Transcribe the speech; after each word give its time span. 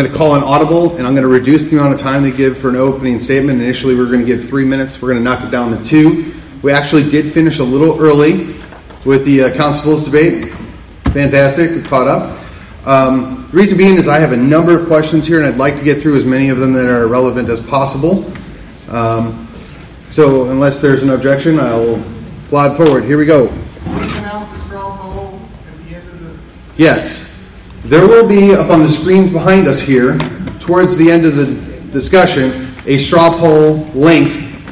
I'm 0.00 0.06
going 0.06 0.12
to 0.12 0.18
call 0.18 0.34
an 0.34 0.42
audible, 0.42 0.96
and 0.96 1.06
I'm 1.06 1.12
going 1.12 1.24
to 1.24 1.28
reduce 1.28 1.68
the 1.68 1.76
amount 1.76 1.92
of 1.92 2.00
time 2.00 2.22
they 2.22 2.30
give 2.30 2.56
for 2.56 2.70
an 2.70 2.76
opening 2.76 3.20
statement. 3.20 3.60
Initially, 3.60 3.94
we 3.94 4.00
are 4.00 4.06
going 4.06 4.20
to 4.20 4.24
give 4.24 4.48
three 4.48 4.64
minutes. 4.64 5.02
We're 5.02 5.10
going 5.10 5.22
to 5.22 5.22
knock 5.22 5.44
it 5.44 5.50
down 5.50 5.76
to 5.76 5.84
two. 5.84 6.32
We 6.62 6.72
actually 6.72 7.10
did 7.10 7.30
finish 7.30 7.58
a 7.58 7.64
little 7.64 8.00
early 8.00 8.54
with 9.04 9.26
the 9.26 9.42
uh, 9.42 9.56
constables 9.58 10.06
debate. 10.06 10.54
Fantastic. 11.12 11.72
We 11.72 11.82
caught 11.82 12.08
up. 12.08 12.40
Um, 12.86 13.46
reason 13.52 13.76
being 13.76 13.96
is 13.96 14.08
I 14.08 14.18
have 14.20 14.32
a 14.32 14.38
number 14.38 14.74
of 14.74 14.86
questions 14.86 15.26
here, 15.26 15.36
and 15.36 15.46
I'd 15.46 15.58
like 15.58 15.76
to 15.76 15.84
get 15.84 16.00
through 16.00 16.16
as 16.16 16.24
many 16.24 16.48
of 16.48 16.56
them 16.56 16.72
that 16.72 16.86
are 16.86 17.06
relevant 17.06 17.50
as 17.50 17.60
possible. 17.60 18.24
Um, 18.88 19.52
so, 20.10 20.48
unless 20.48 20.80
there's 20.80 21.02
an 21.02 21.10
objection, 21.10 21.60
I'll 21.60 22.02
plod 22.48 22.74
forward. 22.78 23.04
Here 23.04 23.18
we 23.18 23.26
go. 23.26 23.54
Yes. 26.78 27.29
There 27.90 28.06
will 28.06 28.24
be 28.24 28.54
up 28.54 28.70
on 28.70 28.82
the 28.82 28.88
screens 28.88 29.32
behind 29.32 29.66
us 29.66 29.80
here, 29.80 30.16
towards 30.60 30.96
the 30.96 31.10
end 31.10 31.26
of 31.26 31.34
the 31.34 31.46
discussion, 31.90 32.52
a 32.86 32.96
straw 32.98 33.36
poll 33.36 33.78
link. 33.94 34.62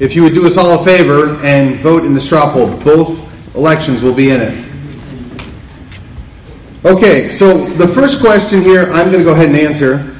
If 0.00 0.16
you 0.16 0.24
would 0.24 0.34
do 0.34 0.44
us 0.44 0.56
all 0.56 0.82
a 0.82 0.84
favor 0.84 1.36
and 1.44 1.78
vote 1.78 2.02
in 2.02 2.14
the 2.14 2.20
straw 2.20 2.52
poll, 2.52 2.76
both 2.78 3.54
elections 3.54 4.02
will 4.02 4.14
be 4.14 4.30
in 4.30 4.40
it. 4.40 4.68
Okay, 6.84 7.30
so 7.30 7.56
the 7.56 7.86
first 7.86 8.18
question 8.20 8.62
here, 8.62 8.92
I'm 8.92 9.12
going 9.12 9.18
to 9.18 9.24
go 9.24 9.30
ahead 9.30 9.50
and 9.50 9.56
answer. 9.56 10.16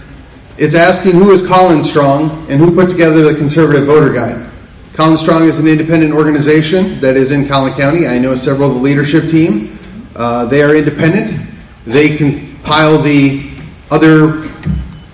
It's 0.57 0.77
asking 0.77 1.15
who 1.15 1.33
is 1.33 1.45
Collin 1.45 1.83
Strong 1.83 2.47
and 2.49 2.61
who 2.61 2.73
put 2.73 2.91
together 2.91 3.25
the 3.25 3.37
conservative 3.37 3.87
voter 3.87 4.13
guide. 4.13 4.49
Collin 4.93 5.19
Strong 5.19 5.43
is 5.47 5.59
an 5.59 5.67
independent 5.67 6.13
organization 6.13 7.01
that 7.01 7.17
is 7.17 7.33
in 7.33 7.49
Collin 7.49 7.75
County. 7.75 8.07
I 8.07 8.21
know 8.21 8.37
several 8.37 8.69
of 8.69 8.77
the 8.77 8.83
leadership 8.83 9.29
team. 9.29 9.77
Uh, 10.15 10.45
they 10.45 10.63
are 10.63 10.77
independent. 10.77 11.48
They 11.89 12.19
compile 12.19 12.99
the 12.99 13.51
other 13.91 14.45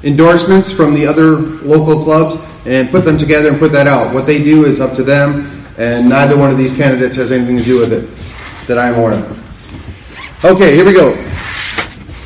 endorsements 0.03 0.73
from 0.73 0.93
the 0.93 1.07
other 1.07 1.37
local 1.37 2.03
clubs 2.03 2.37
and 2.67 2.91
put 2.91 3.05
them 3.05 3.17
together 3.17 3.49
and 3.49 3.61
put 3.61 3.71
that 3.71 3.87
out. 3.87 4.13
What 4.13 4.27
they 4.27 4.43
do 4.43 4.65
is 4.65 4.81
up 4.81 4.93
to 4.97 5.05
them, 5.05 5.65
and 5.79 6.09
neither 6.09 6.37
one 6.37 6.51
of 6.51 6.59
these 6.59 6.73
candidates 6.73 7.15
has 7.15 7.31
anything 7.31 7.57
to 7.59 7.63
do 7.63 7.79
with 7.79 7.93
it 7.93 8.67
that 8.67 8.77
I'm 8.77 8.95
aware 8.95 9.15
of. 9.15 10.45
Okay, 10.45 10.75
here 10.75 10.85
we 10.85 10.93
go. 10.93 11.15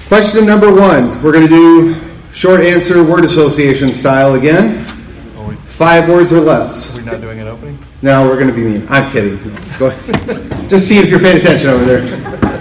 Question 0.06 0.46
number 0.46 0.74
one. 0.74 1.22
We're 1.22 1.32
going 1.32 1.46
to 1.46 1.54
do 1.54 2.00
short 2.32 2.62
answer 2.62 3.04
word 3.04 3.26
association 3.26 3.92
style 3.92 4.34
again. 4.34 4.86
Five 5.66 6.08
words 6.08 6.32
or 6.32 6.40
less. 6.40 6.96
Are 6.96 7.02
we 7.02 7.06
not 7.10 7.20
doing 7.20 7.38
an 7.40 7.48
opening? 7.48 7.78
No, 8.00 8.26
we're 8.26 8.36
going 8.36 8.48
to 8.48 8.54
be 8.54 8.64
mean. 8.64 8.86
I'm 8.88 9.12
kidding. 9.12 9.36
Go 9.78 9.88
ahead. 9.88 10.70
Just 10.70 10.88
see 10.88 10.98
if 10.98 11.10
you're 11.10 11.20
paying 11.20 11.36
attention 11.36 11.68
over 11.68 11.84
there. 11.84 12.57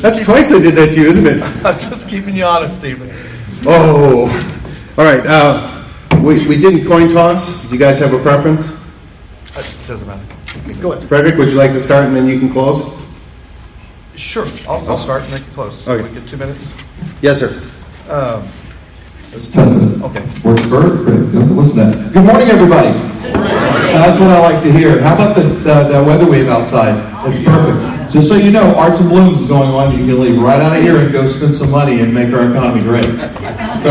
That's 0.00 0.22
twice 0.24 0.52
I 0.52 0.58
did 0.60 0.74
that 0.74 0.90
to 0.94 1.00
you, 1.00 1.08
isn't 1.08 1.26
it? 1.26 1.42
I'm 1.64 1.78
just 1.78 2.08
keeping 2.08 2.36
you 2.36 2.44
honest, 2.44 2.76
Stephen. 2.76 3.10
Oh, 3.66 4.26
all 4.98 5.04
right. 5.04 5.24
Uh, 5.26 5.84
we, 6.22 6.46
we 6.46 6.58
didn't 6.58 6.86
coin 6.86 7.08
toss. 7.08 7.62
Do 7.62 7.68
you 7.68 7.78
guys 7.78 7.98
have 7.98 8.12
a 8.12 8.22
preference? 8.22 8.70
It 9.56 9.86
doesn't 9.86 10.06
matter. 10.06 10.22
Go 10.80 10.92
ahead. 10.92 11.06
Frederick, 11.08 11.36
would 11.36 11.50
you 11.50 11.56
like 11.56 11.72
to 11.72 11.80
start 11.80 12.06
and 12.06 12.16
then 12.16 12.28
you 12.28 12.38
can 12.38 12.50
close? 12.50 13.00
Sure, 14.16 14.46
I'll, 14.68 14.88
I'll 14.88 14.98
start 14.98 15.22
and 15.22 15.32
make 15.32 15.42
it 15.42 15.52
close. 15.54 15.86
Okay. 15.88 16.06
We 16.06 16.14
get 16.14 16.28
two 16.28 16.36
minutes? 16.36 16.72
Yes, 17.20 17.40
sir. 17.40 17.62
Um, 18.08 18.48
Let's 19.34 19.50
test 19.50 19.74
this. 19.74 20.00
Okay. 20.04 20.20
Works 20.44 20.62
perfect. 20.68 21.34
Listen 21.34 21.90
to 21.90 21.98
that. 21.98 22.12
Good 22.12 22.24
morning, 22.24 22.48
everybody. 22.50 22.92
That's 23.32 24.20
what 24.20 24.30
I 24.30 24.38
like 24.38 24.62
to 24.62 24.72
hear. 24.72 25.02
How 25.02 25.14
about 25.14 25.34
the, 25.34 25.42
the, 25.42 25.74
the 25.88 26.04
weather 26.04 26.30
wave 26.30 26.46
outside? 26.46 26.94
It's 27.28 27.44
perfect. 27.44 28.03
Just 28.14 28.28
so 28.28 28.36
you 28.36 28.52
know, 28.52 28.76
Arts 28.76 29.00
in 29.00 29.08
Blooms 29.08 29.40
is 29.40 29.48
going 29.48 29.70
on. 29.70 29.90
You 29.90 30.06
can 30.06 30.20
leave 30.20 30.40
right 30.40 30.60
out 30.60 30.76
of 30.76 30.80
here 30.80 30.98
and 30.98 31.10
go 31.10 31.26
spend 31.26 31.52
some 31.52 31.72
money 31.72 31.98
and 31.98 32.14
make 32.14 32.32
our 32.32 32.48
economy 32.48 32.80
great. 32.80 33.06
So, 33.80 33.90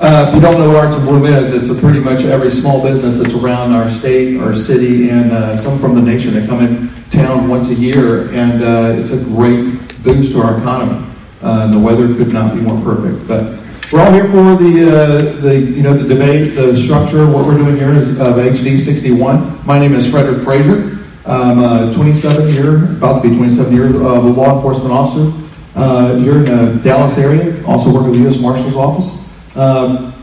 uh, 0.00 0.24
if 0.26 0.34
you 0.34 0.40
don't 0.40 0.58
know 0.58 0.68
what 0.68 0.86
Arts 0.86 0.96
in 0.96 1.02
Bloom 1.02 1.26
is, 1.26 1.52
it's 1.52 1.68
a 1.68 1.74
pretty 1.74 2.00
much 2.00 2.22
every 2.22 2.50
small 2.50 2.82
business 2.82 3.18
that's 3.18 3.34
around 3.34 3.72
our 3.72 3.90
state, 3.90 4.40
our 4.40 4.56
city, 4.56 5.10
and 5.10 5.30
uh, 5.30 5.58
some 5.58 5.78
from 5.78 5.94
the 5.94 6.00
nation 6.00 6.32
that 6.32 6.48
come 6.48 6.62
in 6.62 6.88
town 7.10 7.50
once 7.50 7.68
a 7.68 7.74
year, 7.74 8.32
and 8.32 8.62
uh, 8.62 8.98
it's 8.98 9.10
a 9.10 9.22
great 9.22 10.02
boost 10.02 10.32
to 10.32 10.40
our 10.40 10.58
economy. 10.58 11.06
Uh, 11.42 11.70
the 11.70 11.78
weather 11.78 12.06
could 12.14 12.32
not 12.32 12.54
be 12.54 12.62
more 12.62 12.80
perfect. 12.80 13.28
But 13.28 13.60
we're 13.92 14.00
all 14.00 14.10
here 14.10 14.24
for 14.24 14.56
the, 14.56 14.88
uh, 14.88 15.40
the, 15.42 15.54
you 15.54 15.82
know, 15.82 15.92
the 15.92 16.08
debate, 16.08 16.54
the 16.54 16.78
structure. 16.78 17.26
What 17.26 17.44
we're 17.44 17.58
doing 17.58 17.76
here 17.76 17.92
is 17.92 18.18
of 18.18 18.36
HD 18.36 18.78
61. 18.78 19.66
My 19.66 19.78
name 19.78 19.92
is 19.92 20.10
Frederick 20.10 20.42
Frazier. 20.44 20.97
I'm 21.28 21.58
a 21.58 21.92
27 21.92 22.48
year, 22.48 22.84
about 22.96 23.22
to 23.22 23.28
be 23.28 23.36
27 23.36 23.74
years, 23.74 23.94
uh, 23.96 24.20
law 24.20 24.56
enforcement 24.56 24.92
officer 24.92 25.30
uh, 25.74 26.16
here 26.16 26.38
in 26.38 26.44
the 26.44 26.80
Dallas 26.82 27.18
area. 27.18 27.62
Also 27.66 27.92
work 27.92 28.06
with 28.06 28.14
the 28.14 28.20
U.S. 28.20 28.38
Marshal's 28.38 28.76
Office. 28.76 29.28
Um, 29.54 30.14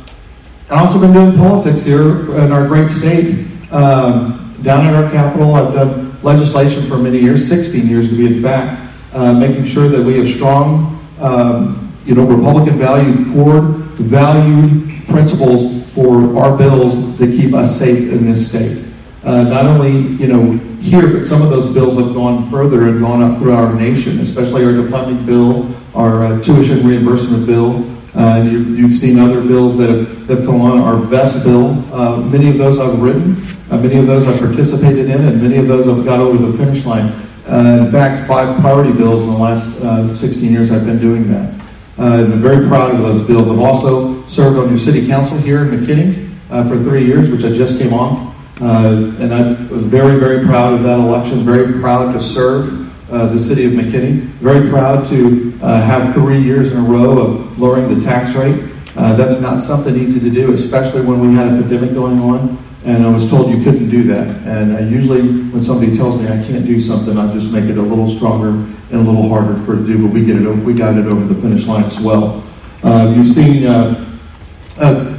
I've 0.69 0.88
also 0.88 0.99
been 0.99 1.13
doing 1.13 1.38
politics 1.38 1.83
here 1.83 2.35
in 2.38 2.51
our 2.51 2.67
great 2.67 2.89
state. 2.89 3.45
Um, 3.71 4.51
down 4.63 4.88
at 4.88 4.95
our 4.95 5.11
capital, 5.11 5.53
I've 5.53 5.75
done 5.75 6.19
legislation 6.23 6.83
for 6.88 6.97
many 6.97 7.19
years, 7.19 7.47
16 7.47 7.87
years 7.87 8.09
to 8.09 8.17
be 8.17 8.25
in 8.25 8.41
fact, 8.41 8.91
uh, 9.13 9.31
making 9.31 9.66
sure 9.66 9.87
that 9.87 10.01
we 10.01 10.17
have 10.17 10.27
strong 10.27 10.99
um, 11.19 11.93
you 12.03 12.16
know, 12.16 12.25
Republican 12.25 12.79
value 12.79 13.31
core 13.33 13.61
value 13.61 15.03
principles 15.05 15.85
for 15.93 16.35
our 16.37 16.57
bills 16.57 17.16
that 17.19 17.27
keep 17.27 17.53
us 17.53 17.77
safe 17.77 18.11
in 18.11 18.25
this 18.25 18.49
state. 18.49 18.84
Uh, 19.25 19.41
not 19.41 19.66
only, 19.66 19.91
you 20.22 20.28
know, 20.28 20.52
here, 20.78 21.12
but 21.12 21.25
some 21.25 21.41
of 21.41 21.50
those 21.50 21.74
bills 21.74 21.97
have 21.97 22.13
gone 22.13 22.47
further 22.52 22.88
and 22.88 23.02
gone 23.02 23.24
up 23.24 23.40
through 23.40 23.53
our 23.53 23.74
nation, 23.74 24.19
especially 24.19 24.63
our 24.63 24.72
defunding 24.72 25.25
bill, 25.25 25.75
our 25.96 26.25
uh, 26.25 26.41
tuition 26.44 26.88
reimbursement 26.88 27.44
bill. 27.47 27.84
Uh, 28.14 28.44
you, 28.44 28.75
have 28.88 28.94
seen 28.94 29.18
other 29.18 29.41
bills 29.41 29.78
that 29.78 29.90
have, 29.90 30.28
that 30.28 30.38
have 30.38 30.46
come 30.46 30.62
on, 30.62 30.80
our 30.80 30.97
VEST 30.97 31.44
bill. 31.44 31.72
Uh, 31.91 32.22
many 32.22 32.50
of 32.50 32.59
those 32.59 32.78
I've 32.78 33.00
written, 33.00 33.35
uh, 33.72 33.78
many 33.78 33.97
of 33.97 34.06
those 34.06 34.28
I've 34.28 34.40
participated 34.40 35.09
in, 35.09 35.28
and 35.28 35.41
many 35.41 35.58
of 35.58 35.68
those 35.68 35.88
I've 35.88 36.06
got 36.06 36.19
over 36.19 36.38
the 36.38 36.56
finish 36.56 36.85
line. 36.85 37.12
Uh, 37.50 37.84
in 37.84 37.91
fact, 37.91 38.28
five 38.28 38.59
priority 38.62 38.94
bills 38.94 39.24
in 39.24 39.30
the 39.30 39.38
last 39.38 39.80
16 40.19 40.52
years 40.52 40.69
I've 40.69 40.85
been 40.85 41.00
doing 41.00 41.28
that. 41.31 41.52
And 41.97 42.31
I'm 42.31 42.41
very 42.41 42.68
proud 42.68 42.94
of 42.94 43.00
those 43.00 43.24
bills. 43.24 43.47
I've 43.47 43.59
also 43.59 44.25
served 44.28 44.59
on 44.59 44.69
your 44.69 44.78
city 44.78 45.08
council 45.08 45.38
here 45.38 45.64
in 45.64 45.69
McKinney 45.69 46.30
for 46.69 46.81
three 46.84 47.06
years, 47.06 47.30
which 47.30 47.44
I 47.44 47.50
just 47.50 47.80
came 47.80 47.91
on. 47.91 48.34
Uh, 48.61 49.11
and 49.19 49.33
I 49.33 49.61
was 49.71 49.83
very, 49.83 50.19
very 50.19 50.45
proud 50.45 50.73
of 50.73 50.83
that 50.83 50.99
election, 50.99 51.43
very 51.43 51.79
proud 51.79 52.13
to 52.13 52.21
serve 52.21 52.85
uh, 53.11 53.27
the 53.27 53.39
city 53.39 53.66
of 53.66 53.73
McKinney, 53.73 54.21
very 54.39 54.69
proud 54.69 55.07
to 55.09 55.57
uh, 55.61 55.81
have 55.81 56.13
three 56.13 56.41
years 56.41 56.71
in 56.71 56.77
a 56.77 56.81
row 56.81 57.19
of 57.19 57.59
lowering 57.59 57.99
the 57.99 58.05
tax 58.05 58.33
rate. 58.33 58.71
Uh, 58.95 59.16
that's 59.16 59.41
not 59.41 59.61
something 59.61 59.95
easy 59.95 60.19
to 60.19 60.29
do, 60.29 60.53
especially 60.53 61.01
when 61.01 61.19
we 61.19 61.33
had 61.33 61.47
a 61.47 61.61
pandemic 61.61 61.93
going 61.93 62.19
on 62.19 62.57
and 62.85 63.03
I 63.03 63.09
was 63.09 63.27
told 63.27 63.49
you 63.49 63.63
couldn't 63.63 63.89
do 63.89 64.03
that. 64.03 64.29
And 64.45 64.77
I 64.77 64.81
usually, 64.81 65.22
when 65.49 65.63
somebody 65.63 65.97
tells 65.97 66.22
me 66.22 66.27
I 66.27 66.37
can't 66.45 66.66
do 66.66 66.79
something, 66.79 67.17
I 67.17 67.33
just 67.33 67.51
make 67.51 67.63
it 67.63 67.77
a 67.77 67.81
little 67.81 68.07
stronger 68.07 68.49
and 68.49 68.93
a 68.93 68.99
little 68.99 69.27
harder 69.27 69.57
for 69.63 69.73
it 69.73 69.77
to 69.77 69.85
do. 69.87 70.07
But 70.07 70.13
we 70.13 70.23
get 70.23 70.35
it, 70.35 70.47
we 70.47 70.73
got 70.73 70.95
it 70.95 71.07
over 71.07 71.25
the 71.25 71.39
finish 71.41 71.66
line 71.66 71.83
as 71.83 71.99
well. 71.99 72.43
Uh, 72.83 73.11
you've 73.16 73.27
seen 73.27 73.66
uh, 73.66 74.05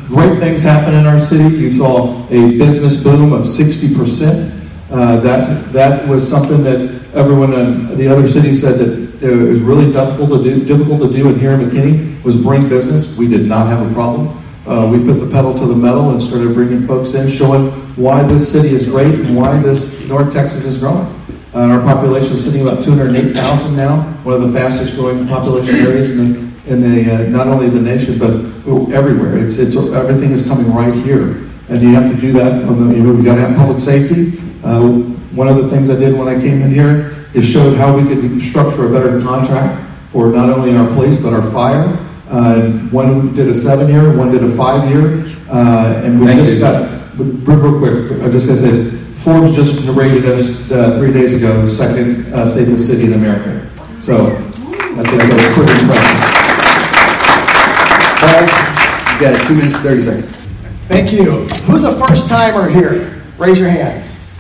great 0.07 0.39
things 0.39 0.63
happen 0.63 0.95
in 0.95 1.07
our 1.07 1.21
city. 1.21 1.57
You 1.57 1.73
saw 1.73 2.27
a 2.29 2.59
business 2.59 3.03
boom 3.03 3.33
of 3.33 3.43
60%. 3.43 4.53
Uh, 4.89 5.17
that 5.17 5.73
that 5.73 6.07
was 6.07 6.29
something 6.29 6.63
that 6.63 7.03
everyone 7.13 7.53
in 7.53 7.99
the 7.99 8.07
other 8.07 8.29
cities 8.29 8.61
said 8.61 8.79
that 8.79 9.21
it 9.21 9.49
was 9.49 9.61
really 9.61 9.91
difficult 9.91 10.31
to 10.31 10.45
do. 10.45 10.65
Difficult 10.65 11.01
to 11.03 11.13
do, 11.13 11.29
and 11.29 11.41
here 11.41 11.53
in 11.53 11.61
McKinney 11.61 12.23
was 12.23 12.37
bring 12.37 12.69
business. 12.69 13.19
We 13.19 13.27
did 13.27 13.47
not 13.47 13.67
have 13.67 13.91
a 13.91 13.93
problem 13.93 14.37
uh, 14.67 14.89
we 14.91 14.99
put 14.99 15.21
the 15.21 15.31
pedal 15.31 15.55
to 15.57 15.65
the 15.65 15.75
metal 15.75 16.11
and 16.11 16.21
started 16.21 16.53
bringing 16.53 16.87
folks 16.87 17.15
in, 17.15 17.29
showing 17.29 17.71
why 17.95 18.23
this 18.25 18.51
city 18.51 18.75
is 18.75 18.87
great 18.87 19.15
and 19.15 19.37
why 19.37 19.59
this 19.61 20.09
North 20.09 20.33
Texas 20.33 20.65
is 20.65 20.79
growing. 20.79 21.07
Uh, 21.55 21.69
our 21.69 21.81
population 21.81 22.35
is 22.35 22.45
sitting 22.45 22.63
about 22.63 22.83
208,000 22.83 23.77
now, 23.77 24.03
one 24.25 24.35
of 24.35 24.43
the 24.43 24.59
fastest 24.59 24.97
growing 24.97 25.27
population 25.29 25.75
areas 25.77 26.11
in 26.11 26.33
the, 26.33 26.56
in 26.67 26.81
the 26.81 27.15
uh, 27.15 27.29
not 27.29 27.47
only 27.47 27.69
the 27.69 27.81
nation 27.81 28.19
but 28.19 28.31
everywhere. 28.93 29.39
It's, 29.39 29.57
it's 29.57 29.77
everything 29.77 30.31
is 30.33 30.47
coming 30.47 30.73
right 30.73 30.95
here, 30.95 31.49
and 31.69 31.81
you 31.83 31.95
have 31.95 32.11
to 32.13 32.21
do 32.21 32.33
that. 32.33 32.65
On 32.65 32.89
the, 32.89 32.97
you 32.97 33.03
know, 33.03 33.13
we've 33.15 33.25
got 33.25 33.37
to 33.37 33.43
have 33.43 33.57
public 33.57 33.81
safety. 33.81 34.39
Uh, 34.65 34.89
one 35.37 35.49
of 35.49 35.57
the 35.57 35.69
things 35.69 35.91
I 35.91 35.97
did 35.97 36.19
when 36.19 36.29
I 36.29 36.41
came 36.41 36.63
in 36.63 36.71
here 36.71 37.15
is 37.35 37.45
showed 37.45 37.77
how 37.77 37.97
we 37.97 38.03
could 38.09 38.41
structure 38.41 38.87
a 38.87 38.91
better 38.91 39.21
contract 39.21 39.83
for 40.11 40.29
not 40.29 40.49
only 40.49 40.75
our 40.77 40.87
police 40.95 41.19
but 41.19 41.35
our 41.35 41.51
fire 41.51 41.97
uh, 42.29 42.71
one 42.91 43.35
did 43.35 43.49
a 43.49 43.55
seven 43.55 43.89
year, 43.89 44.17
one 44.17 44.33
did 44.33 44.43
a 44.43 44.53
five 44.55 44.91
year, 44.91 45.25
uh, 45.49 46.03
and 46.05 46.19
we 46.19 46.27
Thank 46.27 46.41
just 46.41 46.55
you. 46.55 46.61
got 46.61 46.91
real, 47.17 47.57
real 47.59 47.79
quick. 47.79 48.21
I'm 48.21 48.33
just 48.33 48.47
going 48.47 48.59
to 48.59 48.69
say 48.69 48.71
this: 48.71 49.23
Forbes 49.23 49.55
just 49.55 49.87
rated 49.91 50.27
us 50.27 50.71
uh, 50.71 50.99
three 50.99 51.13
days 51.13 51.35
ago 51.35 51.63
the 51.63 51.71
second 51.71 52.33
uh, 52.35 52.49
safest 52.49 52.89
city 52.89 53.07
in 53.07 53.13
America. 53.13 53.71
So 54.01 54.27
I 54.27 55.03
think 55.05 55.23
that's 55.23 55.55
pretty 55.55 55.81
impressive. 55.81 56.26
Paul, 58.37 59.15
you 59.15 59.21
got 59.21 59.49
two 59.49 59.55
minutes, 59.55 59.79
30 59.79 60.03
seconds. 60.03 60.33
Thank 60.89 61.11
you. 61.11 61.47
Who's 61.65 61.85
a 61.85 61.95
first 62.07 62.29
timer 62.29 62.69
here? 62.69 63.23
Raise 63.39 63.59
your 63.59 63.71
hands. 63.71 64.31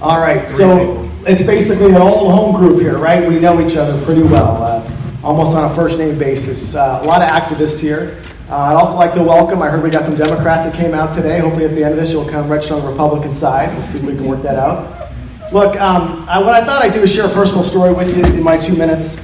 All 0.00 0.18
right, 0.18 0.50
so 0.50 1.08
it's 1.24 1.42
basically 1.44 1.90
an 1.90 2.02
old 2.02 2.32
home 2.32 2.56
group 2.56 2.80
here, 2.80 2.98
right? 2.98 3.28
We 3.28 3.38
know 3.38 3.64
each 3.64 3.76
other 3.76 4.02
pretty 4.04 4.22
well. 4.22 4.60
Uh, 4.60 5.20
almost 5.22 5.54
on 5.56 5.70
a 5.70 5.74
first 5.74 6.00
name 6.00 6.18
basis. 6.18 6.74
Uh, 6.74 6.98
a 7.02 7.06
lot 7.06 7.22
of 7.22 7.28
activists 7.28 7.78
here. 7.78 8.20
Uh, 8.50 8.56
I'd 8.56 8.74
also 8.74 8.96
like 8.96 9.14
to 9.14 9.22
welcome, 9.22 9.62
I 9.62 9.70
heard 9.70 9.84
we 9.84 9.88
got 9.88 10.04
some 10.04 10.16
Democrats 10.16 10.66
that 10.66 10.74
came 10.74 10.92
out 10.92 11.14
today. 11.14 11.38
Hopefully, 11.38 11.64
at 11.64 11.74
the 11.76 11.84
end 11.84 11.94
of 11.94 12.00
this, 12.00 12.10
you'll 12.10 12.28
come 12.28 12.48
register 12.48 12.74
on 12.74 12.82
the 12.82 12.88
Republican 12.88 13.32
side. 13.32 13.72
We'll 13.74 13.84
see 13.84 13.98
if 13.98 14.04
we 14.04 14.16
can 14.16 14.24
work 14.24 14.42
that 14.42 14.56
out. 14.56 15.12
Look, 15.52 15.80
um, 15.80 16.26
I, 16.28 16.40
what 16.40 16.54
I 16.54 16.64
thought 16.64 16.82
I'd 16.82 16.92
do 16.92 17.02
is 17.02 17.14
share 17.14 17.26
a 17.26 17.32
personal 17.32 17.62
story 17.62 17.92
with 17.92 18.16
you 18.16 18.24
in 18.24 18.42
my 18.42 18.58
two 18.58 18.74
minutes 18.76 19.16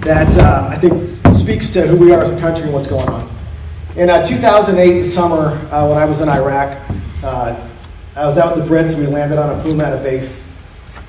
that 0.00 0.36
uh, 0.36 0.68
I 0.70 0.76
think 0.76 1.14
speaks 1.44 1.68
to 1.68 1.86
who 1.86 1.94
we 1.98 2.10
are 2.10 2.22
as 2.22 2.30
a 2.30 2.40
country 2.40 2.64
and 2.64 2.72
what's 2.72 2.86
going 2.86 3.06
on. 3.06 3.30
In 3.96 4.08
uh, 4.08 4.24
2008, 4.24 5.00
the 5.00 5.04
summer, 5.04 5.48
uh, 5.70 5.86
when 5.86 5.98
I 5.98 6.06
was 6.06 6.22
in 6.22 6.28
Iraq, 6.30 6.82
uh, 7.22 7.68
I 8.16 8.24
was 8.24 8.38
out 8.38 8.56
with 8.56 8.66
the 8.66 8.74
Brits. 8.74 8.96
We 8.96 9.06
landed 9.06 9.36
on 9.36 9.60
a 9.60 9.62
Puma 9.62 9.84
at 9.84 9.92
a 9.92 10.02
base. 10.02 10.58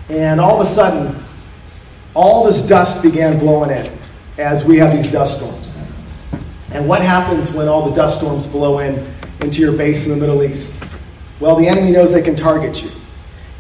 And 0.10 0.42
all 0.42 0.60
of 0.60 0.68
a 0.68 0.70
sudden, 0.70 1.24
all 2.14 2.44
this 2.44 2.62
dust 2.68 3.02
began 3.02 3.40
blowing 3.40 3.70
in 3.70 3.98
as 4.38 4.66
we 4.66 4.78
have 4.78 4.92
these 4.92 5.10
dust 5.10 5.38
storms. 5.38 5.74
And 6.72 6.86
what 6.86 7.02
happens 7.02 7.54
when 7.54 7.70
all 7.70 7.90
the 7.90 7.96
dust 7.96 8.18
storms 8.18 8.46
blow 8.46 8.80
in 8.80 9.10
into 9.40 9.62
your 9.62 9.72
base 9.72 10.06
in 10.06 10.12
the 10.12 10.18
Middle 10.18 10.44
East? 10.44 10.84
Well, 11.40 11.56
the 11.56 11.66
enemy 11.66 11.92
knows 11.92 12.12
they 12.12 12.22
can 12.22 12.36
target 12.36 12.84
you. 12.84 12.92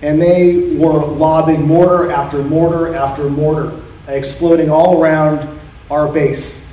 And 0.01 0.21
they 0.21 0.75
were 0.75 1.05
lobbing 1.05 1.65
mortar 1.65 2.11
after 2.11 2.43
mortar 2.43 2.93
after 2.93 3.29
mortar, 3.29 3.79
exploding 4.09 4.69
all 4.69 5.01
around 5.01 5.57
our 5.89 6.11
base. 6.11 6.64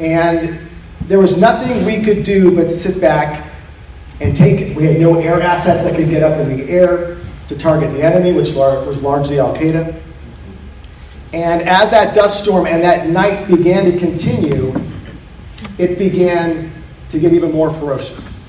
And 0.00 0.58
there 1.02 1.18
was 1.18 1.38
nothing 1.38 1.84
we 1.84 2.02
could 2.02 2.24
do 2.24 2.56
but 2.56 2.70
sit 2.70 3.00
back 3.00 3.46
and 4.20 4.34
take 4.34 4.60
it. 4.60 4.76
We 4.76 4.84
had 4.84 4.98
no 4.98 5.20
air 5.20 5.42
assets 5.42 5.82
that 5.82 5.94
could 5.94 6.08
get 6.08 6.22
up 6.22 6.38
in 6.40 6.56
the 6.56 6.70
air 6.70 7.18
to 7.48 7.56
target 7.56 7.90
the 7.90 8.02
enemy, 8.02 8.32
which 8.32 8.54
was 8.54 9.02
largely 9.02 9.38
Al 9.38 9.54
Qaeda. 9.54 10.00
And 11.32 11.62
as 11.62 11.90
that 11.90 12.14
dust 12.14 12.42
storm 12.42 12.66
and 12.66 12.82
that 12.82 13.08
night 13.08 13.46
began 13.46 13.84
to 13.84 13.98
continue, 13.98 14.74
it 15.78 15.98
began 15.98 16.72
to 17.10 17.18
get 17.18 17.32
even 17.34 17.52
more 17.52 17.70
ferocious. 17.70 18.48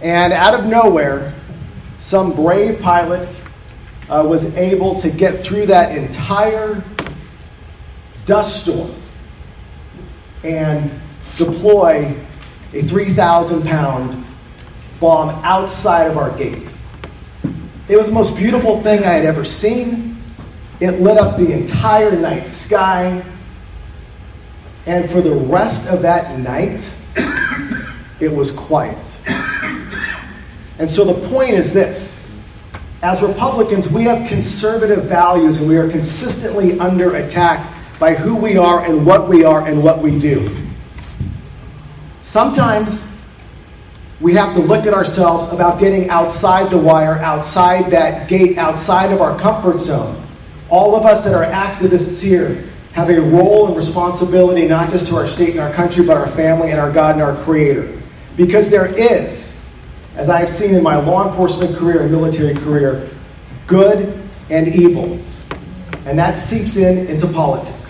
And 0.00 0.32
out 0.32 0.54
of 0.54 0.66
nowhere, 0.66 1.34
some 1.98 2.34
brave 2.34 2.80
pilot 2.80 3.28
uh, 4.08 4.24
was 4.26 4.56
able 4.56 4.94
to 4.96 5.10
get 5.10 5.44
through 5.44 5.66
that 5.66 5.96
entire 5.96 6.82
dust 8.24 8.62
storm 8.62 8.94
and 10.44 10.90
deploy 11.36 12.14
a 12.72 12.82
3,000 12.82 13.64
pound 13.64 14.24
bomb 15.00 15.30
outside 15.44 16.06
of 16.06 16.16
our 16.16 16.36
gate. 16.36 16.72
It 17.88 17.96
was 17.96 18.08
the 18.08 18.14
most 18.14 18.36
beautiful 18.36 18.82
thing 18.82 19.00
I 19.00 19.10
had 19.10 19.24
ever 19.24 19.44
seen. 19.44 20.22
It 20.80 21.00
lit 21.00 21.18
up 21.18 21.36
the 21.36 21.52
entire 21.52 22.16
night 22.16 22.48
sky. 22.48 23.24
And 24.86 25.10
for 25.10 25.20
the 25.20 25.34
rest 25.34 25.88
of 25.88 26.02
that 26.02 26.38
night, 26.38 26.92
it 28.20 28.32
was 28.32 28.50
quiet. 28.50 29.20
And 30.78 30.88
so 30.88 31.04
the 31.04 31.28
point 31.28 31.50
is 31.50 31.72
this 31.72 32.22
as 33.02 33.20
Republicans, 33.20 33.88
we 33.88 34.04
have 34.04 34.28
conservative 34.28 35.04
values 35.04 35.58
and 35.58 35.68
we 35.68 35.76
are 35.76 35.88
consistently 35.88 36.78
under 36.78 37.16
attack 37.16 37.76
by 38.02 38.14
who 38.14 38.34
we 38.34 38.56
are 38.56 38.84
and 38.84 39.06
what 39.06 39.28
we 39.28 39.44
are 39.44 39.64
and 39.64 39.80
what 39.80 40.00
we 40.00 40.18
do. 40.18 40.50
Sometimes 42.20 43.16
we 44.20 44.34
have 44.34 44.54
to 44.54 44.60
look 44.60 44.86
at 44.86 44.92
ourselves 44.92 45.46
about 45.52 45.78
getting 45.78 46.10
outside 46.10 46.68
the 46.68 46.76
wire, 46.76 47.18
outside 47.18 47.92
that 47.92 48.28
gate, 48.28 48.58
outside 48.58 49.12
of 49.12 49.20
our 49.20 49.38
comfort 49.38 49.78
zone. 49.78 50.20
All 50.68 50.96
of 50.96 51.06
us 51.06 51.22
that 51.22 51.32
are 51.32 51.44
activists 51.44 52.20
here 52.20 52.68
have 52.92 53.08
a 53.08 53.20
role 53.20 53.68
and 53.68 53.76
responsibility 53.76 54.66
not 54.66 54.90
just 54.90 55.06
to 55.06 55.14
our 55.14 55.28
state 55.28 55.50
and 55.50 55.60
our 55.60 55.72
country, 55.72 56.04
but 56.04 56.16
our 56.16 56.26
family 56.26 56.72
and 56.72 56.80
our 56.80 56.90
God 56.90 57.12
and 57.12 57.22
our 57.22 57.36
Creator. 57.44 58.02
Because 58.36 58.68
there 58.68 58.92
is, 58.98 59.72
as 60.16 60.28
I 60.28 60.40
have 60.40 60.50
seen 60.50 60.74
in 60.74 60.82
my 60.82 60.96
law 60.96 61.28
enforcement 61.28 61.76
career 61.76 62.02
and 62.02 62.10
military 62.10 62.54
career, 62.54 63.08
good 63.68 64.20
and 64.50 64.66
evil. 64.66 65.20
And 66.04 66.18
that 66.18 66.32
seeps 66.32 66.76
in 66.76 67.06
into 67.06 67.28
politics. 67.28 67.81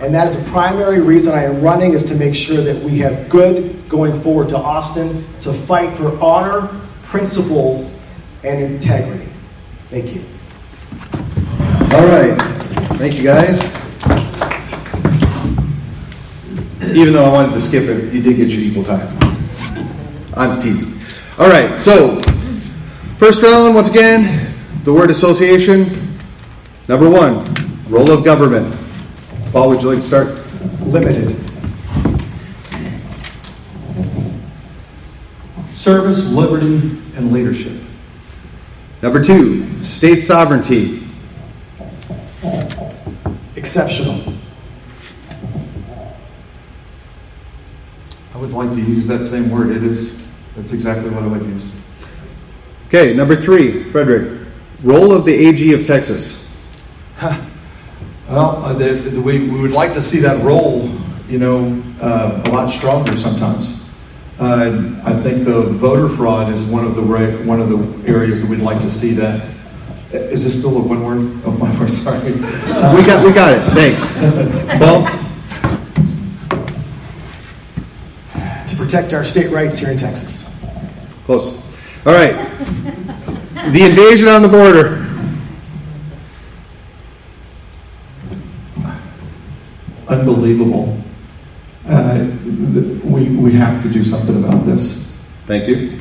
And 0.00 0.14
that 0.14 0.26
is 0.26 0.34
a 0.34 0.50
primary 0.50 1.00
reason 1.00 1.34
I 1.34 1.44
am 1.44 1.60
running 1.60 1.92
is 1.92 2.04
to 2.04 2.14
make 2.14 2.34
sure 2.34 2.62
that 2.62 2.82
we 2.82 2.98
have 3.00 3.28
good 3.28 3.88
going 3.88 4.18
forward 4.22 4.48
to 4.50 4.56
Austin 4.56 5.24
to 5.40 5.52
fight 5.52 5.96
for 5.96 6.18
honor, 6.22 6.68
principles, 7.02 8.08
and 8.42 8.62
integrity. 8.62 9.28
Thank 9.90 10.14
you. 10.14 10.24
All 11.94 12.06
right. 12.06 12.40
Thank 12.96 13.16
you, 13.16 13.24
guys. 13.24 13.58
Even 16.94 17.12
though 17.12 17.24
I 17.24 17.32
wanted 17.32 17.52
to 17.52 17.60
skip 17.60 17.84
it, 17.84 18.12
you 18.12 18.22
did 18.22 18.36
get 18.36 18.50
your 18.50 18.60
equal 18.62 18.84
time. 18.84 19.16
I'm 20.34 20.60
teasing. 20.60 20.98
All 21.38 21.48
right, 21.48 21.78
so 21.80 22.20
first 23.18 23.42
round, 23.42 23.74
once 23.74 23.88
again, 23.88 24.54
the 24.84 24.92
word 24.92 25.10
association. 25.10 26.18
Number 26.88 27.08
one, 27.08 27.44
role 27.88 28.10
of 28.10 28.24
government. 28.24 28.79
Paul, 29.52 29.70
would 29.70 29.82
you 29.82 29.88
like 29.88 29.98
to 29.98 30.06
start? 30.06 30.28
Limited. 30.82 31.36
Service, 35.70 36.30
liberty, 36.30 36.76
and 37.16 37.32
leadership. 37.32 37.80
Number 39.02 39.24
two, 39.24 39.82
state 39.82 40.20
sovereignty. 40.20 41.04
Exceptional. 43.56 44.34
I 48.32 48.38
would 48.38 48.52
like 48.52 48.70
to 48.70 48.80
use 48.80 49.04
that 49.08 49.24
same 49.24 49.50
word. 49.50 49.70
It 49.70 49.82
is, 49.82 50.28
that's 50.54 50.70
exactly 50.70 51.10
what 51.10 51.24
I 51.24 51.26
would 51.26 51.42
use. 51.42 51.68
Okay, 52.86 53.14
number 53.14 53.34
three, 53.34 53.90
Frederick, 53.90 54.46
role 54.84 55.12
of 55.12 55.24
the 55.24 55.32
AG 55.32 55.72
of 55.72 55.88
Texas. 55.88 56.48
Well, 58.30 58.64
uh, 58.64 58.72
the, 58.74 58.92
the, 58.94 59.20
we, 59.20 59.48
we 59.48 59.60
would 59.60 59.72
like 59.72 59.92
to 59.94 60.00
see 60.02 60.20
that 60.20 60.40
role, 60.44 60.88
you 61.28 61.38
know, 61.40 61.82
uh, 62.00 62.40
a 62.46 62.50
lot 62.50 62.68
stronger 62.68 63.16
sometimes. 63.16 63.90
Uh, 64.38 64.94
I 65.04 65.12
think 65.20 65.44
the 65.44 65.62
voter 65.62 66.08
fraud 66.08 66.52
is 66.52 66.62
one 66.62 66.86
of 66.86 66.94
the 66.94 67.02
ra- 67.02 67.36
one 67.44 67.60
of 67.60 67.68
the 67.68 68.08
areas 68.08 68.40
that 68.40 68.48
we'd 68.48 68.60
like 68.60 68.80
to 68.82 68.90
see 68.90 69.10
that. 69.14 69.50
Is 70.12 70.44
this 70.44 70.54
still 70.56 70.76
a 70.76 70.80
one 70.80 71.04
word? 71.04 71.40
Oh, 71.44 71.50
my 71.52 71.76
word. 71.80 71.90
Sorry. 71.90 72.32
We 72.32 72.40
got, 73.04 73.24
we 73.26 73.32
got 73.32 73.52
it. 73.52 73.72
Thanks. 73.74 74.14
well, 74.80 75.06
To 78.68 78.76
protect 78.76 79.12
our 79.12 79.24
state 79.24 79.50
rights 79.50 79.76
here 79.76 79.90
in 79.90 79.98
Texas. 79.98 80.64
Close. 81.24 81.60
All 82.06 82.12
right. 82.14 82.32
The 83.72 83.82
invasion 83.82 84.28
on 84.28 84.40
the 84.42 84.48
border. 84.48 85.09
Unbelievable. 90.10 91.00
Uh, 91.86 92.26
we, 93.04 93.28
we 93.30 93.52
have 93.52 93.80
to 93.84 93.88
do 93.88 94.02
something 94.02 94.42
about 94.42 94.66
this. 94.66 95.08
Thank 95.44 95.68
you. 95.68 96.00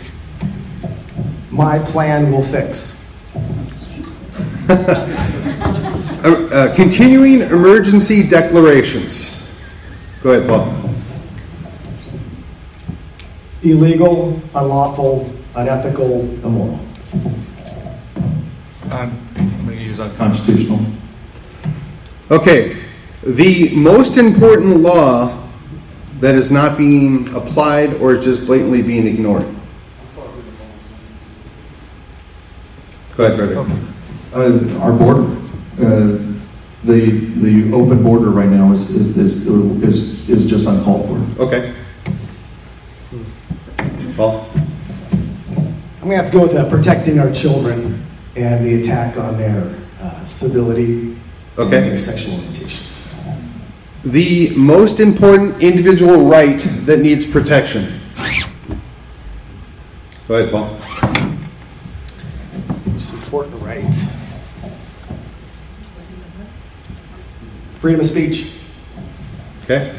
My 1.52 1.78
plan 1.80 2.32
will 2.32 2.44
fix. 2.44 2.98
Uh, 6.20 6.50
uh, 6.52 6.76
continuing 6.76 7.40
emergency 7.40 8.28
declarations. 8.28 9.50
Go 10.22 10.32
ahead, 10.32 10.50
Paul. 10.50 10.92
Illegal, 13.64 14.42
unlawful, 14.54 15.34
unethical, 15.56 16.24
immoral. 16.46 16.78
I'm, 18.92 19.18
I'm 19.38 19.66
going 19.66 19.78
to 19.78 19.84
use 19.84 20.02
unconstitutional. 20.02 20.86
Okay. 22.30 22.89
The 23.24 23.76
most 23.76 24.18
important 24.18 24.78
law 24.78 25.50
that 26.20 26.36
is 26.36 26.52
not 26.52 26.78
being 26.78 27.34
applied 27.36 27.94
or 27.96 28.14
is 28.14 28.24
just 28.24 28.46
blatantly 28.46 28.82
being 28.82 29.08
ignored. 29.08 29.46
Go 33.16 33.26
ahead, 33.26 33.38
Frederick. 33.38 33.68
Uh, 34.34 34.80
our 34.80 34.94
border, 34.94 35.24
uh, 35.82 36.18
the 36.86 37.10
the 37.42 37.74
open 37.74 38.04
border 38.04 38.30
right 38.30 38.48
now 38.48 38.72
is 38.72 38.90
is 38.90 39.18
is 39.18 39.48
is, 39.48 40.30
is 40.30 40.46
just 40.46 40.66
uncalled 40.66 41.08
for. 41.36 41.44
Okay. 41.44 41.76
Paul? 44.16 44.50
I'm 46.02 46.08
going 46.08 46.12
to 46.12 46.16
have 46.18 46.26
to 46.28 46.32
go 46.32 46.42
with 46.44 46.56
uh, 46.56 46.70
protecting 46.70 47.20
our 47.20 47.32
children 47.34 48.06
and 48.36 48.66
the 48.66 48.80
attack 48.80 49.18
on 49.18 49.38
their 49.38 49.76
uh, 50.02 50.26
civility 50.26 51.16
Okay. 51.58 51.78
and 51.78 51.88
their 51.88 51.98
sexual 51.98 52.36
orientation. 52.36 52.89
The 54.04 54.52
most 54.56 55.02
important 55.02 55.62
individual 55.62 56.26
right 56.26 56.60
that 56.86 57.00
needs 57.00 57.26
protection. 57.26 58.00
Go 60.28 60.36
ahead, 60.36 60.52
Paul. 60.52 60.78
Most 62.86 63.14
important 63.14 63.62
right. 63.62 63.94
Freedom 67.80 68.00
of 68.00 68.06
speech. 68.06 68.54
Okay? 69.64 69.98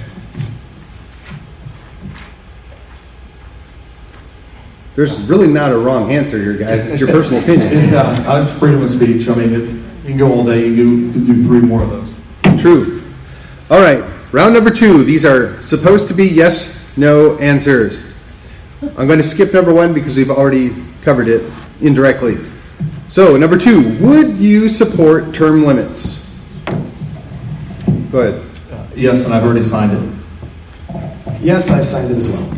There's 4.96 5.20
really 5.28 5.46
not 5.46 5.72
a 5.72 5.78
wrong 5.78 6.10
answer 6.10 6.38
here, 6.38 6.56
guys. 6.56 6.90
It's 6.90 7.00
your 7.00 7.10
personal 7.10 7.42
opinion. 7.44 7.70
Yeah, 7.90 8.42
it's 8.42 8.52
freedom 8.58 8.82
of 8.82 8.90
speech. 8.90 9.28
I 9.28 9.34
mean, 9.34 9.54
it's, 9.54 9.72
you 9.72 9.80
can 10.04 10.16
go 10.16 10.32
all 10.32 10.44
day, 10.44 10.66
you 10.66 10.76
can 10.76 11.12
do, 11.12 11.34
do 11.34 11.44
three 11.44 11.60
more 11.60 11.82
of 11.82 11.90
those. 11.90 12.60
True. 12.60 12.99
All 13.70 13.78
right, 13.78 14.02
round 14.32 14.52
number 14.52 14.70
two. 14.70 15.04
These 15.04 15.24
are 15.24 15.62
supposed 15.62 16.08
to 16.08 16.14
be 16.14 16.26
yes, 16.26 16.96
no 16.96 17.38
answers. 17.38 18.02
I'm 18.82 19.06
going 19.06 19.18
to 19.18 19.24
skip 19.24 19.54
number 19.54 19.72
one 19.72 19.94
because 19.94 20.16
we've 20.16 20.30
already 20.30 20.74
covered 21.02 21.28
it 21.28 21.48
indirectly. 21.80 22.38
So, 23.08 23.36
number 23.36 23.56
two, 23.56 23.96
would 23.98 24.38
you 24.38 24.68
support 24.68 25.32
term 25.32 25.64
limits? 25.64 26.36
Go 28.10 28.20
ahead. 28.20 28.42
Uh, 28.72 28.86
Yes, 28.96 29.24
and 29.24 29.32
I've 29.32 29.44
already 29.44 29.62
signed 29.62 29.92
it. 29.92 31.40
Yes, 31.40 31.70
I 31.70 31.80
signed 31.82 32.10
it 32.10 32.16
as 32.16 32.28
well. 32.28 32.52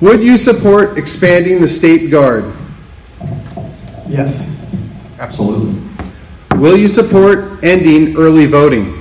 Would 0.00 0.20
you 0.22 0.38
support 0.38 0.96
expanding 0.96 1.60
the 1.60 1.68
state 1.68 2.10
guard? 2.10 2.50
Yes. 4.08 4.64
Absolutely. 5.18 5.80
Will 6.56 6.78
you 6.78 6.88
support 6.88 7.62
ending 7.62 8.16
early 8.16 8.46
voting? 8.46 8.95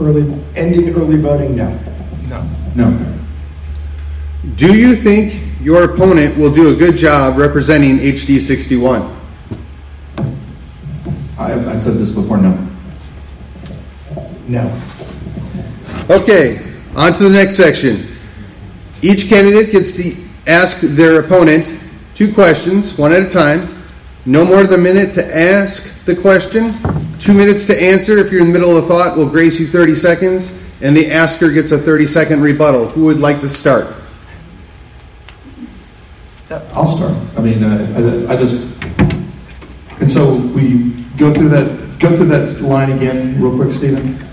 Early 0.00 0.22
ending 0.54 0.94
early 0.94 1.16
voting. 1.16 1.56
No. 1.56 1.78
No. 2.28 2.42
No. 2.74 3.18
Do 4.56 4.78
you 4.78 4.94
think 4.94 5.42
your 5.60 5.84
opponent 5.84 6.38
will 6.38 6.52
do 6.52 6.72
a 6.72 6.76
good 6.76 6.96
job 6.96 7.36
representing 7.36 7.98
HD 7.98 8.40
61? 8.40 9.16
I, 11.38 11.52
I 11.72 11.78
said 11.78 11.94
this 11.94 12.10
before, 12.10 12.36
no. 12.36 12.68
No. 14.48 14.80
Okay, 16.10 16.72
on 16.96 17.12
to 17.12 17.24
the 17.24 17.30
next 17.30 17.56
section. 17.56 18.16
Each 19.02 19.28
candidate 19.28 19.70
gets 19.70 19.92
to 19.92 20.16
ask 20.46 20.80
their 20.80 21.20
opponent 21.20 21.78
two 22.14 22.32
questions, 22.32 22.96
one 22.96 23.12
at 23.12 23.22
a 23.22 23.28
time. 23.28 23.84
No 24.26 24.44
more 24.44 24.64
than 24.64 24.80
a 24.80 24.82
minute 24.82 25.14
to 25.14 25.36
ask 25.36 26.04
the 26.04 26.16
question, 26.16 26.74
two 27.18 27.34
minutes 27.34 27.64
to 27.66 27.80
answer. 27.80 28.18
If 28.18 28.30
you're 28.30 28.40
in 28.40 28.46
the 28.46 28.52
middle 28.52 28.76
of 28.76 28.84
a 28.84 28.86
thought, 28.86 29.16
we'll 29.16 29.28
grace 29.28 29.58
you 29.58 29.66
30 29.66 29.94
seconds, 29.94 30.62
and 30.80 30.96
the 30.96 31.10
asker 31.10 31.50
gets 31.50 31.72
a 31.72 31.78
30 31.78 32.06
second 32.06 32.42
rebuttal. 32.42 32.88
Who 32.88 33.04
would 33.06 33.20
like 33.20 33.40
to 33.40 33.48
start? 33.48 33.94
I'll 36.50 36.86
start. 36.86 37.16
I 37.36 37.40
mean, 37.40 37.62
uh, 37.62 38.26
I, 38.28 38.34
I 38.34 38.36
just, 38.36 38.54
and 40.00 40.10
so 40.10 40.36
we 40.36 40.92
go 41.18 41.34
through 41.34 41.50
that, 41.50 41.98
go 41.98 42.16
through 42.16 42.26
that 42.26 42.60
line 42.62 42.92
again 42.92 43.40
real 43.40 43.54
quick, 43.54 43.72
Stephen? 43.72 44.24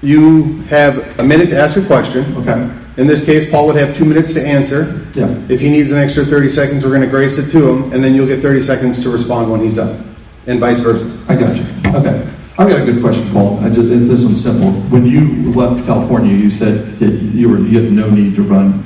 You 0.00 0.60
have 0.64 1.18
a 1.18 1.24
minute 1.24 1.48
to 1.50 1.58
ask 1.58 1.76
a 1.76 1.84
question. 1.84 2.36
Okay. 2.36 2.70
In 2.98 3.06
this 3.06 3.24
case, 3.24 3.50
Paul 3.50 3.66
would 3.68 3.76
have 3.76 3.96
two 3.96 4.04
minutes 4.04 4.32
to 4.34 4.46
answer. 4.46 5.06
Yeah. 5.14 5.28
If 5.48 5.60
he 5.60 5.70
needs 5.70 5.90
an 5.90 5.98
extra 5.98 6.24
30 6.24 6.48
seconds, 6.50 6.84
we're 6.84 6.90
going 6.90 7.02
to 7.02 7.08
grace 7.08 7.38
it 7.38 7.50
to 7.52 7.68
him, 7.68 7.92
and 7.92 8.02
then 8.02 8.14
you'll 8.14 8.26
get 8.26 8.42
30 8.42 8.60
seconds 8.60 9.02
to 9.02 9.10
respond 9.10 9.50
when 9.50 9.60
he's 9.60 9.76
done, 9.76 10.07
and 10.48 10.58
vice 10.58 10.80
versa. 10.80 11.06
I 11.28 11.36
got 11.36 11.54
you. 11.56 11.64
Okay. 11.94 12.26
I've 12.58 12.68
got 12.68 12.80
a 12.80 12.84
good 12.84 13.00
question, 13.00 13.30
Paul. 13.30 13.60
I 13.60 13.68
just, 13.68 13.88
this 13.88 14.24
one's 14.24 14.42
simple. 14.42 14.72
When 14.90 15.06
you 15.06 15.52
left 15.52 15.86
California, 15.86 16.34
you 16.34 16.50
said 16.50 16.98
that 16.98 17.12
you 17.12 17.48
were, 17.48 17.58
you 17.58 17.82
had 17.82 17.92
no 17.92 18.10
need 18.10 18.34
to 18.34 18.42
run 18.42 18.82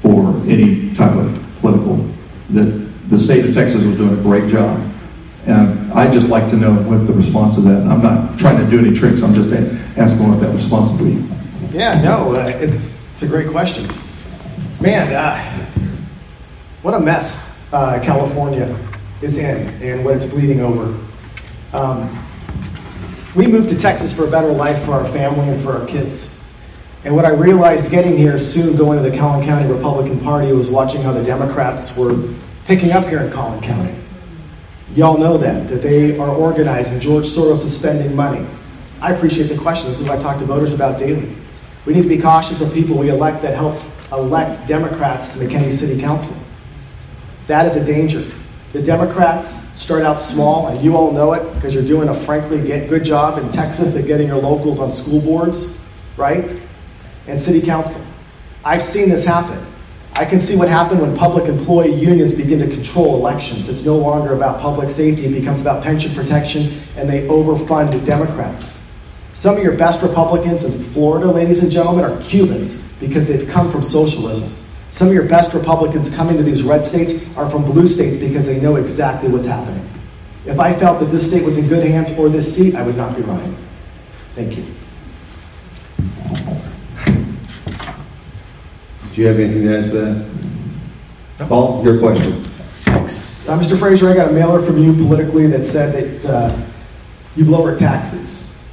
for 0.00 0.30
any 0.46 0.94
type 0.94 1.14
of 1.14 1.46
political, 1.60 1.96
that 2.50 2.64
the 3.10 3.18
state 3.18 3.44
of 3.44 3.52
Texas 3.52 3.84
was 3.84 3.96
doing 3.96 4.18
a 4.18 4.22
great 4.22 4.48
job. 4.48 4.88
And 5.46 5.92
I'd 5.92 6.12
just 6.12 6.28
like 6.28 6.48
to 6.50 6.56
know 6.56 6.74
what 6.74 7.06
the 7.06 7.12
response 7.12 7.58
is 7.58 7.64
that. 7.64 7.82
I'm 7.86 8.02
not 8.02 8.38
trying 8.38 8.58
to 8.64 8.70
do 8.70 8.78
any 8.78 8.94
tricks. 8.94 9.22
I'm 9.22 9.34
just 9.34 9.52
asking 9.98 10.28
what 10.28 10.40
that 10.40 10.54
response 10.54 10.90
would 10.90 11.04
be. 11.04 11.76
Yeah, 11.76 12.00
no, 12.00 12.34
uh, 12.34 12.46
it's 12.46 13.12
it's 13.12 13.22
a 13.22 13.26
great 13.26 13.48
question. 13.48 13.86
Man, 14.80 15.12
uh, 15.12 15.38
what 16.82 16.94
a 16.94 17.00
mess 17.00 17.68
uh, 17.72 18.00
California 18.02 18.66
is 19.22 19.38
in 19.38 19.66
and 19.82 20.04
what 20.04 20.14
it's 20.14 20.26
bleeding 20.26 20.60
over. 20.60 20.96
Um, 21.72 22.24
we 23.34 23.46
moved 23.46 23.68
to 23.70 23.78
Texas 23.78 24.12
for 24.12 24.26
a 24.26 24.30
better 24.30 24.50
life 24.50 24.84
for 24.84 24.92
our 24.92 25.06
family 25.08 25.48
and 25.48 25.60
for 25.60 25.72
our 25.76 25.86
kids. 25.86 26.44
And 27.04 27.14
what 27.14 27.24
I 27.24 27.30
realized 27.30 27.90
getting 27.90 28.16
here 28.16 28.38
soon, 28.38 28.76
going 28.76 29.02
to 29.02 29.08
the 29.08 29.16
Collin 29.16 29.46
County 29.46 29.70
Republican 29.72 30.20
Party, 30.20 30.52
was 30.52 30.68
watching 30.68 31.02
how 31.02 31.12
the 31.12 31.22
Democrats 31.22 31.96
were 31.96 32.16
picking 32.64 32.92
up 32.92 33.06
here 33.06 33.20
in 33.20 33.30
Collin 33.30 33.60
County. 33.60 33.94
Y'all 34.94 35.16
know 35.16 35.38
that, 35.38 35.68
that 35.68 35.82
they 35.82 36.18
are 36.18 36.30
organizing. 36.30 36.98
George 36.98 37.26
Soros 37.26 37.62
is 37.62 37.78
spending 37.78 38.16
money. 38.16 38.44
I 39.00 39.12
appreciate 39.12 39.46
the 39.46 39.56
question. 39.56 39.86
This 39.86 40.00
is 40.00 40.08
what 40.08 40.18
I 40.18 40.22
talk 40.22 40.38
to 40.38 40.44
voters 40.44 40.72
about 40.72 40.98
daily. 40.98 41.32
We 41.86 41.94
need 41.94 42.02
to 42.02 42.08
be 42.08 42.20
cautious 42.20 42.60
of 42.60 42.72
people 42.74 42.98
we 42.98 43.10
elect 43.10 43.42
that 43.42 43.54
help 43.54 43.80
elect 44.10 44.66
Democrats 44.66 45.38
to 45.38 45.44
McKinney 45.44 45.70
City 45.70 46.00
Council. 46.00 46.36
That 47.46 47.64
is 47.66 47.76
a 47.76 47.84
danger. 47.84 48.24
The 48.72 48.82
Democrats 48.82 49.48
start 49.48 50.02
out 50.02 50.20
small, 50.20 50.66
and 50.66 50.82
you 50.82 50.94
all 50.94 51.10
know 51.10 51.32
it 51.32 51.54
because 51.54 51.72
you're 51.72 51.82
doing 51.82 52.10
a 52.10 52.14
frankly 52.14 52.60
good 52.60 53.02
job 53.02 53.38
in 53.38 53.48
Texas 53.50 53.96
at 53.96 54.06
getting 54.06 54.26
your 54.26 54.36
locals 54.42 54.78
on 54.78 54.92
school 54.92 55.22
boards, 55.22 55.82
right? 56.18 56.54
And 57.26 57.40
city 57.40 57.64
council. 57.64 58.02
I've 58.64 58.82
seen 58.82 59.08
this 59.08 59.24
happen. 59.24 59.64
I 60.16 60.26
can 60.26 60.38
see 60.38 60.54
what 60.54 60.68
happened 60.68 61.00
when 61.00 61.16
public 61.16 61.48
employee 61.48 61.94
unions 61.94 62.34
begin 62.34 62.58
to 62.58 62.66
control 62.66 63.16
elections. 63.16 63.70
It's 63.70 63.86
no 63.86 63.96
longer 63.96 64.34
about 64.34 64.60
public 64.60 64.90
safety, 64.90 65.24
it 65.24 65.32
becomes 65.32 65.62
about 65.62 65.82
pension 65.82 66.12
protection, 66.14 66.82
and 66.96 67.08
they 67.08 67.26
overfund 67.28 67.92
the 67.92 68.00
Democrats. 68.04 68.90
Some 69.32 69.56
of 69.56 69.62
your 69.62 69.76
best 69.76 70.02
Republicans 70.02 70.64
in 70.64 70.72
Florida, 70.92 71.30
ladies 71.30 71.60
and 71.60 71.70
gentlemen, 71.70 72.04
are 72.04 72.20
Cubans 72.22 72.92
because 72.94 73.28
they've 73.28 73.48
come 73.48 73.70
from 73.70 73.82
socialism. 73.82 74.57
Some 74.90 75.08
of 75.08 75.14
your 75.14 75.28
best 75.28 75.52
Republicans 75.52 76.08
coming 76.10 76.36
to 76.36 76.42
these 76.42 76.62
red 76.62 76.84
states 76.84 77.26
are 77.36 77.48
from 77.50 77.64
blue 77.64 77.86
states 77.86 78.16
because 78.16 78.46
they 78.46 78.60
know 78.60 78.76
exactly 78.76 79.28
what's 79.28 79.46
happening. 79.46 79.86
If 80.46 80.58
I 80.58 80.72
felt 80.72 81.00
that 81.00 81.06
this 81.06 81.26
state 81.26 81.44
was 81.44 81.58
in 81.58 81.68
good 81.68 81.86
hands 81.86 82.10
or 82.18 82.28
this 82.28 82.54
seat, 82.54 82.74
I 82.74 82.82
would 82.82 82.96
not 82.96 83.14
be 83.14 83.22
running. 83.22 83.56
Thank 84.34 84.56
you. 84.56 84.64
Do 89.12 89.20
you 89.20 89.26
have 89.26 89.38
anything 89.38 89.62
to 89.64 89.78
add 89.78 89.84
to 89.86 89.90
that? 91.36 91.48
Paul, 91.48 91.84
your 91.84 91.98
question. 91.98 92.32
Thanks. 92.84 93.48
Uh, 93.48 93.58
Mr. 93.58 93.78
Frazier, 93.78 94.08
I 94.08 94.14
got 94.14 94.28
a 94.28 94.32
mailer 94.32 94.62
from 94.62 94.78
you 94.82 94.92
politically 94.92 95.46
that 95.48 95.64
said 95.64 96.20
that 96.20 96.30
uh, 96.30 96.56
you've 97.36 97.48
lowered 97.48 97.78
taxes. 97.78 98.64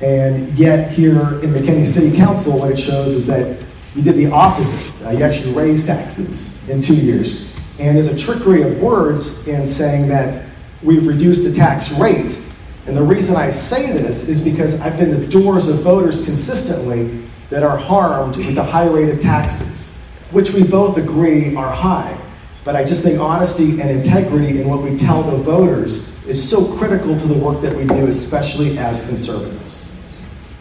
And 0.00 0.58
yet, 0.58 0.90
here 0.90 1.40
in 1.42 1.52
McKinney 1.52 1.86
City 1.86 2.16
Council, 2.16 2.58
what 2.58 2.70
it 2.70 2.78
shows 2.78 3.14
is 3.14 3.26
that 3.28 3.64
you 3.94 4.02
did 4.02 4.16
the 4.16 4.26
opposite. 4.26 4.91
Uh, 5.04 5.10
you 5.10 5.24
actually 5.24 5.52
raised 5.52 5.86
taxes 5.86 6.68
in 6.68 6.80
two 6.80 6.94
years. 6.94 7.52
And 7.78 7.96
there's 7.96 8.06
a 8.06 8.16
trickery 8.16 8.62
of 8.62 8.80
words 8.80 9.46
in 9.48 9.66
saying 9.66 10.08
that 10.08 10.48
we've 10.82 11.06
reduced 11.06 11.44
the 11.44 11.52
tax 11.52 11.90
rate. 11.92 12.38
And 12.86 12.96
the 12.96 13.02
reason 13.02 13.36
I 13.36 13.50
say 13.50 13.92
this 13.92 14.28
is 14.28 14.40
because 14.40 14.80
I've 14.80 14.98
been 14.98 15.20
the 15.20 15.26
doors 15.26 15.68
of 15.68 15.82
voters 15.82 16.24
consistently 16.24 17.22
that 17.50 17.62
are 17.62 17.76
harmed 17.76 18.36
with 18.36 18.54
the 18.54 18.64
high 18.64 18.86
rate 18.86 19.08
of 19.08 19.20
taxes, 19.20 19.98
which 20.30 20.52
we 20.52 20.62
both 20.62 20.96
agree 20.96 21.54
are 21.54 21.72
high. 21.72 22.16
But 22.64 22.76
I 22.76 22.84
just 22.84 23.02
think 23.02 23.18
honesty 23.18 23.80
and 23.80 23.90
integrity 23.90 24.60
in 24.60 24.68
what 24.68 24.82
we 24.82 24.96
tell 24.96 25.22
the 25.22 25.36
voters 25.36 26.12
is 26.26 26.48
so 26.48 26.76
critical 26.76 27.16
to 27.16 27.26
the 27.26 27.34
work 27.34 27.60
that 27.62 27.74
we 27.74 27.84
do, 27.84 28.06
especially 28.06 28.78
as 28.78 29.04
conservatives. 29.08 29.81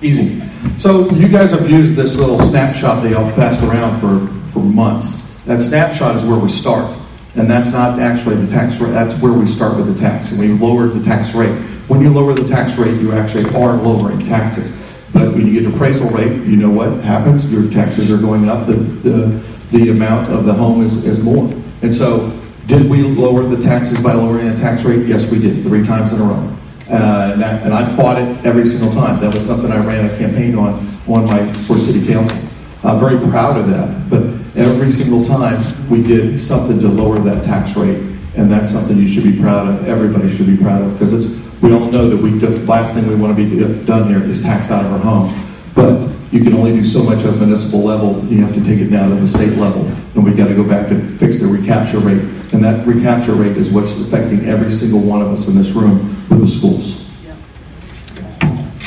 Easy. 0.02 0.40
So 0.78 1.10
you 1.12 1.28
guys 1.28 1.52
have 1.52 1.70
used 1.70 1.96
this 1.96 2.16
little 2.16 2.40
snapshot 2.40 3.04
that 3.04 3.12
y'all 3.12 3.32
passed 3.34 3.62
around 3.64 4.00
for, 4.00 4.52
for 4.52 4.60
months. 4.60 5.36
That 5.46 5.62
snapshot 5.62 6.16
is 6.16 6.24
where 6.24 6.40
we 6.40 6.50
start. 6.50 6.98
And 7.36 7.50
that's 7.50 7.70
not 7.70 8.00
actually 8.00 8.36
the 8.36 8.52
tax 8.52 8.78
rate, 8.78 8.92
that's 8.92 9.14
where 9.22 9.32
we 9.32 9.46
start 9.46 9.78
with 9.78 9.94
the 9.94 10.00
tax. 10.00 10.32
And 10.32 10.40
we 10.40 10.50
lowered 10.50 10.94
the 10.94 11.04
tax 11.04 11.34
rate. 11.34 11.56
When 11.88 12.02
you 12.02 12.12
lower 12.12 12.34
the 12.34 12.48
tax 12.48 12.78
rate, 12.78 13.00
you 13.00 13.14
actually 13.14 13.46
are 13.56 13.76
lowering 13.76 14.26
taxes. 14.26 14.84
But 15.14 15.34
when 15.34 15.46
you 15.46 15.62
get 15.62 15.72
appraisal 15.72 16.10
rate, 16.10 16.46
you 16.48 16.56
know 16.56 16.70
what 16.70 17.04
happens? 17.04 17.52
Your 17.52 17.70
taxes 17.72 18.12
are 18.12 18.18
going 18.18 18.50
up, 18.50 18.66
the, 18.66 18.74
the, 18.74 19.44
the 19.70 19.92
amount 19.92 20.32
of 20.32 20.46
the 20.46 20.54
home 20.54 20.84
is, 20.84 21.06
is 21.06 21.20
more. 21.20 21.52
And 21.82 21.94
so, 21.94 22.38
did 22.68 22.90
we 22.90 23.04
lower 23.04 23.44
the 23.44 23.62
taxes 23.62 24.02
by 24.02 24.14
lowering 24.14 24.50
the 24.50 24.58
tax 24.58 24.84
rate? 24.84 25.06
Yes, 25.08 25.26
we 25.26 25.40
did, 25.40 25.64
three 25.64 25.86
times 25.86 26.14
in 26.14 26.22
a 26.22 26.24
row. 26.24 26.58
Uh, 26.92 27.32
and, 27.32 27.42
that, 27.42 27.64
and 27.64 27.74
I 27.74 27.86
fought 27.96 28.22
it 28.22 28.46
every 28.46 28.66
single 28.66 28.92
time. 28.92 29.22
That 29.22 29.34
was 29.34 29.46
something 29.46 29.72
I 29.72 29.78
ran 29.78 30.06
a 30.06 30.18
campaign 30.18 30.56
on 30.56 30.74
on 31.08 31.26
my 31.26 31.46
for 31.64 31.78
city 31.78 32.06
council. 32.06 32.38
I'm 32.84 33.00
very 33.00 33.18
proud 33.30 33.58
of 33.58 33.70
that. 33.70 34.10
But 34.10 34.24
every 34.58 34.92
single 34.92 35.24
time 35.24 35.62
we 35.90 36.04
did 36.04 36.42
something 36.42 36.80
to 36.80 36.88
lower 36.88 37.20
that 37.20 37.46
tax 37.46 37.78
rate, 37.78 38.00
and 38.36 38.52
that's 38.52 38.72
something 38.72 38.98
you 38.98 39.08
should 39.08 39.24
be 39.24 39.40
proud 39.40 39.68
of. 39.68 39.88
Everybody 39.88 40.36
should 40.36 40.48
be 40.48 40.58
proud 40.58 40.82
of 40.82 40.94
because 40.94 41.14
it's 41.14 41.42
we 41.62 41.74
all 41.74 41.92
know 41.92 42.10
that 42.10 42.18
we 42.18 42.32
the 42.32 42.50
last 42.66 42.94
thing 42.94 43.08
we 43.08 43.16
want 43.16 43.36
to 43.36 43.42
be 43.42 43.50
do- 43.50 43.84
done 43.86 44.10
here 44.10 44.22
is 44.24 44.42
tax 44.42 44.70
out 44.70 44.84
of 44.84 44.92
our 44.92 45.00
home. 45.00 45.48
But 45.74 46.12
you 46.34 46.44
can 46.44 46.54
only 46.54 46.72
do 46.72 46.84
so 46.84 47.04
much 47.04 47.24
at 47.24 47.36
municipal 47.38 47.82
level. 47.84 48.26
You 48.26 48.44
have 48.44 48.54
to 48.56 48.64
take 48.64 48.80
it 48.80 48.88
down 48.88 49.10
to 49.10 49.16
the 49.16 49.28
state 49.28 49.58
level, 49.58 49.86
and 50.16 50.26
we 50.26 50.34
got 50.34 50.48
to 50.48 50.56
go 50.56 50.64
back 50.64 50.90
to 50.90 51.08
fix 51.18 51.40
the 51.40 51.46
recapture 51.48 52.00
rate. 52.00 52.24
And 52.54 52.64
that 52.64 52.86
recapture 52.86 53.34
rate 53.34 53.56
is 53.56 53.70
what's 53.70 53.94
affecting 53.94 54.46
every 54.46 54.72
single 54.72 55.00
one 55.00 55.22
of 55.22 55.30
us 55.30 55.48
in 55.48 55.56
this 55.56 55.70
room 55.72 56.08
with 56.30 56.42
the 56.42 56.48
schools. 56.48 57.10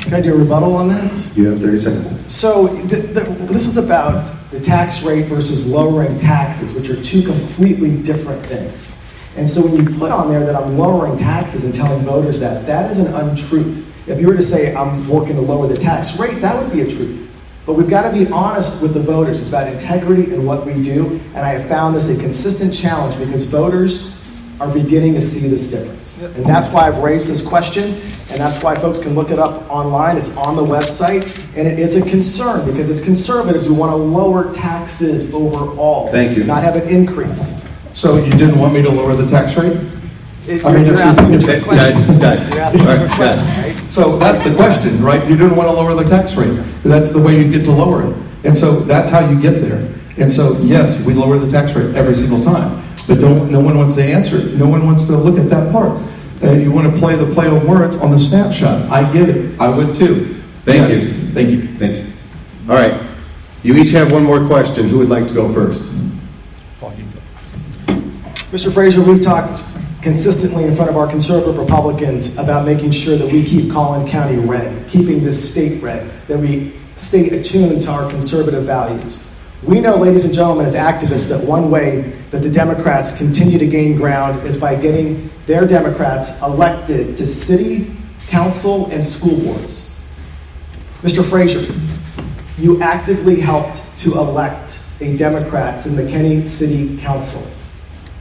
Can 0.03 0.15
I 0.15 0.21
do 0.21 0.35
a 0.35 0.39
rebuttal 0.39 0.77
on 0.77 0.89
that? 0.89 1.37
You 1.37 1.47
have 1.47 1.61
30 1.61 1.79
seconds. 1.79 2.33
So 2.33 2.67
the, 2.67 2.97
the, 2.97 3.21
this 3.47 3.67
is 3.67 3.79
about 3.79 4.35
the 4.51 4.61
tax 4.61 5.03
rate 5.03 5.27
versus 5.27 5.67
lowering 5.67 6.19
taxes, 6.19 6.75
which 6.75 6.91
are 6.91 7.03
two 7.03 7.23
completely 7.23 7.97
different 8.03 8.45
things. 8.45 9.03
And 9.37 9.49
so 9.49 9.67
when 9.67 9.77
you 9.77 9.99
put 9.99 10.13
on 10.13 10.29
there 10.29 10.45
that 10.45 10.55
I'm 10.55 10.79
lowering 10.79 11.17
taxes 11.17 11.65
and 11.65 11.75
telling 11.75 12.05
voters 12.05 12.39
that, 12.41 12.67
that 12.67 12.91
is 12.91 12.99
an 12.99 13.13
untruth. 13.15 13.81
If 14.07 14.21
you 14.21 14.29
were 14.29 14.37
to 14.37 14.43
say 14.43 14.75
I'm 14.75 15.09
working 15.09 15.37
to 15.37 15.43
lower 15.43 15.67
the 15.67 15.77
tax 15.77 16.19
rate, 16.19 16.41
that 16.43 16.63
would 16.63 16.71
be 16.71 16.83
a 16.83 16.87
truth. 16.87 17.24
But 17.67 17.75
we've 17.75 17.89
got 17.89 18.11
to 18.11 18.13
be 18.13 18.31
honest 18.31 18.83
with 18.83 18.93
the 18.93 19.01
voters. 19.01 19.41
It's 19.41 19.49
about 19.49 19.73
integrity 19.73 20.35
in 20.35 20.45
what 20.45 20.67
we 20.67 20.83
do. 20.83 21.21
And 21.35 21.39
I 21.39 21.51
have 21.51 21.67
found 21.67 21.97
this 21.97 22.09
a 22.09 22.21
consistent 22.21 22.75
challenge 22.75 23.19
because 23.19 23.45
voters 23.45 24.19
are 24.61 24.71
beginning 24.71 25.15
to 25.15 25.23
see 25.23 25.49
this 25.49 25.71
difference. 25.71 26.21
And 26.23 26.45
that's 26.45 26.69
why 26.69 26.87
I've 26.87 26.99
raised 26.99 27.27
this 27.27 27.47
question. 27.47 27.85
And 27.85 28.41
that's 28.41 28.63
why 28.63 28.75
folks 28.75 28.99
can 28.99 29.15
look 29.15 29.31
it 29.31 29.39
up 29.39 29.69
online. 29.71 30.17
It's 30.19 30.29
on 30.37 30.57
the 30.57 30.63
website. 30.65 31.23
And 31.57 31.67
it 31.67 31.79
is 31.79 31.97
a 31.97 32.09
concern 32.09 32.67
because 32.67 32.91
as 32.91 33.01
conservatives, 33.01 33.67
we 33.69 33.75
want 33.75 33.93
to 33.93 33.97
lower 33.97 34.53
taxes 34.53 35.33
overall. 35.35 36.11
Thank 36.11 36.37
you. 36.37 36.45
Not 36.45 36.63
have 36.63 36.77
an 36.77 36.87
increase. 36.89 37.55
So 37.95 38.23
you 38.23 38.31
didn't 38.33 38.59
want 38.59 38.75
me 38.75 38.83
to 38.83 38.91
lower 38.91 39.15
the 39.15 39.29
tax 39.31 39.57
rate? 39.57 39.81
It- 40.47 40.65
I 40.65 40.73
mean, 40.73 40.85
you're 40.85 40.95
if 40.95 41.01
you- 41.01 41.05
asking 41.07 41.35
a 41.35 41.39
trick 41.41 41.65
guys, 41.65 41.93
question. 41.95 42.19
guys. 42.19 42.49
You're 42.51 42.61
asking 42.61 42.81
a 42.83 42.97
trick 42.99 43.11
question, 43.13 43.45
guys. 43.47 43.75
right? 43.75 43.91
So 43.93 44.19
that's 44.19 44.41
the 44.41 44.55
question, 44.55 45.03
right? 45.03 45.23
You 45.29 45.37
didn't 45.37 45.57
want 45.57 45.69
to 45.71 45.75
lower 45.75 45.95
the 45.95 46.05
tax 46.09 46.35
rate. 46.37 46.59
That's 46.85 47.09
the 47.11 47.19
way 47.21 47.39
you 47.43 47.51
get 47.51 47.65
to 47.65 47.71
lower 47.73 48.03
it. 48.11 48.15
And 48.45 48.57
so 48.57 48.81
that's 48.81 49.09
how 49.11 49.27
you 49.29 49.41
get 49.41 49.61
there. 49.63 49.89
And 50.19 50.31
so, 50.33 50.59
yes, 50.63 51.01
we 51.01 51.15
lower 51.15 51.39
the 51.39 51.51
tax 51.51 51.75
rate 51.75 51.95
every 51.95 52.15
single 52.15 52.43
time. 52.43 52.83
But 53.09 53.21
don't, 53.21 53.51
no 53.51 53.61
one 53.61 53.77
wants 53.79 53.95
to 53.95 54.03
answer 54.05 54.37
it. 54.37 54.55
No 54.55 54.67
one 54.67 54.87
wants 54.87 55.05
to 55.07 55.17
look 55.17 55.39
at 55.39 55.49
that 55.51 55.73
part. 55.73 55.93
Uh, 56.43 56.51
you 56.53 56.71
want 56.71 56.93
to 56.93 56.99
play 57.01 57.17
the 57.17 57.27
play 57.33 57.47
of 57.47 57.67
words 57.67 57.97
on 57.97 58.11
the 58.11 58.19
snapshot. 58.19 58.91
I 58.91 59.11
get 59.13 59.29
it. 59.31 59.59
I 59.61 59.69
would 59.69 59.95
too. 59.95 60.37
Thank 60.65 60.91
Yes. 60.91 61.03
you. 61.03 61.09
Thank 61.33 61.51
you. 61.51 61.69
Thank 61.79 61.97
you. 61.97 62.05
All 62.69 62.77
right. 62.77 62.95
You 63.63 63.75
each 63.77 63.91
have 63.93 64.13
one 64.13 64.25
more 64.25 64.45
question. 64.47 64.89
Who 64.89 64.99
would 64.99 65.09
like 65.09 65.27
to 65.29 65.35
go 65.35 65.51
first? 65.53 65.83
Paul, 66.81 66.93
you 66.99 67.05
go. 67.97 68.03
Mr. 68.53 68.71
Frazier, 68.73 69.01
we've 69.03 69.23
talked 69.23 69.63
consistently 70.05 70.65
in 70.65 70.77
front 70.77 70.91
of 70.91 70.99
our 70.99 71.09
conservative 71.09 71.57
Republicans 71.57 72.37
about 72.37 72.67
making 72.67 72.91
sure 72.91 73.17
that 73.17 73.33
we 73.33 73.43
keep 73.43 73.73
Collin 73.73 74.07
County 74.07 74.37
red, 74.37 74.87
keeping 74.87 75.25
this 75.25 75.51
state 75.51 75.83
red, 75.83 76.07
that 76.29 76.39
we 76.39 76.75
stay 76.99 77.31
attuned 77.31 77.83
to 77.83 77.91
our 77.91 78.11
conservative 78.11 78.65
values. 78.65 79.35
We 79.63 79.81
know, 79.81 79.97
ladies 79.97 80.25
and 80.25 80.35
gentlemen, 80.35 80.67
as 80.67 80.75
activists, 80.75 81.27
that 81.31 81.43
one 81.49 81.71
way 81.71 82.13
that 82.33 82.43
the 82.43 82.51
Democrats 82.51 83.17
continue 83.17 83.59
to 83.59 83.67
gain 83.67 83.97
ground 83.97 84.47
is 84.47 84.59
by 84.59 84.79
getting 84.79 85.31
their 85.47 85.67
Democrats 85.67 86.43
elected 86.43 87.17
to 87.17 87.27
city, 87.27 87.91
council, 88.27 88.91
and 88.91 89.03
school 89.03 89.41
boards. 89.41 89.99
Mr. 91.01 91.27
Frazier, 91.27 91.73
you 92.59 92.83
actively 92.83 93.41
helped 93.41 93.81
to 94.01 94.13
elect 94.13 94.87
a 95.01 95.17
Democrat 95.17 95.81
to 95.85 95.89
McKinney 95.89 96.47
City 96.47 96.99
Council. 96.99 97.41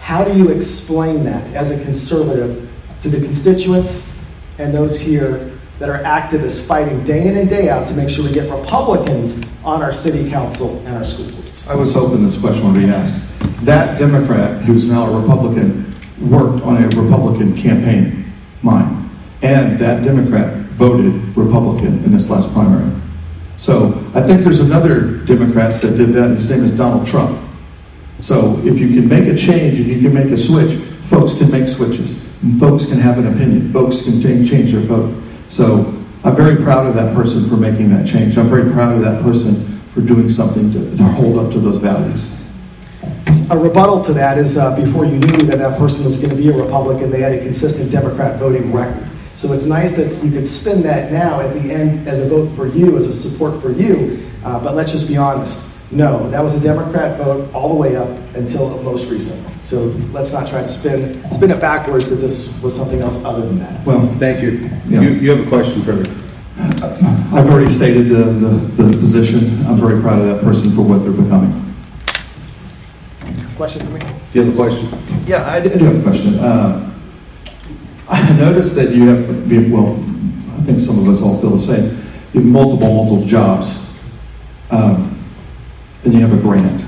How 0.03 0.25
do 0.25 0.37
you 0.37 0.49
explain 0.49 1.23
that 1.23 1.55
as 1.55 1.71
a 1.71 1.81
conservative 1.81 2.69
to 3.03 3.09
the 3.09 3.21
constituents 3.21 4.19
and 4.57 4.73
those 4.73 4.99
here 4.99 5.57
that 5.79 5.87
are 5.87 6.03
activists 6.03 6.59
fighting 6.67 7.05
day 7.05 7.25
in 7.25 7.37
and 7.37 7.49
day 7.49 7.69
out 7.69 7.87
to 7.87 7.93
make 7.93 8.09
sure 8.09 8.25
we 8.25 8.33
get 8.33 8.51
Republicans 8.51 9.47
on 9.63 9.81
our 9.81 9.93
city 9.93 10.29
council 10.29 10.77
and 10.79 10.97
our 10.97 11.05
school 11.05 11.31
boards? 11.31 11.65
I 11.69 11.75
was 11.75 11.93
hoping 11.93 12.25
this 12.25 12.37
question 12.37 12.65
would 12.65 12.81
be 12.81 12.89
asked. 12.89 13.25
That 13.65 13.97
Democrat, 13.97 14.61
who's 14.63 14.83
now 14.83 15.05
a 15.05 15.21
Republican, 15.21 15.89
worked 16.29 16.65
on 16.65 16.83
a 16.83 16.87
Republican 17.01 17.55
campaign, 17.55 18.29
mine. 18.61 19.09
And 19.41 19.79
that 19.79 20.03
Democrat 20.03 20.53
voted 20.73 21.13
Republican 21.37 22.03
in 22.03 22.11
this 22.11 22.29
last 22.29 22.51
primary. 22.51 22.91
So 23.55 24.05
I 24.13 24.21
think 24.21 24.41
there's 24.41 24.59
another 24.59 25.19
Democrat 25.19 25.79
that 25.81 25.95
did 25.95 26.09
that. 26.09 26.31
His 26.31 26.49
name 26.49 26.65
is 26.65 26.71
Donald 26.71 27.07
Trump. 27.07 27.39
So 28.23 28.57
if 28.59 28.79
you 28.79 28.87
can 28.87 29.09
make 29.09 29.27
a 29.27 29.35
change 29.35 29.77
and 29.81 29.85
you 29.85 29.99
can 29.99 30.13
make 30.13 30.31
a 30.31 30.37
switch, 30.37 30.79
folks 31.09 31.33
can 31.33 31.51
make 31.51 31.67
switches. 31.67 32.15
Folks 32.57 32.85
can 32.85 32.97
have 32.97 33.17
an 33.17 33.27
opinion. 33.27 33.73
Folks 33.73 34.01
can 34.01 34.21
change, 34.21 34.49
change 34.49 34.71
their 34.71 34.79
vote. 34.79 35.21
So 35.49 35.93
I'm 36.23 36.33
very 36.33 36.55
proud 36.55 36.87
of 36.87 36.95
that 36.95 37.13
person 37.13 37.49
for 37.49 37.57
making 37.57 37.89
that 37.89 38.07
change. 38.07 38.37
I'm 38.37 38.47
very 38.47 38.71
proud 38.71 38.95
of 38.95 39.01
that 39.01 39.21
person 39.23 39.77
for 39.89 39.99
doing 39.99 40.29
something 40.29 40.71
to, 40.71 40.95
to 40.95 41.03
hold 41.03 41.37
up 41.37 41.51
to 41.51 41.59
those 41.59 41.79
values. 41.79 42.33
A 43.51 43.57
rebuttal 43.57 43.99
to 43.99 44.13
that 44.13 44.37
is 44.37 44.57
uh, 44.57 44.73
before 44.77 45.03
you 45.03 45.17
knew 45.17 45.45
that 45.47 45.57
that 45.57 45.77
person 45.77 46.05
was 46.05 46.15
going 46.15 46.29
to 46.29 46.37
be 46.37 46.47
a 46.47 46.53
Republican, 46.53 47.11
they 47.11 47.19
had 47.19 47.33
a 47.33 47.39
consistent 47.39 47.91
Democrat 47.91 48.39
voting 48.39 48.71
record. 48.71 49.05
So 49.35 49.51
it's 49.51 49.65
nice 49.65 49.97
that 49.97 50.23
you 50.23 50.31
could 50.31 50.45
spin 50.45 50.81
that 50.83 51.11
now 51.11 51.41
at 51.41 51.51
the 51.51 51.59
end 51.59 52.07
as 52.07 52.19
a 52.19 52.25
vote 52.25 52.55
for 52.55 52.67
you, 52.67 52.95
as 52.95 53.05
a 53.05 53.11
support 53.11 53.61
for 53.61 53.73
you. 53.73 54.25
Uh, 54.45 54.63
but 54.63 54.75
let's 54.75 54.93
just 54.93 55.09
be 55.09 55.17
honest. 55.17 55.72
No, 55.93 56.29
that 56.31 56.41
was 56.41 56.53
a 56.55 56.59
Democrat 56.59 57.17
vote 57.17 57.53
all 57.53 57.69
the 57.69 57.75
way 57.75 57.95
up 57.95 58.09
until 58.35 58.69
the 58.75 58.81
most 58.83 59.09
recent. 59.11 59.47
So 59.63 59.77
let's 60.11 60.31
not 60.33 60.47
try 60.49 60.61
to 60.61 60.67
spin 60.67 61.29
spin 61.31 61.51
it 61.51 61.61
backwards 61.61 62.09
that 62.09 62.15
this 62.17 62.59
was 62.61 62.75
something 62.75 62.99
else 63.01 63.23
other 63.23 63.45
than 63.45 63.59
that. 63.59 63.85
Well, 63.85 64.07
Thank 64.17 64.41
you. 64.41 64.69
Yeah. 64.87 65.01
You, 65.01 65.09
you 65.11 65.29
have 65.35 65.45
a 65.45 65.49
question, 65.49 65.83
Trevor. 65.83 66.09
I've 66.57 67.49
already 67.49 67.69
stated 67.69 68.09
the, 68.09 68.23
the, 68.25 68.83
the 68.83 68.97
position. 68.97 69.65
I'm 69.65 69.77
very 69.77 69.99
proud 70.01 70.19
of 70.19 70.27
that 70.27 70.41
person 70.43 70.71
for 70.75 70.81
what 70.81 71.03
they're 71.03 71.11
becoming. 71.11 71.59
Question 73.55 73.85
for 73.85 73.91
me? 73.91 73.99
Do 73.99 74.39
you 74.39 74.45
have 74.45 74.53
a 74.53 74.55
question? 74.55 74.89
Yeah, 75.25 75.43
I 75.43 75.55
I 75.55 75.59
did. 75.59 75.77
do 75.79 75.85
have 75.85 75.99
a 75.99 76.03
question. 76.03 76.35
Uh, 76.39 76.91
I 78.09 78.33
noticed 78.33 78.75
that 78.75 78.93
you 78.93 79.07
have, 79.07 79.71
well, 79.71 79.93
I 80.57 80.61
think 80.63 80.79
some 80.79 80.99
of 80.99 81.07
us 81.07 81.21
all 81.21 81.39
feel 81.39 81.51
the 81.51 81.59
same. 81.59 81.97
You 82.33 82.41
have 82.41 82.45
multiple, 82.45 82.93
multiple 82.93 83.25
jobs, 83.25 83.89
um, 84.71 85.12
and 86.03 86.13
you 86.13 86.19
have 86.19 86.33
a 86.33 86.41
grant. 86.41 86.81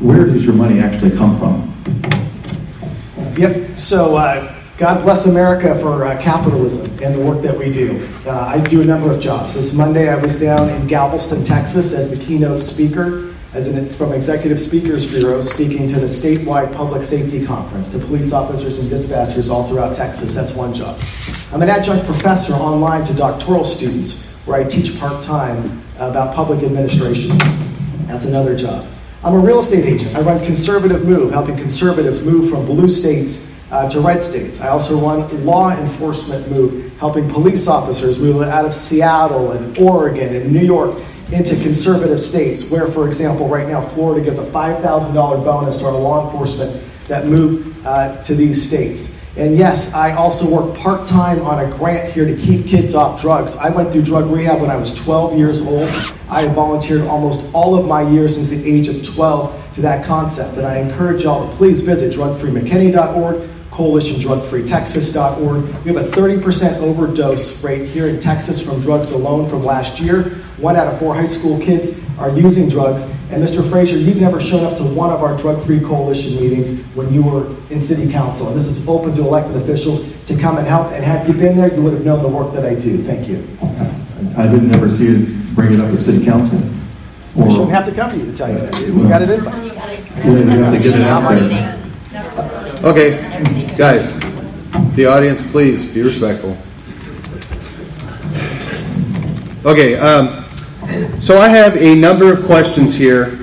Where 0.00 0.24
does 0.24 0.44
your 0.44 0.54
money 0.54 0.80
actually 0.80 1.10
come 1.16 1.38
from? 1.38 1.74
Yep. 3.36 3.76
So 3.76 4.16
uh, 4.16 4.54
God 4.78 5.02
bless 5.02 5.26
America 5.26 5.78
for 5.80 6.04
uh, 6.04 6.20
capitalism 6.22 7.02
and 7.04 7.14
the 7.14 7.20
work 7.20 7.42
that 7.42 7.58
we 7.58 7.70
do. 7.72 8.00
Uh, 8.24 8.30
I 8.30 8.60
do 8.60 8.80
a 8.80 8.84
number 8.84 9.10
of 9.10 9.20
jobs. 9.20 9.54
This 9.54 9.74
Monday, 9.74 10.08
I 10.08 10.14
was 10.14 10.40
down 10.40 10.70
in 10.70 10.86
Galveston, 10.86 11.44
Texas, 11.44 11.92
as 11.92 12.16
the 12.16 12.24
keynote 12.24 12.60
speaker, 12.60 13.34
as 13.54 13.68
an, 13.68 13.86
from 13.94 14.12
Executive 14.12 14.60
Speakers 14.60 15.04
Bureau, 15.04 15.40
speaking 15.40 15.88
to 15.88 15.98
the 15.98 16.06
statewide 16.06 16.72
public 16.72 17.02
safety 17.02 17.44
conference 17.44 17.90
to 17.90 17.98
police 17.98 18.32
officers 18.32 18.78
and 18.78 18.88
dispatchers 18.88 19.50
all 19.50 19.66
throughout 19.66 19.96
Texas. 19.96 20.34
That's 20.34 20.54
one 20.54 20.72
job. 20.72 21.00
I'm 21.52 21.60
an 21.60 21.68
adjunct 21.68 22.06
professor 22.06 22.52
online 22.52 23.04
to 23.06 23.14
doctoral 23.14 23.64
students, 23.64 24.32
where 24.46 24.60
I 24.60 24.64
teach 24.64 24.98
part 25.00 25.24
time 25.24 25.82
about 25.98 26.34
public 26.36 26.62
administration. 26.62 27.36
That's 28.08 28.24
another 28.24 28.56
job. 28.56 28.88
I'm 29.22 29.34
a 29.34 29.38
real 29.38 29.58
estate 29.58 29.84
agent. 29.84 30.16
I 30.16 30.22
run 30.22 30.42
Conservative 30.44 31.04
Move, 31.04 31.30
helping 31.30 31.56
conservatives 31.56 32.22
move 32.22 32.50
from 32.50 32.64
blue 32.64 32.88
states 32.88 33.62
uh, 33.70 33.88
to 33.90 34.00
red 34.00 34.22
states. 34.22 34.62
I 34.62 34.68
also 34.68 34.98
run 34.98 35.44
Law 35.44 35.70
Enforcement 35.70 36.50
Move, 36.50 36.90
helping 36.98 37.28
police 37.28 37.68
officers 37.68 38.18
move 38.18 38.42
out 38.42 38.64
of 38.64 38.72
Seattle 38.74 39.52
and 39.52 39.76
Oregon 39.76 40.34
and 40.34 40.50
New 40.50 40.64
York 40.64 40.98
into 41.32 41.54
conservative 41.62 42.18
states, 42.18 42.70
where, 42.70 42.86
for 42.86 43.06
example, 43.06 43.46
right 43.46 43.68
now 43.68 43.82
Florida 43.82 44.24
gives 44.24 44.38
a 44.38 44.44
$5,000 44.44 45.12
bonus 45.44 45.76
to 45.76 45.84
our 45.84 45.92
law 45.92 46.24
enforcement 46.24 46.82
that 47.08 47.26
move 47.26 47.86
uh, 47.86 48.22
to 48.22 48.34
these 48.34 48.66
states. 48.66 49.17
And 49.38 49.56
yes, 49.56 49.94
I 49.94 50.12
also 50.14 50.50
work 50.50 50.76
part 50.76 51.06
time 51.06 51.40
on 51.42 51.64
a 51.64 51.70
grant 51.76 52.12
here 52.12 52.24
to 52.24 52.34
keep 52.36 52.66
kids 52.66 52.92
off 52.92 53.20
drugs. 53.20 53.54
I 53.54 53.70
went 53.70 53.92
through 53.92 54.02
drug 54.02 54.28
rehab 54.32 54.60
when 54.60 54.68
I 54.68 54.74
was 54.74 54.92
12 54.92 55.38
years 55.38 55.60
old. 55.60 55.88
I 56.28 56.42
have 56.42 56.56
volunteered 56.56 57.02
almost 57.02 57.54
all 57.54 57.76
of 57.76 57.86
my 57.86 58.02
years 58.02 58.34
since 58.34 58.48
the 58.48 58.68
age 58.68 58.88
of 58.88 59.04
12 59.04 59.74
to 59.74 59.80
that 59.82 60.04
concept. 60.04 60.56
And 60.56 60.66
I 60.66 60.78
encourage 60.78 61.22
y'all 61.22 61.48
to 61.48 61.56
please 61.56 61.82
visit 61.82 62.12
drugfreemckinney.org, 62.12 63.48
coalitiondrugfreetexas.org. 63.70 65.64
We 65.84 65.94
have 65.94 66.04
a 66.04 66.08
30% 66.10 66.80
overdose 66.80 67.62
rate 67.62 67.88
here 67.88 68.08
in 68.08 68.18
Texas 68.18 68.60
from 68.60 68.80
drugs 68.80 69.12
alone 69.12 69.48
from 69.48 69.64
last 69.64 70.00
year. 70.00 70.30
One 70.56 70.74
out 70.74 70.92
of 70.92 70.98
four 70.98 71.14
high 71.14 71.26
school 71.26 71.60
kids 71.60 71.97
are 72.18 72.30
using 72.30 72.68
drugs. 72.68 73.02
And 73.30 73.42
Mr. 73.42 73.68
Frazier, 73.68 73.96
you've 73.96 74.20
never 74.20 74.40
shown 74.40 74.64
up 74.64 74.76
to 74.78 74.84
one 74.84 75.10
of 75.10 75.22
our 75.22 75.36
drug 75.36 75.64
free 75.64 75.80
coalition 75.80 76.34
meetings 76.36 76.82
when 76.94 77.12
you 77.12 77.22
were 77.22 77.54
in 77.70 77.78
city 77.78 78.10
council. 78.10 78.48
And 78.48 78.56
this 78.56 78.66
is 78.66 78.86
open 78.88 79.14
to 79.14 79.20
elected 79.22 79.56
officials 79.56 80.00
to 80.24 80.36
come 80.36 80.58
and 80.58 80.66
help. 80.66 80.92
And 80.92 81.04
had 81.04 81.26
you 81.28 81.34
been 81.34 81.56
there, 81.56 81.72
you 81.72 81.82
would 81.82 81.92
have 81.92 82.04
known 82.04 82.22
the 82.22 82.28
work 82.28 82.52
that 82.54 82.64
I 82.66 82.74
do. 82.74 83.02
Thank 83.02 83.28
you. 83.28 83.46
I 84.36 84.46
didn't 84.46 84.74
ever 84.74 84.90
see 84.90 85.04
you 85.06 85.38
bring 85.54 85.72
it 85.74 85.80
up 85.80 85.92
at 85.92 85.98
city 85.98 86.24
council. 86.24 86.58
I 87.36 87.40
Or, 87.42 87.50
shouldn't 87.50 87.70
have 87.70 87.84
to 87.86 87.92
come 87.92 88.10
to 88.10 88.16
you 88.16 88.26
to 88.26 88.36
tell 88.36 88.50
you 88.50 88.58
that. 88.58 88.74
We 88.80 89.08
got 89.08 89.22
it 89.22 89.30
invite. 89.30 89.64
you 90.24 90.34
didn't 90.34 90.48
have 90.48 90.72
to 90.72 90.80
get 90.80 90.94
it 90.98 91.04
out 91.04 91.28
there. 91.30 91.74
Okay, 92.84 93.76
guys, 93.76 94.12
the 94.94 95.06
audience, 95.06 95.42
please 95.50 95.92
be 95.92 96.02
respectful. 96.02 96.56
Okay, 99.64 99.96
um, 99.98 100.44
so 101.20 101.36
I 101.36 101.48
have 101.48 101.76
a 101.76 101.94
number 101.94 102.32
of 102.32 102.46
questions 102.46 102.94
here, 102.94 103.38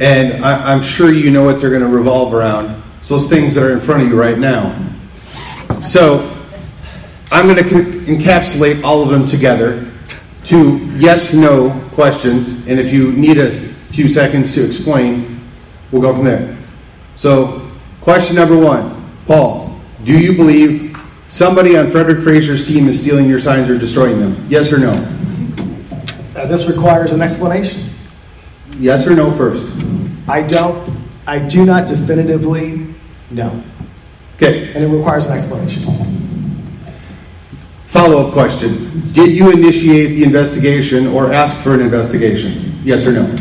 and 0.00 0.44
I, 0.44 0.72
I'm 0.72 0.82
sure 0.82 1.12
you 1.12 1.30
know 1.30 1.44
what 1.44 1.60
they're 1.60 1.70
going 1.70 1.82
to 1.82 1.88
revolve 1.88 2.34
around. 2.34 2.82
It's 2.98 3.08
those 3.08 3.28
things 3.28 3.54
that 3.54 3.62
are 3.62 3.72
in 3.72 3.80
front 3.80 4.02
of 4.02 4.08
you 4.08 4.18
right 4.18 4.38
now. 4.38 4.76
So, 5.80 6.28
I'm 7.30 7.46
going 7.46 7.56
to 7.56 7.64
encapsulate 7.64 8.82
all 8.82 9.02
of 9.02 9.08
them 9.08 9.26
together 9.26 9.90
to 10.44 10.78
yes, 10.96 11.32
no 11.32 11.70
questions, 11.92 12.66
and 12.66 12.80
if 12.80 12.92
you 12.92 13.12
need 13.12 13.38
a 13.38 13.52
few 13.52 14.08
seconds 14.08 14.52
to 14.54 14.64
explain, 14.66 15.40
we'll 15.92 16.02
go 16.02 16.12
from 16.12 16.24
there. 16.24 16.56
So, 17.16 17.70
question 18.00 18.34
number 18.36 18.58
one 18.58 19.12
Paul, 19.26 19.80
do 20.04 20.18
you 20.18 20.36
believe 20.36 20.98
somebody 21.28 21.76
on 21.76 21.88
Frederick 21.88 22.22
Frazier's 22.24 22.66
team 22.66 22.88
is 22.88 23.00
stealing 23.00 23.28
your 23.28 23.38
signs 23.38 23.70
or 23.70 23.78
destroying 23.78 24.18
them? 24.18 24.44
Yes 24.48 24.72
or 24.72 24.78
no? 24.78 24.92
Uh, 26.42 26.46
this 26.46 26.66
requires 26.66 27.12
an 27.12 27.22
explanation. 27.22 27.88
Yes 28.80 29.06
or 29.06 29.14
no 29.14 29.30
first? 29.30 29.78
I 30.28 30.42
don't, 30.42 30.90
I 31.24 31.38
do 31.38 31.64
not 31.64 31.86
definitively 31.86 32.84
know, 33.30 33.62
Okay, 34.34 34.72
and 34.74 34.82
it 34.82 34.88
requires 34.88 35.26
an 35.26 35.32
explanation. 35.34 35.84
follow 37.86 38.26
up 38.26 38.32
question. 38.32 39.02
Did 39.12 39.36
you 39.36 39.52
initiate 39.52 40.16
the 40.16 40.24
investigation 40.24 41.06
or 41.06 41.32
ask 41.32 41.56
for 41.62 41.74
an 41.74 41.80
investigation? 41.80 42.74
Yes 42.82 43.06
or 43.06 43.12
no? 43.12 43.36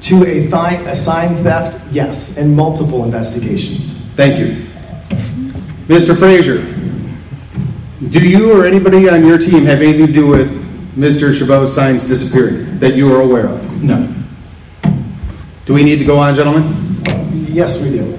To 0.00 0.24
a, 0.24 0.46
thi- 0.46 0.84
a 0.86 0.94
sign 0.94 1.44
theft, 1.44 1.78
yes, 1.92 2.38
and 2.38 2.56
multiple 2.56 3.04
investigations. 3.04 3.92
Thank 4.14 4.38
you. 4.38 4.64
Mr. 5.88 6.16
Frazier, 6.18 6.56
do 8.08 8.26
you 8.26 8.50
or 8.58 8.64
anybody 8.64 9.10
on 9.10 9.26
your 9.26 9.36
team 9.36 9.66
have 9.66 9.82
anything 9.82 10.06
to 10.06 10.12
do 10.12 10.26
with 10.26 10.51
Mr. 10.96 11.32
Chabot's 11.32 11.74
signs 11.74 12.04
disappearing 12.04 12.78
that 12.78 12.94
you 12.94 13.10
are 13.14 13.22
aware 13.22 13.48
of? 13.48 13.82
No. 13.82 14.14
Do 15.64 15.72
we 15.72 15.84
need 15.84 15.96
to 15.98 16.04
go 16.04 16.18
on, 16.18 16.34
gentlemen? 16.34 17.02
Yes, 17.48 17.82
we 17.82 17.90
do. 17.90 18.18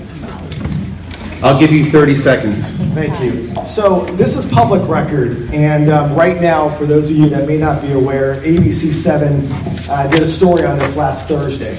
I'll 1.43 1.59
give 1.59 1.71
you 1.71 1.85
30 1.85 2.15
seconds. 2.15 2.67
Thank 2.95 3.19
you. 3.21 3.53
So 3.65 4.05
this 4.15 4.35
is 4.35 4.49
public 4.49 4.87
record, 4.89 5.53
and 5.53 5.89
um, 5.89 6.15
right 6.15 6.41
now, 6.41 6.69
for 6.69 6.85
those 6.85 7.11
of 7.11 7.17
you 7.17 7.29
that 7.29 7.47
may 7.47 7.57
not 7.57 7.81
be 7.81 7.91
aware, 7.91 8.35
ABC7 8.35 9.89
uh, 9.89 10.07
did 10.07 10.21
a 10.21 10.25
story 10.25 10.65
on 10.65 10.79
this 10.79 10.95
last 10.95 11.27
Thursday, 11.27 11.77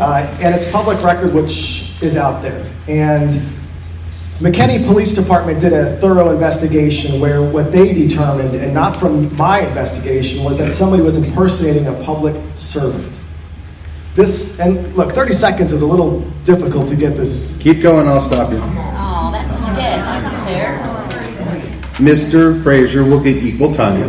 uh, 0.00 0.26
and 0.40 0.54
it's 0.54 0.70
public 0.70 1.02
record 1.02 1.34
which 1.34 2.02
is 2.02 2.16
out 2.16 2.42
there. 2.42 2.66
And 2.88 3.40
McKinney 4.40 4.84
Police 4.84 5.14
Department 5.14 5.62
did 5.62 5.72
a 5.72 5.96
thorough 5.96 6.30
investigation 6.30 7.18
where 7.22 7.40
what 7.40 7.72
they 7.72 7.94
determined, 7.94 8.54
and 8.54 8.74
not 8.74 8.94
from 8.94 9.34
my 9.34 9.60
investigation, 9.60 10.44
was 10.44 10.58
that 10.58 10.72
somebody 10.72 11.02
was 11.02 11.16
impersonating 11.16 11.86
a 11.86 12.04
public 12.04 12.36
servant. 12.54 13.18
This 14.14 14.60
and 14.60 14.94
look, 14.94 15.12
30 15.12 15.32
seconds 15.32 15.72
is 15.72 15.80
a 15.80 15.86
little 15.86 16.20
difficult 16.44 16.86
to 16.88 16.96
get 16.96 17.16
this 17.16 17.58
Keep 17.62 17.80
going, 17.80 18.06
I'll 18.08 18.20
stop 18.20 18.50
you. 18.52 18.58
Oh, 18.62 19.30
that's 19.32 19.50
what 19.52 19.70
you 19.70 19.76
get. 19.76 20.04
That's 20.04 20.22
not 20.22 20.44
fair. 20.44 20.78
Mr. 21.94 22.62
Frazier 22.62 23.04
will 23.04 23.20
get 23.20 23.42
equal 23.42 23.74
time. 23.74 24.00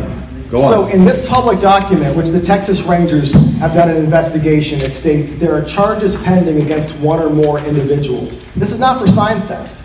Go 0.49 0.61
on. 0.61 0.69
So 0.69 0.87
in 0.87 1.05
this 1.05 1.25
public 1.25 1.61
document, 1.61 2.17
which 2.17 2.27
the 2.27 2.41
Texas 2.41 2.83
Rangers 2.83 3.33
have 3.59 3.73
done 3.73 3.89
an 3.89 3.95
investigation, 3.95 4.81
it 4.81 4.91
states 4.91 5.39
there 5.39 5.53
are 5.53 5.63
charges 5.63 6.17
pending 6.23 6.61
against 6.61 6.99
one 6.99 7.19
or 7.21 7.29
more 7.29 7.59
individuals. 7.59 8.43
This 8.55 8.73
is 8.73 8.79
not 8.79 8.99
for 8.99 9.07
sign 9.07 9.41
theft. 9.43 9.83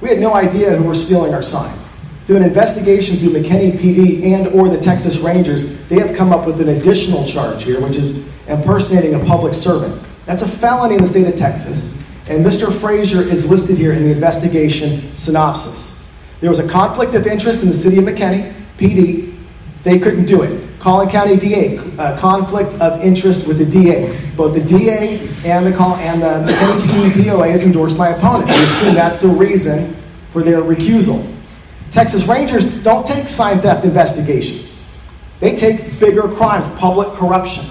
We 0.00 0.08
had 0.08 0.18
no 0.18 0.34
idea 0.34 0.74
who 0.76 0.84
were 0.84 0.94
stealing 0.94 1.34
our 1.34 1.42
signs. 1.42 1.88
Through 2.26 2.36
an 2.36 2.44
investigation 2.44 3.16
through 3.16 3.30
McKinney 3.30 3.78
PD 3.78 4.22
and 4.32 4.46
or 4.48 4.68
the 4.68 4.78
Texas 4.78 5.18
Rangers, 5.18 5.76
they 5.88 5.98
have 5.98 6.16
come 6.16 6.32
up 6.32 6.46
with 6.46 6.60
an 6.60 6.70
additional 6.70 7.26
charge 7.26 7.64
here, 7.64 7.80
which 7.80 7.96
is 7.96 8.28
impersonating 8.46 9.14
a 9.14 9.24
public 9.24 9.52
servant. 9.52 10.00
That's 10.26 10.42
a 10.42 10.48
felony 10.48 10.94
in 10.94 11.02
the 11.02 11.06
state 11.06 11.26
of 11.26 11.36
Texas, 11.36 12.02
and 12.28 12.44
Mr. 12.44 12.72
Frazier 12.72 13.20
is 13.20 13.46
listed 13.46 13.76
here 13.76 13.92
in 13.92 14.04
the 14.04 14.12
investigation 14.12 15.14
synopsis. 15.16 16.10
There 16.40 16.48
was 16.48 16.60
a 16.60 16.68
conflict 16.68 17.14
of 17.14 17.26
interest 17.26 17.62
in 17.62 17.68
the 17.68 17.74
city 17.74 17.98
of 17.98 18.04
McKinney, 18.04 18.54
PD, 18.78 19.36
they 19.82 19.98
couldn't 19.98 20.26
do 20.26 20.42
it. 20.42 20.59
Collin 20.80 21.10
County 21.10 21.36
DA, 21.36 21.78
uh, 21.98 22.18
conflict 22.18 22.72
of 22.80 23.02
interest 23.02 23.46
with 23.46 23.58
the 23.58 23.66
DA. 23.66 24.18
Both 24.34 24.54
the 24.54 24.62
DA 24.62 25.18
and 25.44 25.66
the 25.66 25.76
call 25.76 25.94
and 25.96 26.22
the 26.22 26.52
MPD 26.54 27.24
POA 27.24 27.48
has 27.48 27.64
endorsed 27.64 27.98
my 27.98 28.08
opponent. 28.08 28.48
We 28.48 28.64
assume 28.64 28.94
that's 28.94 29.18
the 29.18 29.28
reason 29.28 29.94
for 30.32 30.42
their 30.42 30.62
recusal. 30.62 31.22
Texas 31.90 32.26
Rangers 32.26 32.64
don't 32.82 33.04
take 33.04 33.28
sign 33.28 33.58
theft 33.58 33.84
investigations. 33.84 34.98
They 35.38 35.54
take 35.54 36.00
bigger 36.00 36.22
crimes, 36.22 36.66
public 36.70 37.08
corruption. 37.12 37.66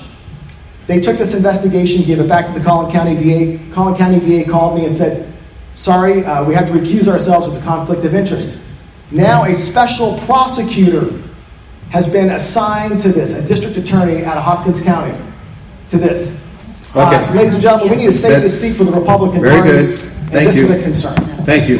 They 0.85 0.99
took 0.99 1.17
this 1.17 1.33
investigation, 1.33 2.03
gave 2.03 2.19
it 2.19 2.27
back 2.27 2.45
to 2.45 2.51
the 2.51 2.59
Collin 2.63 2.91
County 2.91 3.15
DA. 3.15 3.59
Collin 3.71 3.95
County 3.95 4.19
DA 4.19 4.43
called 4.43 4.77
me 4.77 4.85
and 4.85 4.95
said, 4.95 5.27
"Sorry, 5.73 6.23
uh, 6.25 6.43
we 6.43 6.53
have 6.53 6.67
to 6.67 6.73
recuse 6.73 7.07
ourselves 7.07 7.47
as 7.47 7.57
a 7.57 7.61
conflict 7.61 8.03
of 8.05 8.13
interest." 8.13 8.61
Now 9.09 9.45
a 9.45 9.53
special 9.55 10.19
prosecutor 10.27 11.11
has 11.89 12.07
been 12.07 12.31
assigned 12.31 12.99
to 13.01 13.09
this, 13.09 13.33
a 13.33 13.47
district 13.47 13.77
attorney 13.77 14.23
out 14.23 14.37
of 14.37 14.43
Hopkins 14.43 14.81
County, 14.81 15.17
to 15.89 15.97
this. 15.97 16.45
Uh, 16.95 17.01
Okay. 17.07 17.33
ladies 17.35 17.53
and 17.53 17.63
gentlemen, 17.63 17.89
we 17.89 17.95
need 18.03 18.11
to 18.11 18.17
save 18.17 18.41
this 18.41 18.59
seat 18.59 18.73
for 18.75 18.83
the 18.83 18.91
Republican 18.91 19.41
Very 19.41 19.55
Party. 19.59 19.69
good. 19.71 19.89
and 20.01 20.29
Thank 20.31 20.47
this 20.51 20.57
is 20.57 20.69
you. 20.69 20.75
a 20.75 20.81
concern. 20.81 21.15
Thank 21.45 21.69
you. 21.69 21.79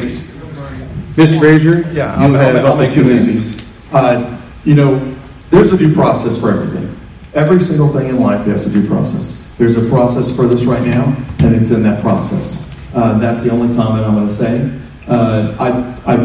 Mr. 1.15 1.38
Frazier? 1.39 1.80
Yeah, 1.91 2.15
you 2.28 2.36
I'll, 2.36 2.41
have 2.41 2.56
I'll, 2.56 2.67
I'll 2.67 2.76
make 2.78 2.93
this 2.93 3.06
opportunities. 3.06 3.45
easy. 3.56 3.65
Uh, 3.91 4.38
you 4.63 4.74
know, 4.76 5.15
there's 5.52 5.72
a 5.74 5.78
due 5.78 5.93
process 5.93 6.38
for 6.39 6.50
everything. 6.52 6.95
Every 7.34 7.60
single 7.60 7.89
thing 7.91 8.10
in 8.10 8.19
life 8.19 8.45
has 8.48 8.65
a 8.65 8.69
due 8.69 8.86
process. 8.88 9.54
There's 9.58 9.76
a 9.78 9.88
process 9.89 10.34
for 10.36 10.48
this 10.48 10.63
right 10.63 10.86
now, 10.86 11.15
and 11.43 11.56
it's 11.56 11.72
in 11.72 11.84
that 11.84 12.02
process. 12.02 12.76
Uh, 12.95 13.17
that's 13.19 13.41
the 13.43 13.50
only 13.52 13.76
comment 13.76 14.06
I'm 14.06 14.15
going 14.15 14.28
to 14.28 14.34
say. 14.34 14.72
Uh, 15.08 15.56
I, 15.60 16.13
I, 16.13 16.15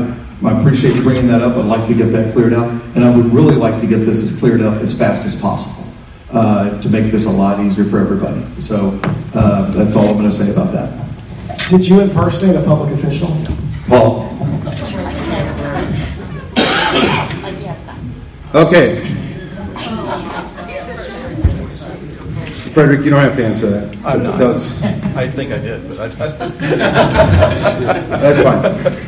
I 0.45 0.61
appreciate 0.61 0.95
you 0.95 1.03
bringing 1.03 1.27
that 1.29 1.41
up. 1.41 1.57
I'd 1.57 1.65
like 1.65 1.89
to 1.89 1.95
get 1.95 2.13
that 2.13 2.35
cleared 2.35 2.53
up, 2.53 2.69
and 2.95 3.03
I 3.03 3.09
would 3.15 3.33
really 3.33 3.55
like 3.55 3.81
to 3.81 3.87
get 3.87 4.01
this 4.01 4.21
as 4.23 4.39
cleared 4.39 4.61
up 4.61 4.75
as 4.83 4.93
fast 4.97 5.25
as 5.25 5.35
possible 5.35 5.91
uh, 6.33 6.79
to 6.83 6.89
make 6.91 7.11
this 7.11 7.25
a 7.25 7.31
lot 7.31 7.61
easier 7.61 7.85
for 7.85 7.99
everybody. 7.99 8.45
So 8.61 9.01
uh, 9.35 9.71
that's 9.71 9.97
all 9.97 10.07
I'm 10.07 10.19
going 10.19 10.29
to 10.29 10.37
say 10.37 10.51
about 10.51 10.73
that. 10.73 11.01
Did 11.71 11.89
you 11.89 12.01
impersonate 12.03 12.57
a 12.57 12.63
public 12.63 12.93
official? 12.93 13.29
Paul. 13.89 14.31
Like 14.63 14.77
he 17.57 17.65
has 17.65 17.83
done. 17.85 18.15
Okay. 18.55 19.03
Frederick, 22.75 23.05
you 23.05 23.11
don't 23.11 23.23
have 23.23 23.37
to 23.37 23.45
answer 23.47 23.71
that. 23.71 23.97
I'm 24.05 24.25
not. 24.25 24.39
That's, 24.39 24.83
I 25.15 25.29
think 25.29 25.53
I 25.53 25.59
did, 25.59 25.89
but 25.89 26.01
I, 26.01 26.09
that's 28.19 28.43
fine. 28.43 29.04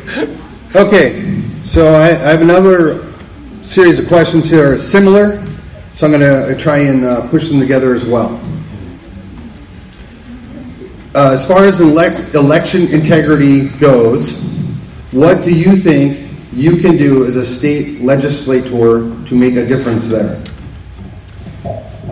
Okay, 0.77 1.41
so 1.63 1.95
I, 1.95 2.09
I 2.09 2.29
have 2.29 2.43
another 2.43 3.11
series 3.63 3.99
of 3.99 4.07
questions 4.07 4.47
here 4.47 4.77
similar, 4.77 5.43
so 5.93 6.05
I'm 6.05 6.11
going 6.11 6.21
to 6.21 6.55
try 6.55 6.77
and 6.77 7.03
uh, 7.03 7.27
push 7.29 7.47
them 7.47 7.59
together 7.59 7.95
as 7.95 8.05
well. 8.05 8.39
Uh, 11.15 11.31
as 11.31 11.47
far 11.47 11.63
as 11.63 11.81
elect, 11.81 12.35
election 12.35 12.83
integrity 12.89 13.69
goes, 13.79 14.43
what 15.09 15.43
do 15.43 15.51
you 15.51 15.75
think 15.77 16.29
you 16.53 16.77
can 16.77 16.95
do 16.95 17.25
as 17.25 17.37
a 17.37 17.45
state 17.45 18.01
legislator 18.01 18.99
to 19.25 19.33
make 19.33 19.55
a 19.55 19.65
difference 19.65 20.07
there? 20.07 20.39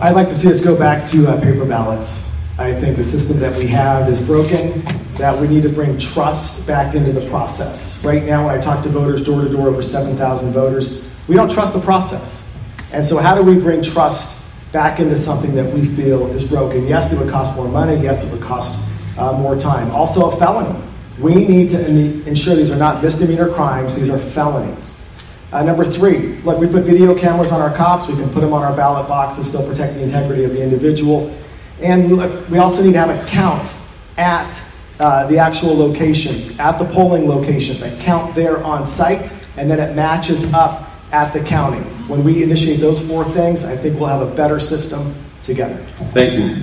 I'd 0.02 0.16
like 0.16 0.26
to 0.26 0.34
see 0.34 0.50
us 0.50 0.60
go 0.60 0.76
back 0.76 1.06
to 1.10 1.28
uh, 1.28 1.40
paper 1.40 1.64
ballots. 1.64 2.25
I 2.58 2.74
think 2.74 2.96
the 2.96 3.04
system 3.04 3.38
that 3.40 3.54
we 3.58 3.66
have 3.68 4.08
is 4.08 4.18
broken, 4.18 4.80
that 5.16 5.38
we 5.38 5.46
need 5.46 5.62
to 5.64 5.68
bring 5.68 5.98
trust 5.98 6.66
back 6.66 6.94
into 6.94 7.12
the 7.12 7.28
process. 7.28 8.02
Right 8.02 8.24
now, 8.24 8.46
when 8.46 8.58
I 8.58 8.62
talk 8.62 8.82
to 8.84 8.88
voters 8.88 9.22
door 9.22 9.42
to 9.42 9.48
door, 9.50 9.68
over 9.68 9.82
7,000 9.82 10.52
voters, 10.52 11.06
we 11.28 11.34
don't 11.34 11.50
trust 11.50 11.74
the 11.74 11.80
process. 11.80 12.58
And 12.92 13.04
so, 13.04 13.18
how 13.18 13.34
do 13.34 13.42
we 13.42 13.60
bring 13.60 13.82
trust 13.82 14.42
back 14.72 15.00
into 15.00 15.16
something 15.16 15.54
that 15.54 15.70
we 15.70 15.84
feel 15.84 16.32
is 16.32 16.44
broken? 16.44 16.86
Yes, 16.86 17.12
it 17.12 17.18
would 17.18 17.28
cost 17.28 17.54
more 17.56 17.68
money. 17.68 18.02
Yes, 18.02 18.24
it 18.24 18.32
would 18.32 18.42
cost 18.42 18.82
uh, 19.18 19.34
more 19.34 19.54
time. 19.54 19.90
Also, 19.90 20.30
a 20.30 20.36
felony. 20.38 20.80
We 21.18 21.34
need 21.34 21.68
to 21.70 21.86
ensure 22.26 22.54
these 22.54 22.70
are 22.70 22.78
not 22.78 23.02
misdemeanor 23.02 23.52
crimes, 23.52 23.96
these 23.96 24.08
are 24.08 24.18
felonies. 24.18 25.06
Uh, 25.52 25.62
number 25.62 25.84
three, 25.84 26.36
look, 26.38 26.58
we 26.58 26.66
put 26.66 26.84
video 26.84 27.14
cameras 27.14 27.52
on 27.52 27.60
our 27.60 27.74
cops. 27.76 28.08
We 28.08 28.14
can 28.14 28.30
put 28.30 28.40
them 28.40 28.54
on 28.54 28.62
our 28.62 28.74
ballot 28.74 29.08
boxes, 29.08 29.46
still 29.46 29.66
protect 29.68 29.94
the 29.94 30.02
integrity 30.02 30.44
of 30.44 30.52
the 30.52 30.62
individual. 30.62 31.34
And 31.80 32.10
we 32.50 32.58
also 32.58 32.82
need 32.82 32.92
to 32.92 32.98
have 32.98 33.10
a 33.10 33.26
count 33.28 33.74
at 34.16 34.62
uh, 34.98 35.26
the 35.26 35.38
actual 35.38 35.76
locations, 35.76 36.58
at 36.58 36.78
the 36.78 36.86
polling 36.86 37.28
locations, 37.28 37.82
a 37.82 37.94
count 38.02 38.34
there 38.34 38.62
on 38.64 38.84
site, 38.84 39.32
and 39.56 39.70
then 39.70 39.78
it 39.78 39.94
matches 39.94 40.52
up 40.54 40.90
at 41.12 41.32
the 41.32 41.40
county. 41.40 41.80
When 42.08 42.24
we 42.24 42.42
initiate 42.42 42.80
those 42.80 43.06
four 43.06 43.24
things, 43.24 43.64
I 43.64 43.76
think 43.76 43.98
we'll 43.98 44.08
have 44.08 44.22
a 44.22 44.34
better 44.34 44.58
system 44.58 45.14
together. 45.42 45.76
Thank 46.12 46.34
you. 46.34 46.62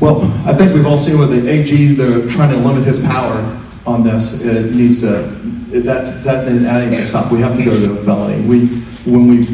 Well, 0.00 0.22
I 0.48 0.54
think 0.54 0.72
we've 0.72 0.86
all 0.86 0.96
seen 0.96 1.18
with 1.18 1.30
the 1.30 1.50
AG, 1.50 1.94
they're 1.94 2.28
trying 2.30 2.50
to 2.50 2.56
limit 2.56 2.86
his 2.86 3.00
power 3.00 3.60
on 3.86 4.02
this. 4.02 4.40
It 4.40 4.74
needs 4.74 4.98
to, 5.00 5.24
it, 5.70 5.80
that's, 5.80 6.10
that, 6.22 6.46
that 6.46 6.88
needs 6.88 7.00
to 7.00 7.06
stop. 7.06 7.30
We 7.30 7.40
have 7.40 7.56
to 7.56 7.62
go 7.62 7.78
to 7.78 8.00
a 8.00 8.04
felony. 8.04 8.46
We, 8.46 8.66
when 9.04 9.28
we, 9.28 9.44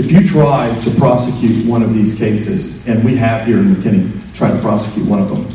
if 0.00 0.10
you 0.10 0.26
try 0.26 0.74
to 0.80 0.90
prosecute 0.92 1.66
one 1.66 1.82
of 1.82 1.92
these 1.94 2.14
cases, 2.14 2.88
and 2.88 3.04
we 3.04 3.14
have 3.16 3.46
here 3.46 3.58
in 3.58 3.74
McKinney, 3.74 4.34
tried 4.34 4.52
to 4.52 4.58
prosecute 4.60 5.06
one 5.06 5.20
of 5.20 5.28
them, 5.28 5.46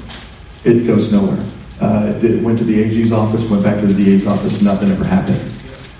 it 0.63 0.85
goes 0.85 1.11
nowhere. 1.11 1.43
Uh, 1.81 2.19
it 2.21 2.43
went 2.43 2.59
to 2.59 2.63
the 2.63 2.79
AG's 2.79 3.11
office, 3.11 3.43
went 3.49 3.63
back 3.63 3.79
to 3.79 3.87
the 3.87 4.03
DA's 4.03 4.27
office, 4.27 4.61
nothing 4.61 4.91
ever 4.91 5.03
happened. 5.03 5.41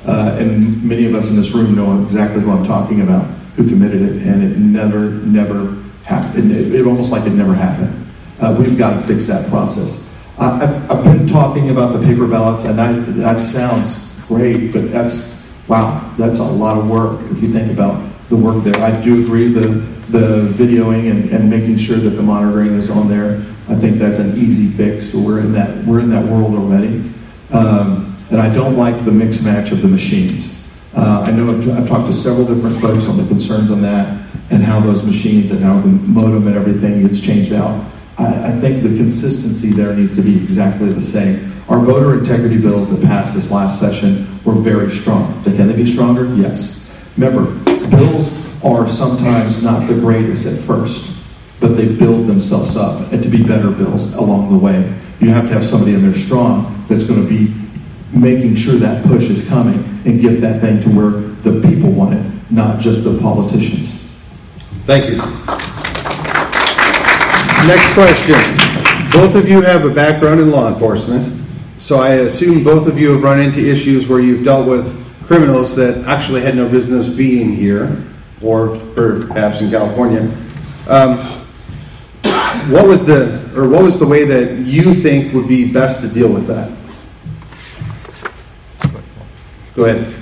Uh, 0.05 0.37
and 0.39 0.83
many 0.83 1.07
of 1.07 1.15
us 1.15 1.27
in 1.27 1.35
this 1.35 1.49
room 1.53 1.73
know 1.73 2.03
exactly 2.03 2.39
who 2.39 2.51
I'm 2.51 2.63
talking 2.63 3.01
about, 3.01 3.25
who 3.55 3.67
committed 3.67 4.03
it, 4.03 4.21
and 4.21 4.43
it 4.43 4.59
never, 4.59 5.09
never 5.09 5.75
happened. 6.03 6.51
It, 6.51 6.75
it 6.75 6.85
almost 6.85 7.11
like 7.11 7.25
it 7.25 7.31
never 7.31 7.55
happened. 7.55 8.05
Uh, 8.39 8.55
we've 8.59 8.77
got 8.77 8.93
to 8.93 9.07
fix 9.07 9.25
that 9.25 9.49
process. 9.49 10.15
I, 10.37 10.61
I've, 10.61 10.91
I've 10.91 11.03
been 11.03 11.25
talking 11.25 11.71
about 11.71 11.93
the 11.93 12.05
paper 12.05 12.27
ballots, 12.27 12.63
and 12.63 12.79
I, 12.79 12.91
that 12.91 13.41
sounds 13.41 14.13
great, 14.27 14.71
but 14.71 14.91
that's 14.91 15.33
wow, 15.67 16.13
that's 16.15 16.37
a 16.37 16.43
lot 16.43 16.77
of 16.77 16.87
work 16.87 17.19
if 17.31 17.41
you 17.41 17.47
think 17.47 17.71
about 17.71 18.14
the 18.29 18.35
work 18.35 18.63
there. 18.63 18.75
I 18.81 18.99
do 19.03 19.23
agree 19.23 19.47
the 19.47 19.95
the 20.09 20.47
videoing 20.53 21.09
and, 21.09 21.29
and 21.31 21.49
making 21.49 21.77
sure 21.77 21.97
that 21.97 22.11
the 22.11 22.21
monitoring 22.21 22.75
is 22.75 22.89
on 22.89 23.07
there. 23.07 23.43
I 23.67 23.75
think 23.75 23.97
that's 23.97 24.19
an 24.19 24.37
easy 24.37 24.67
fix. 24.67 25.13
We're 25.13 25.39
in 25.39 25.51
that 25.53 25.83
we're 25.85 25.99
in 25.99 26.09
that 26.09 26.25
world 26.25 26.53
already. 26.55 27.11
Um, 27.51 28.15
and 28.31 28.39
I 28.39 28.53
don't 28.53 28.75
like 28.75 29.03
the 29.05 29.11
mix 29.11 29.41
match 29.41 29.71
of 29.71 29.81
the 29.81 29.87
machines. 29.87 30.69
Uh, 30.95 31.25
I 31.27 31.31
know 31.31 31.49
I've, 31.49 31.69
I've, 31.77 31.87
talked 31.87 32.07
to 32.07 32.13
several 32.13 32.47
different 32.47 32.79
folks 32.81 33.07
on 33.07 33.17
the 33.17 33.27
concerns 33.27 33.69
on 33.69 33.81
that 33.81 34.07
and 34.49 34.63
how 34.63 34.79
those 34.79 35.03
machines 35.03 35.51
and 35.51 35.59
how 35.59 35.79
the 35.79 35.87
modem 35.87 36.47
and 36.47 36.55
everything 36.55 37.05
gets 37.05 37.19
changed 37.19 37.53
out. 37.53 37.85
I, 38.17 38.47
I 38.47 38.51
think 38.59 38.81
the 38.81 38.95
consistency 38.95 39.71
there 39.71 39.93
needs 39.93 40.15
to 40.15 40.21
be 40.21 40.37
exactly 40.37 40.91
the 40.91 41.01
same. 41.01 41.53
Our 41.67 41.79
voter 41.79 42.17
integrity 42.17 42.57
bills 42.57 42.89
that 42.89 43.01
passed 43.01 43.33
this 43.33 43.51
last 43.51 43.79
session 43.79 44.39
were 44.43 44.53
very 44.53 44.89
strong. 44.91 45.43
Can 45.43 45.67
they 45.67 45.75
be 45.75 45.91
stronger? 45.91 46.33
Yes. 46.35 46.95
Remember, 47.17 47.74
bills 47.89 48.29
are 48.63 48.87
sometimes 48.87 49.61
not 49.61 49.87
the 49.87 49.93
greatest 49.93 50.45
at 50.45 50.59
first, 50.59 51.17
but 51.59 51.69
they 51.69 51.87
build 51.87 52.27
themselves 52.27 52.75
up 52.75 53.11
and 53.11 53.21
to 53.21 53.29
be 53.29 53.43
better 53.43 53.71
bills 53.71 54.13
along 54.15 54.51
the 54.51 54.57
way. 54.57 54.93
You 55.19 55.29
have 55.29 55.47
to 55.47 55.53
have 55.53 55.65
somebody 55.65 55.93
in 55.93 56.01
there 56.01 56.19
strong 56.19 56.85
that's 56.87 57.03
going 57.03 57.21
to 57.21 57.29
be 57.29 57.53
making 58.11 58.55
sure 58.55 58.75
that 58.75 59.05
push 59.05 59.29
is 59.29 59.47
coming 59.47 59.77
and 60.05 60.21
get 60.21 60.41
that 60.41 60.61
thing 60.61 60.81
to 60.83 60.89
where 60.89 61.21
the 61.43 61.61
people 61.67 61.91
want 61.91 62.13
it, 62.13 62.51
not 62.51 62.79
just 62.79 63.03
the 63.03 63.17
politicians. 63.19 63.91
Thank 64.85 65.05
you. 65.05 65.17
Next 67.67 67.93
question. 67.93 68.35
Both 69.11 69.35
of 69.35 69.47
you 69.47 69.61
have 69.61 69.85
a 69.85 69.89
background 69.89 70.39
in 70.39 70.51
law 70.51 70.67
enforcement, 70.67 71.47
so 71.77 71.99
I 71.99 72.09
assume 72.09 72.63
both 72.63 72.87
of 72.87 72.99
you 72.99 73.13
have 73.13 73.23
run 73.23 73.39
into 73.39 73.59
issues 73.59 74.07
where 74.07 74.19
you've 74.19 74.43
dealt 74.43 74.67
with 74.67 75.04
criminals 75.27 75.75
that 75.75 76.05
actually 76.05 76.41
had 76.41 76.55
no 76.55 76.69
business 76.69 77.09
being 77.09 77.55
here, 77.55 78.03
or 78.41 78.77
perhaps 78.93 79.61
in 79.61 79.69
California. 79.69 80.21
Um, 80.87 81.17
what 82.69 82.87
was 82.87 83.05
the, 83.05 83.51
or 83.55 83.67
what 83.67 83.83
was 83.83 83.99
the 83.99 84.07
way 84.07 84.25
that 84.25 84.59
you 84.59 84.93
think 84.93 85.33
would 85.33 85.47
be 85.47 85.71
best 85.71 86.01
to 86.01 86.07
deal 86.07 86.31
with 86.31 86.47
that? 86.47 86.71
Go 89.75 89.85
ahead. 89.85 90.13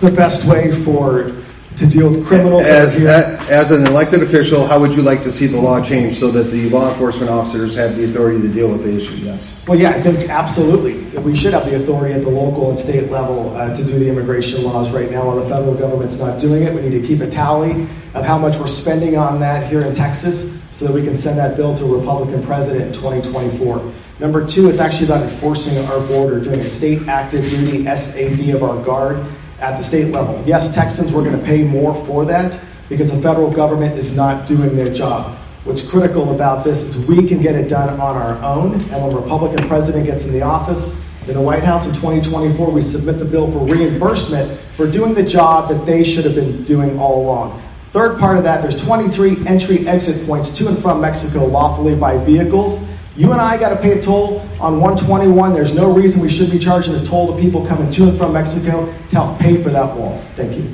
The 0.00 0.10
best 0.10 0.44
way 0.44 0.72
for 0.84 1.32
to 1.78 1.86
deal 1.86 2.10
with 2.10 2.26
criminals 2.26 2.66
as, 2.66 2.94
as 2.96 3.70
an 3.70 3.86
elected 3.86 4.22
official, 4.22 4.66
how 4.66 4.80
would 4.80 4.94
you 4.94 5.02
like 5.02 5.22
to 5.22 5.30
see 5.30 5.46
the 5.46 5.60
law 5.60 5.82
change 5.82 6.16
so 6.16 6.28
that 6.30 6.44
the 6.44 6.68
law 6.70 6.90
enforcement 6.90 7.30
officers 7.30 7.76
have 7.76 7.96
the 7.96 8.04
authority 8.04 8.40
to 8.40 8.48
deal 8.48 8.68
with 8.68 8.82
the 8.82 8.96
issue? 8.96 9.14
Yes. 9.14 9.64
Well, 9.66 9.78
yeah, 9.78 9.90
I 9.90 10.00
think 10.00 10.28
absolutely 10.28 11.04
we 11.20 11.36
should 11.36 11.52
have 11.52 11.66
the 11.66 11.76
authority 11.76 12.14
at 12.14 12.22
the 12.22 12.30
local 12.30 12.70
and 12.70 12.78
state 12.78 13.10
level 13.10 13.54
uh, 13.56 13.74
to 13.74 13.84
do 13.84 13.98
the 13.98 14.08
immigration 14.08 14.64
laws. 14.64 14.90
Right 14.90 15.10
now, 15.10 15.26
while 15.26 15.36
the 15.36 15.48
federal 15.48 15.74
government's 15.74 16.18
not 16.18 16.40
doing 16.40 16.64
it, 16.64 16.74
we 16.74 16.82
need 16.82 17.00
to 17.00 17.06
keep 17.06 17.20
a 17.20 17.28
tally 17.28 17.86
of 18.14 18.24
how 18.24 18.38
much 18.38 18.58
we're 18.58 18.66
spending 18.66 19.16
on 19.16 19.38
that 19.40 19.68
here 19.68 19.80
in 19.80 19.94
Texas, 19.94 20.64
so 20.76 20.86
that 20.86 20.94
we 20.94 21.02
can 21.02 21.16
send 21.16 21.38
that 21.38 21.56
bill 21.56 21.74
to 21.76 21.84
a 21.84 21.98
Republican 21.98 22.42
president 22.42 22.86
in 22.86 22.92
2024. 22.92 23.92
Number 24.20 24.44
two, 24.44 24.68
it's 24.68 24.80
actually 24.80 25.06
about 25.06 25.22
enforcing 25.22 25.78
our 25.86 26.00
border, 26.06 26.40
doing 26.40 26.60
a 26.60 26.64
state 26.64 27.06
active 27.06 27.48
duty 27.48 27.84
SAD 27.84 28.48
of 28.50 28.62
our 28.62 28.82
guard 28.84 29.24
at 29.60 29.76
the 29.76 29.82
state 29.82 30.12
level. 30.12 30.42
Yes, 30.46 30.74
Texans, 30.74 31.12
we're 31.12 31.24
going 31.24 31.38
to 31.38 31.44
pay 31.44 31.64
more 31.64 31.94
for 32.06 32.24
that 32.26 32.60
because 32.88 33.12
the 33.12 33.20
federal 33.20 33.50
government 33.50 33.98
is 33.98 34.14
not 34.16 34.46
doing 34.46 34.76
their 34.76 34.92
job. 34.92 35.36
What's 35.64 35.82
critical 35.82 36.34
about 36.34 36.64
this 36.64 36.82
is 36.82 37.06
we 37.08 37.28
can 37.28 37.42
get 37.42 37.54
it 37.54 37.68
done 37.68 38.00
on 38.00 38.16
our 38.16 38.42
own, 38.42 38.74
and 38.74 39.02
when 39.02 39.12
a 39.12 39.16
Republican 39.16 39.68
president 39.68 40.06
gets 40.06 40.24
in 40.24 40.32
the 40.32 40.42
office, 40.42 41.06
in 41.28 41.34
the 41.34 41.40
White 41.42 41.62
House 41.62 41.84
in 41.86 41.92
2024, 41.92 42.70
we 42.70 42.80
submit 42.80 43.18
the 43.18 43.24
bill 43.24 43.52
for 43.52 43.58
reimbursement 43.58 44.58
for 44.72 44.90
doing 44.90 45.12
the 45.12 45.22
job 45.22 45.68
that 45.68 45.84
they 45.84 46.02
should 46.02 46.24
have 46.24 46.34
been 46.34 46.64
doing 46.64 46.98
all 46.98 47.20
along. 47.20 47.62
Third 47.90 48.18
part 48.18 48.38
of 48.38 48.44
that, 48.44 48.62
there's 48.62 48.80
23 48.82 49.46
entry 49.46 49.86
exit 49.86 50.26
points 50.26 50.48
to 50.56 50.68
and 50.68 50.78
from 50.78 51.02
Mexico 51.02 51.44
lawfully 51.44 51.94
by 51.94 52.16
vehicles. 52.16 52.87
You 53.18 53.32
and 53.32 53.40
I 53.40 53.56
got 53.56 53.70
to 53.70 53.76
pay 53.76 53.98
a 53.98 54.00
toll 54.00 54.42
on 54.60 54.80
121. 54.80 55.52
There's 55.52 55.74
no 55.74 55.92
reason 55.92 56.22
we 56.22 56.28
should 56.28 56.52
be 56.52 56.58
charging 56.60 56.94
a 56.94 57.04
toll 57.04 57.34
to 57.34 57.42
people 57.42 57.66
coming 57.66 57.90
to 57.90 58.04
and 58.04 58.16
from 58.16 58.32
Mexico 58.32 58.86
to 58.86 59.16
help 59.16 59.40
pay 59.40 59.60
for 59.60 59.70
that 59.70 59.96
wall. 59.96 60.22
Thank 60.36 60.56
you. 60.56 60.72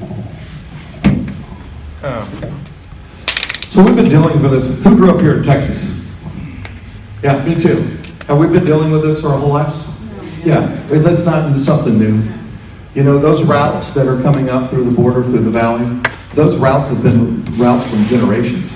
Oh. 2.02 2.60
So 3.70 3.82
we've 3.82 3.96
been 3.96 4.10
dealing 4.10 4.42
with 4.42 4.50
this. 4.50 4.84
Who 4.84 4.94
grew 4.94 5.10
up 5.10 5.22
here 5.22 5.38
in 5.38 5.42
Texas? 5.42 6.06
Yeah, 7.22 7.42
me 7.46 7.54
too. 7.54 7.78
Have 8.26 8.36
we 8.36 8.46
been 8.46 8.66
dealing 8.66 8.90
with 8.90 9.00
this 9.04 9.24
our 9.24 9.38
whole 9.38 9.48
lives? 9.48 9.88
Yeah, 10.44 10.68
it's 10.90 11.24
not 11.24 11.64
something 11.64 11.98
new. 11.98 12.30
You 12.94 13.04
know, 13.04 13.18
those 13.18 13.42
routes 13.42 13.88
that 13.94 14.06
are 14.06 14.20
coming 14.20 14.50
up 14.50 14.68
through 14.68 14.84
the 14.84 14.94
border, 14.94 15.22
through 15.22 15.44
the 15.44 15.50
valley, 15.50 15.98
those 16.34 16.58
routes 16.58 16.90
have 16.90 17.02
been 17.02 17.42
routes 17.56 17.88
from 17.88 18.04
generations. 18.04 18.70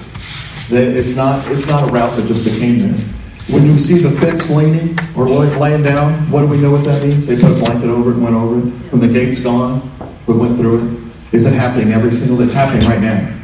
it's 0.70 1.14
not, 1.14 1.46
it's 1.48 1.66
not 1.66 1.86
a 1.86 1.92
route 1.92 2.16
that 2.16 2.26
just 2.26 2.44
became 2.44 2.78
there. 2.78 3.17
When 3.48 3.64
you 3.64 3.78
see 3.78 3.96
the 3.96 4.10
fence 4.20 4.50
leaning 4.50 4.98
or 5.16 5.26
laying 5.26 5.82
down, 5.82 6.30
what 6.30 6.42
do 6.42 6.48
we 6.48 6.58
know 6.58 6.70
what 6.70 6.84
that 6.84 7.02
means? 7.02 7.26
They 7.26 7.40
put 7.40 7.50
a 7.50 7.54
blanket 7.54 7.88
over 7.88 8.10
it 8.10 8.16
and 8.16 8.22
went 8.22 8.36
over 8.36 8.58
it. 8.58 8.70
When 8.92 9.00
the 9.00 9.08
gate's 9.08 9.40
gone, 9.40 9.90
we 10.26 10.34
went 10.34 10.58
through 10.58 10.84
it. 10.84 11.34
Is 11.34 11.46
it 11.46 11.54
happening 11.54 11.94
every 11.94 12.12
single? 12.12 12.42
It's 12.42 12.52
happening 12.52 12.86
right 12.86 13.00
now. 13.00 13.34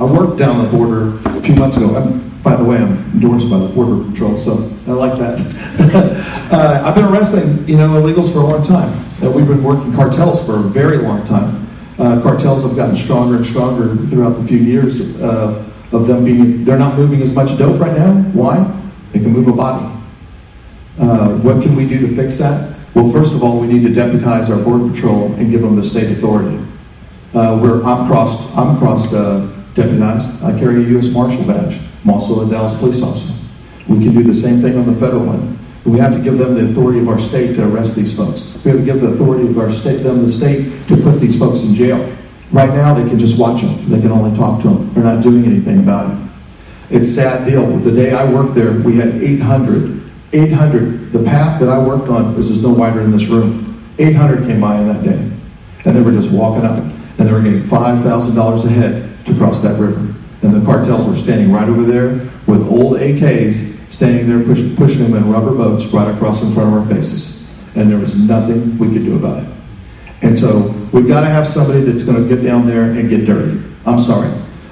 I 0.00 0.04
worked 0.04 0.38
down 0.38 0.64
the 0.64 0.76
border 0.76 1.16
a 1.24 1.40
few 1.40 1.54
months 1.54 1.76
ago. 1.76 1.94
I'm, 1.94 2.28
by 2.42 2.56
the 2.56 2.64
way, 2.64 2.78
I'm 2.78 2.96
endorsed 3.12 3.48
by 3.48 3.58
the 3.58 3.68
Border 3.68 4.10
Patrol, 4.10 4.36
so 4.36 4.72
I 4.88 4.90
like 4.90 5.20
that. 5.20 5.38
uh, 6.52 6.82
I've 6.84 6.96
been 6.96 7.04
arresting, 7.04 7.68
you 7.68 7.76
know, 7.76 7.90
illegals 7.90 8.32
for 8.32 8.40
a 8.40 8.46
long 8.46 8.64
time. 8.64 8.92
Uh, 9.22 9.30
we've 9.30 9.46
been 9.46 9.62
working 9.62 9.94
cartels 9.94 10.44
for 10.44 10.56
a 10.56 10.62
very 10.62 10.98
long 10.98 11.24
time. 11.24 11.64
Uh, 11.96 12.20
cartels 12.22 12.64
have 12.64 12.74
gotten 12.74 12.96
stronger 12.96 13.36
and 13.36 13.46
stronger 13.46 13.94
throughout 14.08 14.30
the 14.30 14.44
few 14.48 14.58
years 14.58 15.00
uh, 15.20 15.64
of 15.92 16.08
them 16.08 16.24
being. 16.24 16.64
They're 16.64 16.76
not 16.76 16.98
moving 16.98 17.22
as 17.22 17.32
much 17.32 17.56
dope 17.56 17.80
right 17.80 17.96
now. 17.96 18.14
Why? 18.32 18.80
They 19.14 19.20
can 19.20 19.30
move 19.30 19.46
a 19.46 19.52
body. 19.52 19.86
Uh, 20.98 21.38
what 21.38 21.62
can 21.62 21.76
we 21.76 21.86
do 21.86 22.00
to 22.00 22.16
fix 22.16 22.36
that? 22.38 22.76
Well, 22.94 23.10
first 23.12 23.32
of 23.32 23.44
all, 23.44 23.60
we 23.60 23.68
need 23.68 23.82
to 23.82 23.92
deputize 23.92 24.50
our 24.50 24.60
border 24.60 24.92
patrol 24.92 25.32
and 25.34 25.50
give 25.50 25.62
them 25.62 25.76
the 25.76 25.84
state 25.84 26.10
authority. 26.10 26.56
Uh, 27.32 27.58
where 27.58 27.82
I'm 27.84 28.08
crossed, 28.08 28.38
I'm 28.56 28.76
crossed 28.78 29.14
uh, 29.14 29.46
deputized. 29.74 30.42
I 30.42 30.58
carry 30.58 30.84
a 30.84 30.88
U.S. 30.90 31.08
Marshal 31.08 31.44
badge. 31.44 31.80
I'm 32.02 32.10
also 32.10 32.46
a 32.46 32.50
Dallas 32.50 32.76
police 32.80 33.02
officer. 33.02 33.32
We 33.88 34.04
can 34.04 34.14
do 34.14 34.24
the 34.24 34.34
same 34.34 34.60
thing 34.60 34.76
on 34.76 34.86
the 34.86 34.98
federal 34.98 35.24
one. 35.24 35.58
We 35.84 35.98
have 35.98 36.12
to 36.14 36.20
give 36.20 36.38
them 36.38 36.54
the 36.54 36.70
authority 36.70 36.98
of 36.98 37.08
our 37.08 37.20
state 37.20 37.54
to 37.56 37.68
arrest 37.68 37.94
these 37.94 38.16
folks. 38.16 38.42
We 38.64 38.70
have 38.72 38.80
to 38.80 38.86
give 38.86 39.00
the 39.00 39.08
authority 39.08 39.48
of 39.48 39.58
our 39.58 39.70
state, 39.70 39.98
them 39.98 40.24
the 40.24 40.32
state 40.32 40.88
to 40.88 40.96
put 40.96 41.20
these 41.20 41.38
folks 41.38 41.62
in 41.62 41.74
jail. 41.74 42.16
Right 42.50 42.70
now, 42.70 42.94
they 42.94 43.08
can 43.08 43.18
just 43.18 43.38
watch 43.38 43.60
them. 43.62 43.90
They 43.90 44.00
can 44.00 44.10
only 44.10 44.36
talk 44.36 44.62
to 44.62 44.68
them. 44.68 44.92
They're 44.94 45.04
not 45.04 45.22
doing 45.22 45.44
anything 45.44 45.78
about 45.80 46.10
it. 46.10 46.24
It's 46.90 47.12
sad 47.12 47.48
deal. 47.48 47.66
The 47.78 47.92
day 47.92 48.12
I 48.12 48.30
worked 48.30 48.54
there, 48.54 48.72
we 48.72 48.96
had 48.96 49.14
800. 49.14 50.02
800. 50.32 51.12
The 51.12 51.22
path 51.22 51.60
that 51.60 51.68
I 51.68 51.78
worked 51.78 52.08
on, 52.08 52.36
this 52.36 52.48
is 52.48 52.62
no 52.62 52.70
wider 52.70 53.00
in 53.00 53.10
this 53.10 53.24
room. 53.26 53.82
800 53.98 54.46
came 54.46 54.60
by 54.60 54.80
in 54.80 54.88
that 54.88 55.02
day. 55.02 55.30
And 55.84 55.96
they 55.96 56.00
were 56.00 56.12
just 56.12 56.30
walking 56.30 56.64
up. 56.64 56.78
And 56.78 57.28
they 57.28 57.32
were 57.32 57.42
getting 57.42 57.62
$5,000 57.62 58.64
a 58.64 58.68
head 58.68 59.26
to 59.26 59.36
cross 59.36 59.60
that 59.60 59.80
river. 59.80 60.14
And 60.42 60.54
the 60.54 60.64
cartels 60.64 61.06
were 61.06 61.16
standing 61.16 61.52
right 61.52 61.68
over 61.68 61.84
there 61.84 62.30
with 62.46 62.66
old 62.68 62.98
AKs 62.98 63.74
standing 63.90 64.28
there 64.28 64.44
push, 64.44 64.60
pushing 64.76 65.02
them 65.02 65.14
in 65.14 65.30
rubber 65.30 65.54
boats 65.54 65.86
right 65.86 66.12
across 66.12 66.42
in 66.42 66.52
front 66.52 66.74
of 66.74 66.82
our 66.82 66.94
faces. 66.94 67.48
And 67.76 67.90
there 67.90 67.98
was 67.98 68.14
nothing 68.16 68.76
we 68.76 68.92
could 68.92 69.04
do 69.04 69.16
about 69.16 69.42
it. 69.42 69.48
And 70.22 70.36
so 70.36 70.68
we've 70.92 71.06
got 71.06 71.20
to 71.20 71.26
have 71.26 71.46
somebody 71.46 71.80
that's 71.82 72.02
going 72.02 72.22
to 72.22 72.28
get 72.28 72.42
down 72.42 72.66
there 72.66 72.90
and 72.90 73.08
get 73.08 73.24
dirty. 73.24 73.62
I'm 73.86 74.00
sorry. 74.00 74.30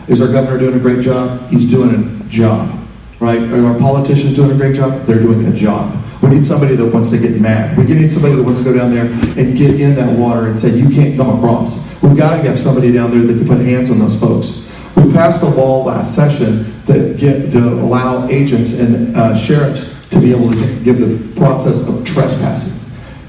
Is 0.08 0.20
our 0.20 0.30
governor 0.30 0.58
doing 0.58 0.74
a 0.74 0.80
great 0.80 1.00
job? 1.00 1.48
He's 1.48 1.64
doing 1.64 1.94
a 1.94 2.24
job, 2.28 2.78
right? 3.20 3.40
Are 3.40 3.66
our 3.66 3.78
politicians 3.78 4.34
doing 4.34 4.50
a 4.50 4.54
great 4.54 4.74
job? 4.74 5.06
They're 5.06 5.20
doing 5.20 5.46
a 5.46 5.52
job. 5.52 6.02
We 6.22 6.28
need 6.28 6.44
somebody 6.44 6.76
that 6.76 6.86
wants 6.86 7.10
to 7.10 7.18
get 7.18 7.40
mad. 7.40 7.76
We 7.76 7.84
need 7.84 8.10
somebody 8.10 8.34
that 8.36 8.42
wants 8.42 8.60
to 8.60 8.64
go 8.64 8.76
down 8.76 8.92
there 8.92 9.06
and 9.06 9.56
get 9.56 9.80
in 9.80 9.94
that 9.96 10.16
water 10.18 10.46
and 10.48 10.58
say, 10.58 10.70
you 10.70 10.88
can't 10.88 11.16
come 11.16 11.38
across. 11.38 11.76
We've 12.02 12.16
got 12.16 12.36
to 12.36 12.42
have 12.48 12.58
somebody 12.58 12.92
down 12.92 13.10
there 13.10 13.20
that 13.22 13.32
can 13.32 13.46
put 13.46 13.58
hands 13.58 13.90
on 13.90 13.98
those 13.98 14.16
folks. 14.18 14.70
We 14.96 15.12
passed 15.12 15.42
a 15.42 15.46
law 15.46 15.84
last 15.84 16.14
session 16.14 16.80
that 16.84 17.16
get, 17.16 17.50
to 17.52 17.58
allow 17.58 18.28
agents 18.28 18.72
and 18.72 19.16
uh, 19.16 19.36
sheriffs 19.36 19.84
to 20.10 20.20
be 20.20 20.30
able 20.30 20.50
to 20.52 20.80
give 20.84 20.98
the 20.98 21.40
process 21.40 21.86
of 21.88 22.04
trespassing. 22.04 22.78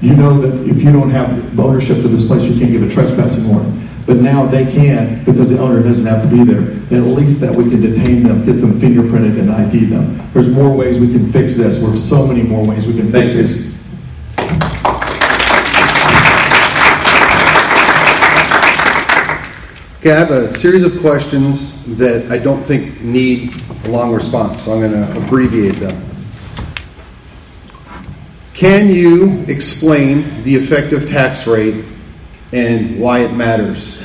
You 0.00 0.14
know 0.14 0.40
that 0.40 0.68
if 0.68 0.82
you 0.82 0.92
don't 0.92 1.10
have 1.10 1.58
ownership 1.58 1.98
of 1.98 2.12
this 2.12 2.26
place, 2.26 2.42
you 2.44 2.58
can't 2.58 2.72
give 2.72 2.82
a 2.82 2.90
trespassing 2.90 3.48
warrant. 3.48 3.83
But 4.06 4.18
now 4.18 4.46
they 4.46 4.70
can 4.70 5.24
because 5.24 5.48
the 5.48 5.58
owner 5.58 5.82
doesn't 5.82 6.04
have 6.04 6.22
to 6.22 6.28
be 6.28 6.44
there. 6.44 6.58
And 6.58 6.92
at 6.92 7.16
least 7.16 7.40
that 7.40 7.54
we 7.54 7.70
can 7.70 7.80
detain 7.80 8.22
them, 8.22 8.44
get 8.44 8.60
them 8.60 8.78
fingerprinted, 8.78 9.40
and 9.40 9.50
ID 9.50 9.86
them. 9.86 10.20
There's 10.34 10.48
more 10.48 10.76
ways 10.76 10.98
we 10.98 11.10
can 11.10 11.32
fix 11.32 11.54
this. 11.54 11.78
There's 11.78 12.06
so 12.06 12.26
many 12.26 12.42
more 12.42 12.66
ways 12.66 12.86
we 12.86 12.94
can 12.94 13.10
fix 13.10 13.32
this. 13.32 13.74
Okay, 20.00 20.12
I 20.12 20.18
have 20.18 20.30
a 20.30 20.50
series 20.50 20.84
of 20.84 21.00
questions 21.00 21.82
that 21.96 22.30
I 22.30 22.36
don't 22.36 22.62
think 22.62 23.00
need 23.00 23.54
a 23.86 23.88
long 23.88 24.12
response, 24.12 24.60
so 24.60 24.74
I'm 24.74 24.80
going 24.80 24.92
to 24.92 25.24
abbreviate 25.24 25.76
them. 25.76 26.04
Can 28.52 28.90
you 28.90 29.40
explain 29.48 30.42
the 30.42 30.54
effective 30.56 31.08
tax 31.08 31.46
rate 31.46 31.86
and 32.54 33.00
why 33.00 33.18
it 33.18 33.32
matters? 33.32 34.00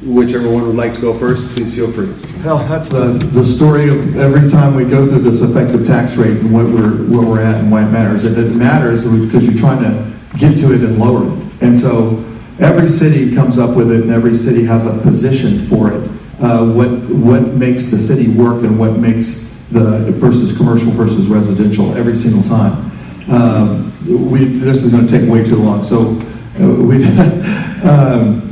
Whichever 0.00 0.50
one 0.50 0.66
would 0.66 0.76
like 0.76 0.94
to 0.94 1.00
go 1.00 1.18
first, 1.18 1.46
please 1.48 1.74
feel 1.74 1.92
free. 1.92 2.12
Hell, 2.40 2.58
that's 2.58 2.88
the, 2.88 3.12
the 3.32 3.44
story 3.44 3.88
of 3.88 4.16
every 4.16 4.48
time 4.50 4.74
we 4.74 4.84
go 4.84 5.06
through 5.06 5.20
this 5.20 5.42
effective 5.42 5.86
tax 5.86 6.16
rate 6.16 6.38
and 6.38 6.52
what 6.52 6.64
we're, 6.64 7.04
where 7.06 7.26
we're 7.26 7.40
at 7.40 7.56
and 7.56 7.70
why 7.70 7.82
it 7.82 7.90
matters. 7.90 8.24
And 8.24 8.36
it 8.38 8.54
matters 8.54 9.02
because 9.04 9.46
you're 9.46 9.58
trying 9.58 9.82
to 9.82 10.38
get 10.38 10.56
to 10.58 10.72
it 10.72 10.80
and 10.80 10.98
lower 10.98 11.26
it. 11.26 11.62
And 11.62 11.78
so 11.78 12.24
every 12.60 12.88
city 12.88 13.34
comes 13.34 13.58
up 13.58 13.76
with 13.76 13.90
it 13.92 14.02
and 14.02 14.10
every 14.10 14.34
city 14.34 14.64
has 14.64 14.86
a 14.86 14.98
position 15.02 15.66
for 15.68 15.92
it. 15.92 16.10
Uh, 16.40 16.66
what, 16.72 16.88
what 17.10 17.42
makes 17.54 17.86
the 17.86 17.98
city 17.98 18.28
work 18.28 18.62
and 18.64 18.78
what 18.78 18.98
makes 18.98 19.54
the 19.70 20.12
versus 20.12 20.56
commercial 20.56 20.92
versus 20.92 21.26
residential 21.28 21.94
every 21.94 22.16
single 22.16 22.42
time. 22.42 22.93
Um, 23.28 23.90
we, 24.30 24.44
this 24.44 24.82
is 24.82 24.92
going 24.92 25.06
to 25.06 25.18
take 25.18 25.30
way 25.30 25.44
too 25.44 25.56
long. 25.56 25.82
So 25.82 26.20
uh, 26.60 26.82
we, 26.82 27.04
um, 27.88 28.42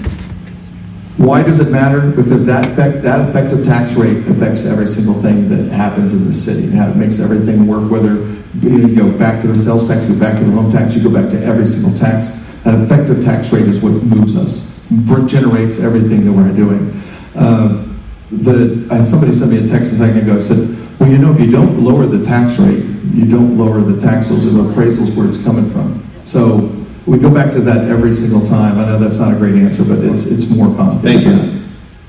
why 1.18 1.42
does 1.42 1.60
it 1.60 1.70
matter? 1.70 2.10
Because 2.10 2.44
that 2.46 2.66
effect, 2.66 3.02
that 3.02 3.28
effective 3.28 3.64
tax 3.66 3.92
rate 3.92 4.26
affects 4.26 4.64
every 4.64 4.88
single 4.88 5.20
thing 5.20 5.48
that 5.50 5.70
happens 5.70 6.12
in 6.12 6.26
the 6.26 6.34
city. 6.34 6.64
It 6.64 6.96
makes 6.96 7.18
everything 7.18 7.66
work. 7.66 7.90
Whether 7.90 8.14
you 8.60 8.96
go 8.96 9.16
back 9.18 9.42
to 9.42 9.48
the 9.48 9.58
sales 9.58 9.86
tax, 9.86 10.02
you 10.08 10.14
go 10.14 10.20
back 10.20 10.38
to 10.38 10.44
the 10.44 10.50
home 10.50 10.72
tax, 10.72 10.94
you 10.94 11.02
go 11.02 11.10
back 11.10 11.30
to 11.32 11.44
every 11.44 11.66
single 11.66 11.96
tax. 11.98 12.40
That 12.64 12.74
effective 12.82 13.24
tax 13.24 13.52
rate 13.52 13.68
is 13.68 13.80
what 13.80 13.92
moves 13.92 14.36
us, 14.36 14.80
generates 15.26 15.78
everything 15.78 16.24
that 16.24 16.32
we're 16.32 16.52
doing. 16.52 17.02
Uh, 17.34 17.88
the, 18.30 19.06
somebody 19.06 19.32
sent 19.34 19.50
me 19.50 19.64
a 19.64 19.68
text 19.68 19.92
a 19.92 19.96
second 19.96 20.18
ago. 20.18 20.40
Said, 20.40 20.58
"Well, 20.98 21.10
you 21.10 21.18
know, 21.18 21.32
if 21.32 21.40
you 21.40 21.50
don't 21.50 21.84
lower 21.84 22.06
the 22.06 22.24
tax 22.24 22.58
rate, 22.58 22.91
you 23.14 23.24
don't 23.24 23.56
lower 23.58 23.80
the 23.80 24.00
taxes 24.00 24.44
and 24.52 24.72
appraisals 24.72 25.14
where 25.14 25.28
it's 25.28 25.42
coming 25.42 25.70
from." 25.70 26.02
So 26.24 26.70
we 27.06 27.18
go 27.18 27.30
back 27.30 27.52
to 27.52 27.60
that 27.62 27.88
every 27.90 28.12
single 28.14 28.46
time. 28.46 28.78
I 28.78 28.86
know 28.86 28.98
that's 28.98 29.16
not 29.16 29.32
a 29.34 29.36
great 29.36 29.56
answer, 29.56 29.82
but 29.84 29.98
it's, 29.98 30.24
it's 30.26 30.48
more 30.48 30.74
common. 30.76 31.00
Thank 31.02 31.24
you. 31.26 31.60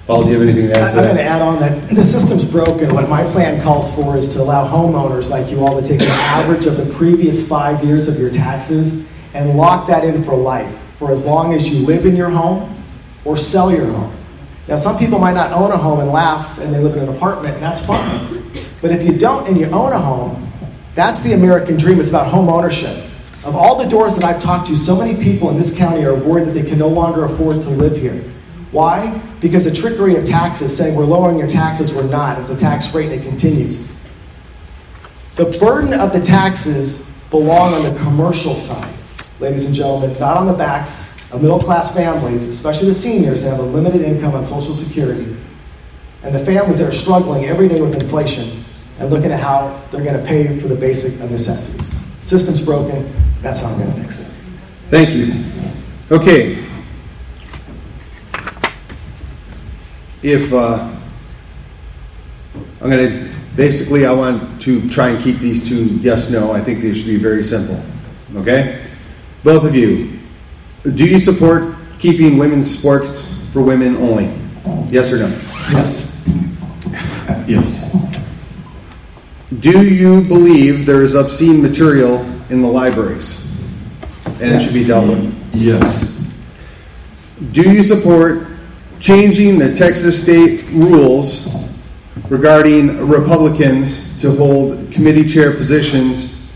Paul, 0.06 0.24
do 0.24 0.32
you 0.32 0.40
have 0.40 0.48
anything 0.50 0.68
to 0.70 0.78
I- 0.78 0.82
add 0.82 0.90
I'm 0.90 0.96
to 0.98 1.02
going 1.04 1.16
to 1.16 1.24
add 1.24 1.42
on 1.42 1.60
that 1.62 1.90
the 1.90 2.04
system's 2.04 2.44
broken. 2.46 2.94
What 2.94 3.08
my 3.10 3.24
plan 3.32 3.62
calls 3.64 3.90
for 3.96 4.18
is 4.18 4.28
to 4.34 4.42
allow 4.42 4.68
homeowners 4.68 5.30
like 5.30 5.50
you 5.50 5.62
all 5.66 5.82
to 5.82 5.88
take 5.88 6.00
the 6.00 6.10
average 6.12 6.66
of 6.66 6.76
the 6.78 6.86
previous 6.94 7.48
five 7.48 7.84
years 7.84 8.08
of 8.10 8.20
your 8.20 8.30
taxes 8.30 9.12
and 9.34 9.56
lock 9.58 9.88
that 9.88 10.04
in 10.04 10.22
for 10.24 10.36
life, 10.36 10.78
for 11.00 11.12
as 11.12 11.24
long 11.24 11.54
as 11.54 11.68
you 11.70 11.86
live 11.88 12.06
in 12.06 12.16
your 12.16 12.30
home 12.30 12.70
or 13.26 13.38
sell 13.38 13.72
your 13.72 13.86
home. 13.86 14.14
Now, 14.68 14.76
some 14.76 14.98
people 14.98 15.20
might 15.20 15.34
not 15.36 15.52
own 15.54 15.72
a 15.72 15.78
home 15.78 16.02
and 16.02 16.12
laugh 16.12 16.60
and 16.60 16.74
they 16.74 16.80
live 16.80 16.96
in 16.98 17.04
an 17.04 17.10
apartment, 17.16 17.56
and 17.56 17.64
that's 17.64 17.84
fine. 17.84 18.44
But 18.82 18.92
if 18.92 19.04
you 19.04 19.18
don't 19.18 19.48
and 19.48 19.58
you 19.58 19.66
own 19.68 19.92
a 19.94 20.00
home, 20.00 20.52
that's 20.94 21.22
the 21.22 21.34
American 21.34 21.78
dream. 21.78 22.00
It's 22.00 22.10
about 22.10 22.28
home 22.28 22.50
ownership. 22.50 23.04
Of 23.44 23.56
all 23.56 23.76
the 23.76 23.90
doors 23.90 24.16
that 24.16 24.24
I've 24.24 24.42
talked 24.42 24.68
to, 24.68 24.78
so 24.78 24.96
many 24.96 25.22
people 25.22 25.50
in 25.50 25.58
this 25.58 25.76
county 25.76 26.06
are 26.06 26.16
worried 26.16 26.48
that 26.48 26.52
they 26.52 26.64
can 26.64 26.80
no 26.80 26.88
longer 26.88 27.26
afford 27.26 27.62
to 27.64 27.70
live 27.70 27.98
here. 27.98 28.24
Why? 28.72 29.20
Because 29.42 29.66
the 29.66 29.74
trickery 29.74 30.16
of 30.16 30.26
taxes, 30.26 30.76
saying 30.76 30.96
we're 30.96 31.06
lowering 31.06 31.38
your 31.38 31.48
taxes, 31.48 31.94
we're 31.94 32.08
not. 32.08 32.38
It's 32.38 32.48
the 32.48 32.56
tax 32.56 32.94
rate 32.94 33.10
that 33.10 33.22
continues. 33.24 33.92
The 35.36 35.46
burden 35.60 36.00
of 36.00 36.14
the 36.14 36.22
taxes 36.22 37.18
belong 37.30 37.74
on 37.74 37.84
the 37.84 38.00
commercial 38.00 38.56
side, 38.56 38.94
ladies 39.40 39.66
and 39.66 39.74
gentlemen, 39.74 40.18
not 40.20 40.38
on 40.38 40.48
the 40.48 40.54
backs 40.54 41.20
of 41.32 41.42
middle 41.42 41.60
class 41.60 41.94
families, 41.94 42.44
especially 42.44 42.88
the 42.88 42.94
seniors 42.94 43.42
that 43.42 43.50
have 43.50 43.60
a 43.60 43.64
limited 43.64 44.02
income 44.02 44.36
on 44.36 44.46
Social 44.46 44.74
Security, 44.74 45.36
and 46.22 46.34
the 46.34 46.46
families 46.46 46.78
that 46.78 46.88
are 46.88 46.94
struggling 46.94 47.46
every 47.46 47.68
day 47.68 47.82
with 47.82 47.96
inflation 47.96 48.63
and 49.00 49.10
looking 49.10 49.32
at 49.32 49.40
how 49.40 49.80
they're 49.92 50.04
going 50.04 50.20
to 50.20 50.26
pay 50.26 50.60
for 50.60 50.68
the 50.68 50.76
basic 50.76 51.20
of 51.22 51.32
necessities. 51.32 51.96
System's 52.22 52.62
broken. 52.62 53.12
That's 53.42 53.60
how 53.60 53.68
I'm 53.68 53.80
going 53.80 53.94
to 53.94 54.02
fix 54.02 54.20
it. 54.20 54.34
Thank 54.90 55.10
you. 55.10 55.44
Okay. 56.12 56.66
If, 60.22 60.54
uh, 60.54 60.96
I'm 62.82 62.90
going 62.90 63.10
to, 63.10 63.38
basically, 63.56 64.06
I 64.06 64.14
want 64.14 64.62
to 64.62 64.90
try 64.90 65.10
and 65.10 65.24
keep 65.24 65.40
these 65.40 65.68
two 65.68 65.86
yes, 65.98 66.30
no. 66.30 66.52
I 66.52 66.62
think 66.62 66.82
they 66.82 66.94
should 66.94 67.06
be 67.06 67.18
very 67.18 67.44
simple. 67.44 67.84
Okay? 68.36 68.86
Both 69.44 69.66
of 69.66 69.76
you, 69.76 70.20
do 70.84 71.06
you 71.06 71.20
support 71.20 71.76
keeping 72.00 72.38
women's 72.38 72.70
sports 72.78 73.50
for 73.52 73.62
women 73.62 73.98
only? 73.98 74.26
Yes 74.90 75.12
or 75.12 75.18
no? 75.18 75.28
Yes. 75.72 76.26
Yes. 77.48 78.13
Do 79.60 79.86
you 79.86 80.22
believe 80.22 80.86
there 80.86 81.02
is 81.02 81.16
obscene 81.16 81.62
material 81.62 82.22
in 82.50 82.62
the 82.62 82.68
libraries? 82.68 83.52
And 84.42 84.54
it 84.54 84.62
should 84.62 84.74
be 84.74 84.86
dealt 84.86 85.10
with? 85.10 85.54
Yes. 85.54 86.18
Do 87.52 87.62
you 87.62 87.84
support 87.84 88.48
changing 89.00 89.60
the 89.60 89.76
Texas 89.76 90.22
state 90.22 90.64
rules 90.70 91.54
regarding 92.30 93.06
Republicans 93.08 94.20
to 94.22 94.34
hold 94.34 94.92
committee 94.92 95.28
chair 95.28 95.54
positions 95.54 96.48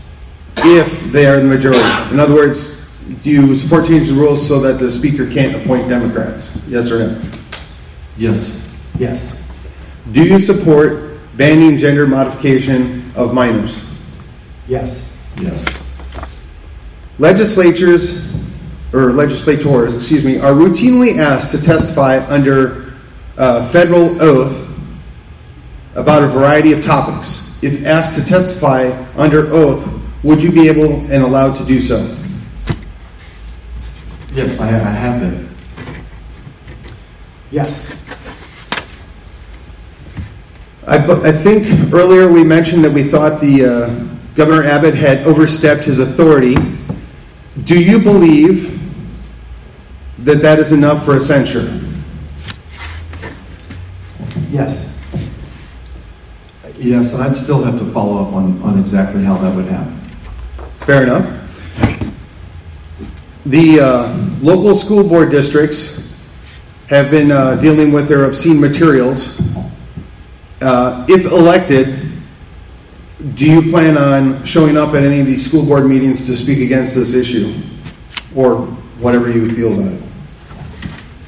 if 0.56 1.12
they 1.12 1.26
are 1.26 1.36
the 1.36 1.44
majority? 1.44 2.12
In 2.12 2.18
other 2.18 2.34
words, 2.34 2.88
do 3.22 3.30
you 3.30 3.54
support 3.54 3.86
changing 3.86 4.16
the 4.16 4.20
rules 4.20 4.46
so 4.46 4.60
that 4.60 4.78
the 4.78 4.90
speaker 4.90 5.30
can't 5.30 5.54
appoint 5.54 5.88
Democrats? 5.88 6.66
Yes 6.66 6.90
or 6.90 7.06
no? 7.06 7.22
Yes. 8.16 8.66
Yes. 8.98 9.46
Do 10.12 10.24
you 10.24 10.38
support 10.38 11.07
banning 11.38 11.78
gender 11.78 12.06
modification 12.06 13.10
of 13.14 13.32
minors? 13.32 13.88
Yes. 14.66 15.16
Yes. 15.40 15.64
Legislatures, 17.18 18.30
or 18.92 19.12
legislators, 19.12 19.94
excuse 19.94 20.24
me, 20.24 20.38
are 20.38 20.52
routinely 20.52 21.16
asked 21.16 21.52
to 21.52 21.62
testify 21.62 22.26
under 22.26 22.92
uh, 23.38 23.66
federal 23.70 24.20
oath 24.20 24.68
about 25.94 26.22
a 26.22 26.26
variety 26.26 26.72
of 26.72 26.84
topics. 26.84 27.62
If 27.62 27.86
asked 27.86 28.16
to 28.16 28.24
testify 28.24 28.90
under 29.16 29.52
oath, 29.52 29.88
would 30.24 30.42
you 30.42 30.50
be 30.50 30.68
able 30.68 30.92
and 31.10 31.22
allowed 31.22 31.54
to 31.56 31.64
do 31.64 31.80
so? 31.80 32.16
Yes, 34.32 34.58
I, 34.60 34.68
I 34.68 34.70
have 34.70 35.20
been. 35.20 35.48
Yes. 37.50 38.04
I, 40.88 41.28
I 41.28 41.32
think 41.32 41.92
earlier 41.92 42.32
we 42.32 42.42
mentioned 42.42 42.82
that 42.82 42.92
we 42.92 43.04
thought 43.04 43.42
the 43.42 43.64
uh, 43.64 43.88
Governor 44.34 44.64
Abbott 44.64 44.94
had 44.94 45.18
overstepped 45.26 45.82
his 45.82 45.98
authority. 45.98 46.56
Do 47.64 47.78
you 47.78 47.98
believe 47.98 48.80
that 50.24 50.40
that 50.40 50.58
is 50.58 50.72
enough 50.72 51.04
for 51.04 51.16
a 51.16 51.20
censure? 51.20 51.78
Yes. 54.50 54.98
Yes, 56.78 57.12
and 57.12 57.22
I'd 57.22 57.36
still 57.36 57.62
have 57.62 57.78
to 57.80 57.92
follow 57.92 58.22
up 58.22 58.32
on, 58.32 58.62
on 58.62 58.78
exactly 58.78 59.22
how 59.22 59.36
that 59.38 59.54
would 59.54 59.66
happen. 59.66 59.94
Fair 60.78 61.02
enough. 61.02 61.26
The 63.44 63.80
uh, 63.80 64.16
local 64.40 64.74
school 64.74 65.06
board 65.06 65.30
districts 65.30 66.16
have 66.88 67.10
been 67.10 67.30
uh, 67.30 67.56
dealing 67.56 67.92
with 67.92 68.08
their 68.08 68.24
obscene 68.24 68.58
materials. 68.58 69.38
Uh, 70.60 71.06
if 71.08 71.24
elected, 71.24 72.12
do 73.34 73.46
you 73.46 73.70
plan 73.70 73.96
on 73.96 74.44
showing 74.44 74.76
up 74.76 74.94
at 74.94 75.02
any 75.02 75.20
of 75.20 75.26
these 75.26 75.44
school 75.46 75.64
board 75.64 75.86
meetings 75.86 76.26
to 76.26 76.34
speak 76.34 76.58
against 76.60 76.94
this 76.94 77.14
issue? 77.14 77.62
Or 78.34 78.56
whatever 78.98 79.30
you 79.30 79.54
feel 79.54 79.72
about 79.72 79.92
it? 79.92 80.02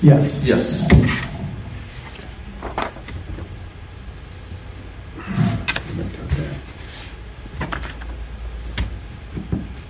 Yes. 0.03 0.45
Yes. 0.45 0.87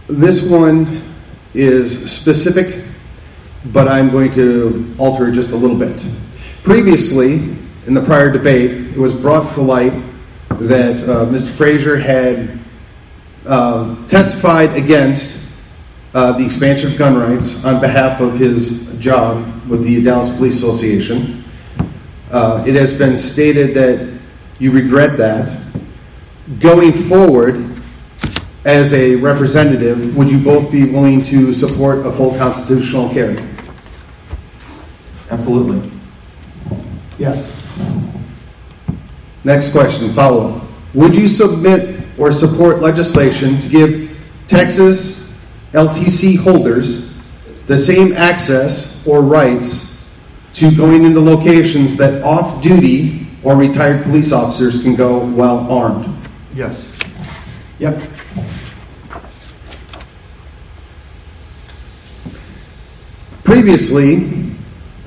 This 0.08 0.42
one 0.42 1.14
is 1.54 2.10
specific, 2.10 2.84
but 3.66 3.88
I'm 3.88 4.10
going 4.10 4.32
to 4.34 4.94
alter 4.98 5.28
it 5.28 5.32
just 5.32 5.50
a 5.50 5.56
little 5.56 5.78
bit. 5.78 6.04
Previously, 6.62 7.49
in 7.86 7.94
the 7.94 8.02
prior 8.02 8.30
debate, 8.30 8.70
it 8.70 8.96
was 8.96 9.14
brought 9.14 9.54
to 9.54 9.62
light 9.62 9.92
that 10.48 10.96
uh, 11.08 11.26
Mr. 11.26 11.48
Frazier 11.48 11.96
had 11.96 12.58
uh, 13.46 13.96
testified 14.08 14.74
against 14.74 15.48
uh, 16.12 16.32
the 16.32 16.44
expansion 16.44 16.90
of 16.90 16.98
gun 16.98 17.16
rights 17.16 17.64
on 17.64 17.80
behalf 17.80 18.20
of 18.20 18.38
his 18.38 18.92
job 18.98 19.68
with 19.68 19.82
the 19.84 20.02
Dallas 20.02 20.28
Police 20.36 20.56
Association. 20.56 21.44
Uh, 22.30 22.64
it 22.66 22.74
has 22.74 22.92
been 22.92 23.16
stated 23.16 23.74
that 23.74 24.18
you 24.58 24.70
regret 24.70 25.16
that. 25.16 25.58
Going 26.58 26.92
forward, 26.92 27.70
as 28.64 28.92
a 28.92 29.16
representative, 29.16 30.14
would 30.16 30.30
you 30.30 30.38
both 30.38 30.70
be 30.70 30.84
willing 30.90 31.24
to 31.26 31.54
support 31.54 32.04
a 32.04 32.12
full 32.12 32.36
constitutional 32.36 33.08
carry? 33.10 33.42
Absolutely. 35.30 35.90
Yes. 37.18 37.69
Next 39.44 39.70
question, 39.70 40.10
follow-up. 40.10 40.62
Would 40.94 41.14
you 41.14 41.28
submit 41.28 42.04
or 42.18 42.30
support 42.32 42.80
legislation 42.80 43.58
to 43.60 43.68
give 43.68 44.16
Texas 44.48 45.38
LTC 45.72 46.36
holders 46.36 47.16
the 47.66 47.78
same 47.78 48.12
access 48.12 49.06
or 49.06 49.22
rights 49.22 50.04
to 50.54 50.74
going 50.76 51.04
into 51.04 51.20
locations 51.20 51.96
that 51.96 52.22
off-duty 52.22 53.26
or 53.42 53.56
retired 53.56 54.02
police 54.02 54.32
officers 54.32 54.82
can 54.82 54.94
go 54.94 55.20
while 55.20 55.70
armed? 55.70 56.14
Yes. 56.54 56.98
Yep. 57.78 58.02
Previously, 63.44 64.52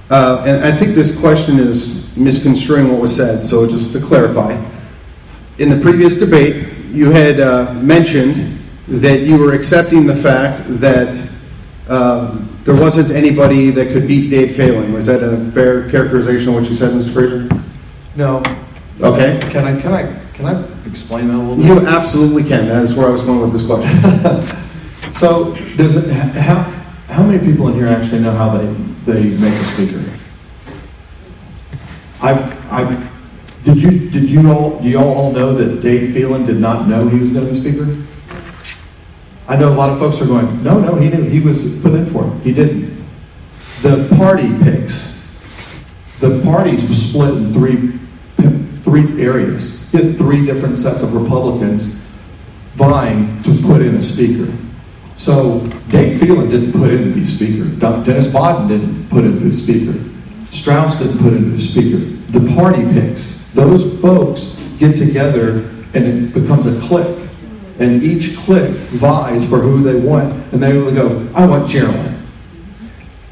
uh, 0.09 0.43
and 0.45 0.63
I 0.63 0.75
think 0.75 0.95
this 0.95 1.19
question 1.19 1.59
is 1.59 2.02
misconstruing 2.15 2.91
what 2.91 3.01
was 3.01 3.15
said, 3.15 3.45
so 3.45 3.67
just 3.67 3.93
to 3.93 3.99
clarify. 3.99 4.53
In 5.57 5.69
the 5.69 5.79
previous 5.79 6.17
debate, 6.17 6.73
you 6.89 7.11
had 7.11 7.39
uh, 7.39 7.73
mentioned 7.75 8.59
that 8.87 9.21
you 9.21 9.37
were 9.37 9.53
accepting 9.53 10.05
the 10.05 10.15
fact 10.15 10.63
that 10.79 11.29
um, 11.89 12.57
there 12.63 12.75
wasn't 12.75 13.11
anybody 13.11 13.69
that 13.71 13.91
could 13.91 14.07
beat 14.07 14.29
Dade 14.29 14.55
Phelan. 14.55 14.93
Was 14.93 15.05
that 15.07 15.21
a 15.23 15.51
fair 15.51 15.89
characterization 15.89 16.49
of 16.49 16.55
what 16.55 16.65
you 16.65 16.75
said, 16.75 16.91
Mr. 16.91 17.13
Frazier? 17.13 17.49
No. 18.15 18.37
Okay. 19.01 19.39
Can 19.51 19.65
I, 19.65 19.79
can 19.81 19.93
I, 19.93 20.19
can 20.33 20.45
I 20.45 20.87
explain 20.87 21.27
that 21.27 21.35
a 21.35 21.37
little 21.37 21.57
bit? 21.57 21.65
You 21.65 21.87
absolutely 21.87 22.43
can. 22.43 22.67
That 22.67 22.83
is 22.83 22.93
where 22.93 23.07
I 23.07 23.11
was 23.11 23.23
going 23.23 23.41
with 23.41 23.53
this 23.53 23.65
question. 23.65 24.59
So, 25.13 25.53
does 25.77 25.95
it, 25.95 26.11
how, 26.11 26.63
how 27.07 27.21
many 27.21 27.37
people 27.45 27.67
in 27.67 27.75
here 27.75 27.87
actually 27.87 28.19
know 28.19 28.31
how 28.31 28.57
they, 28.57 28.65
they 29.05 29.29
make 29.37 29.53
a 29.53 29.63
speaker? 29.65 30.03
I, 32.23 32.31
I, 32.71 33.09
did 33.63 33.81
you, 33.81 34.09
did 34.09 34.29
you 34.29 34.49
all, 34.49 34.79
do 34.79 34.87
you 34.87 34.97
all 34.97 35.13
all 35.13 35.31
know 35.33 35.53
that 35.53 35.81
Dade 35.81 36.13
Phelan 36.13 36.45
did 36.45 36.57
not 36.57 36.87
know 36.87 37.09
he 37.09 37.19
was 37.19 37.31
going 37.31 37.45
to 37.45 37.51
be 37.51 37.59
speaker? 37.59 38.01
I 39.45 39.57
know 39.57 39.73
a 39.73 39.75
lot 39.75 39.89
of 39.89 39.99
folks 39.99 40.21
are 40.21 40.25
going, 40.25 40.63
no, 40.63 40.79
no, 40.79 40.95
he 40.95 41.09
knew, 41.09 41.21
he 41.23 41.41
was 41.41 41.75
put 41.81 41.93
in 41.93 42.05
for 42.05 42.25
it. 42.25 42.41
He 42.43 42.53
didn't. 42.53 43.05
The 43.81 44.07
party 44.17 44.57
picks, 44.59 45.21
the 46.21 46.41
parties 46.45 46.87
were 46.87 46.95
split 46.95 47.31
in 47.31 47.51
three, 47.51 47.99
three 48.83 49.21
areas. 49.21 49.93
You 49.93 50.03
had 50.03 50.17
three 50.17 50.45
different 50.45 50.77
sets 50.77 51.03
of 51.03 51.13
Republicans 51.13 52.07
vying 52.75 53.43
to 53.43 53.61
put 53.63 53.81
in 53.81 53.95
a 53.95 54.01
speaker. 54.01 54.49
So 55.17 55.59
Dade 55.89 56.21
Phelan 56.21 56.49
didn't 56.49 56.71
put 56.71 56.89
in 56.89 57.03
to 57.03 57.13
be 57.13 57.25
speaker. 57.25 57.65
Dennis 57.65 58.27
Bonnen 58.27 58.69
didn't 58.69 59.09
put 59.09 59.25
in 59.25 59.33
to 59.33 59.49
be 59.49 59.53
speaker. 59.53 60.12
Strauss 60.53 60.95
didn't 60.95 61.17
put 61.17 61.33
in 61.33 61.57
be 61.57 61.61
speaker. 61.61 61.97
The 62.31 62.53
party 62.53 62.83
picks. 62.93 63.49
Those 63.53 63.99
folks 64.01 64.55
get 64.77 64.95
together 64.95 65.67
and 65.95 66.05
it 66.05 66.33
becomes 66.33 66.67
a 66.67 66.79
clique. 66.79 67.27
And 67.79 68.03
each 68.03 68.37
clique 68.37 68.69
vies 68.69 69.49
for 69.49 69.57
who 69.57 69.81
they 69.81 69.99
want. 69.99 70.31
And 70.53 70.61
they 70.61 70.77
will 70.77 70.93
go, 70.93 71.27
I 71.33 71.45
want 71.47 71.67
Geraldine. 71.69 72.27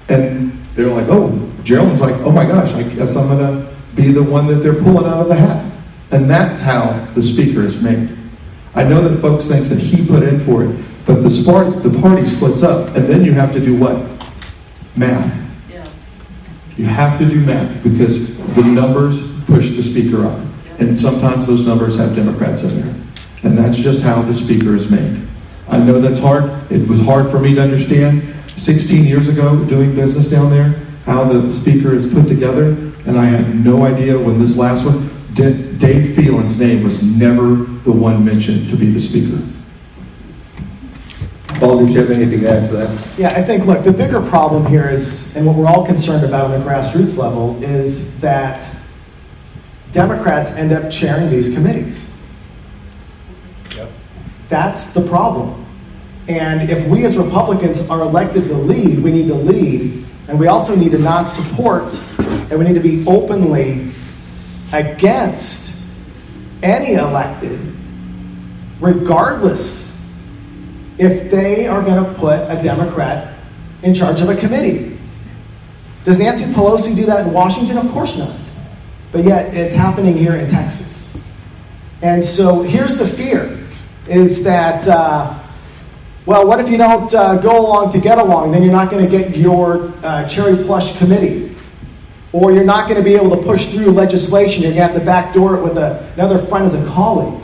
And 0.09 0.51
they're 0.73 0.87
like, 0.87 1.07
oh, 1.09 1.29
Geraldine's 1.63 2.01
like, 2.01 2.15
oh 2.21 2.31
my 2.31 2.43
gosh, 2.43 2.73
I 2.73 2.83
guess 2.83 3.15
I'm 3.15 3.27
going 3.27 3.39
to 3.39 3.95
be 3.95 4.11
the 4.11 4.23
one 4.23 4.47
that 4.47 4.55
they're 4.55 4.73
pulling 4.73 5.05
out 5.05 5.21
of 5.21 5.27
the 5.27 5.35
hat. 5.35 5.71
And 6.09 6.27
that's 6.27 6.59
how 6.59 7.05
the 7.13 7.21
speaker 7.21 7.61
is 7.61 7.79
made. 7.81 8.17
I 8.73 8.83
know 8.83 9.07
that 9.07 9.21
folks 9.21 9.45
think 9.45 9.67
that 9.67 9.79
he 9.79 10.05
put 10.05 10.23
in 10.23 10.39
for 10.39 10.63
it, 10.63 10.75
but 11.05 11.21
the, 11.21 11.29
spart, 11.29 11.83
the 11.83 12.01
party 12.01 12.25
splits 12.25 12.63
up, 12.63 12.95
and 12.95 13.07
then 13.07 13.23
you 13.23 13.33
have 13.33 13.53
to 13.53 13.59
do 13.59 13.77
what? 13.77 14.09
Math. 14.95 15.40
You 16.81 16.87
have 16.87 17.19
to 17.19 17.29
do 17.29 17.39
math 17.39 17.83
because 17.83 18.35
the 18.55 18.63
numbers 18.63 19.21
push 19.45 19.69
the 19.69 19.83
speaker 19.83 20.25
up. 20.25 20.43
And 20.79 20.99
sometimes 20.99 21.45
those 21.45 21.63
numbers 21.63 21.95
have 21.97 22.15
Democrats 22.15 22.63
in 22.63 22.81
there. 22.81 22.95
And 23.43 23.55
that's 23.55 23.77
just 23.77 24.01
how 24.01 24.23
the 24.23 24.33
speaker 24.33 24.75
is 24.75 24.89
made. 24.89 25.27
I 25.69 25.77
know 25.77 26.01
that's 26.01 26.19
hard. 26.19 26.45
It 26.71 26.87
was 26.87 26.99
hard 26.99 27.29
for 27.29 27.37
me 27.37 27.53
to 27.53 27.61
understand 27.61 28.33
16 28.47 29.05
years 29.05 29.27
ago 29.27 29.63
doing 29.65 29.93
business 29.93 30.27
down 30.27 30.49
there, 30.49 30.69
how 31.05 31.23
the 31.23 31.51
speaker 31.51 31.93
is 31.93 32.11
put 32.11 32.27
together. 32.27 32.69
And 33.05 33.15
I 33.15 33.25
had 33.25 33.63
no 33.63 33.85
idea 33.85 34.17
when 34.17 34.39
this 34.39 34.57
last 34.57 34.83
one, 34.83 35.07
D- 35.35 35.73
Dade 35.77 36.15
Phelan's 36.15 36.57
name 36.57 36.83
was 36.83 37.03
never 37.03 37.57
the 37.83 37.91
one 37.91 38.25
mentioned 38.25 38.71
to 38.71 38.75
be 38.75 38.89
the 38.89 38.99
speaker. 38.99 39.39
Paul, 41.61 41.85
did 41.85 41.93
you 41.93 41.99
have 41.99 42.09
anything 42.09 42.39
to 42.39 42.47
add 42.47 42.67
to 42.69 42.75
that? 42.77 43.17
Yeah, 43.19 43.27
I 43.37 43.43
think, 43.43 43.67
look, 43.67 43.83
the 43.83 43.91
bigger 43.91 44.19
problem 44.19 44.65
here 44.65 44.89
is, 44.89 45.35
and 45.35 45.45
what 45.45 45.55
we're 45.55 45.67
all 45.67 45.85
concerned 45.85 46.25
about 46.25 46.45
on 46.45 46.59
the 46.59 46.65
grassroots 46.65 47.19
level, 47.19 47.63
is 47.63 48.19
that 48.19 48.67
Democrats 49.91 50.49
end 50.53 50.71
up 50.71 50.89
chairing 50.89 51.29
these 51.29 51.53
committees. 51.53 52.19
Yep. 53.75 53.91
That's 54.49 54.95
the 54.95 55.07
problem. 55.07 55.63
And 56.27 56.67
if 56.67 56.83
we 56.87 57.05
as 57.05 57.15
Republicans 57.15 57.87
are 57.91 58.01
elected 58.01 58.45
to 58.45 58.55
lead, 58.55 59.03
we 59.03 59.11
need 59.11 59.27
to 59.27 59.35
lead, 59.35 60.03
and 60.29 60.39
we 60.39 60.47
also 60.47 60.75
need 60.75 60.93
to 60.93 60.97
not 60.97 61.25
support, 61.25 61.93
and 62.17 62.57
we 62.57 62.65
need 62.65 62.73
to 62.73 62.79
be 62.79 63.05
openly 63.05 63.91
against 64.73 65.93
any 66.63 66.95
elected, 66.95 67.59
regardless 68.79 69.90
if 71.01 71.31
they 71.31 71.65
are 71.65 71.81
going 71.81 72.03
to 72.03 72.13
put 72.19 72.37
a 72.47 72.61
Democrat 72.61 73.33
in 73.81 73.91
charge 73.91 74.21
of 74.21 74.29
a 74.29 74.35
committee. 74.35 74.95
Does 76.03 76.19
Nancy 76.19 76.45
Pelosi 76.45 76.95
do 76.95 77.07
that 77.07 77.25
in 77.25 77.33
Washington? 77.33 77.79
Of 77.79 77.91
course 77.91 78.19
not. 78.19 78.39
But 79.11 79.23
yet 79.23 79.51
it's 79.55 79.73
happening 79.73 80.15
here 80.15 80.35
in 80.35 80.47
Texas. 80.47 81.27
And 82.03 82.23
so 82.23 82.61
here's 82.61 82.97
the 82.97 83.07
fear 83.07 83.57
is 84.07 84.43
that, 84.43 84.87
uh, 84.87 85.39
well, 86.27 86.45
what 86.45 86.59
if 86.59 86.69
you 86.69 86.77
don't 86.77 87.11
uh, 87.15 87.37
go 87.37 87.59
along 87.59 87.91
to 87.93 87.99
get 87.99 88.19
along? 88.19 88.51
Then 88.51 88.61
you're 88.61 88.71
not 88.71 88.91
going 88.91 89.03
to 89.03 89.09
get 89.09 89.35
your 89.35 89.91
uh, 90.03 90.27
cherry 90.27 90.63
plush 90.63 90.99
committee. 90.99 91.55
Or 92.31 92.51
you're 92.51 92.63
not 92.63 92.87
going 92.87 93.03
to 93.03 93.03
be 93.03 93.15
able 93.15 93.35
to 93.35 93.41
push 93.41 93.73
through 93.73 93.87
legislation. 93.87 94.61
You're 94.61 94.73
going 94.73 94.87
to 94.87 94.93
have 94.93 94.99
to 94.99 95.05
backdoor 95.05 95.57
it 95.57 95.63
with 95.63 95.79
a, 95.79 96.07
another 96.13 96.37
friend 96.37 96.65
as 96.65 96.75
a 96.75 96.87
colleague. 96.91 97.43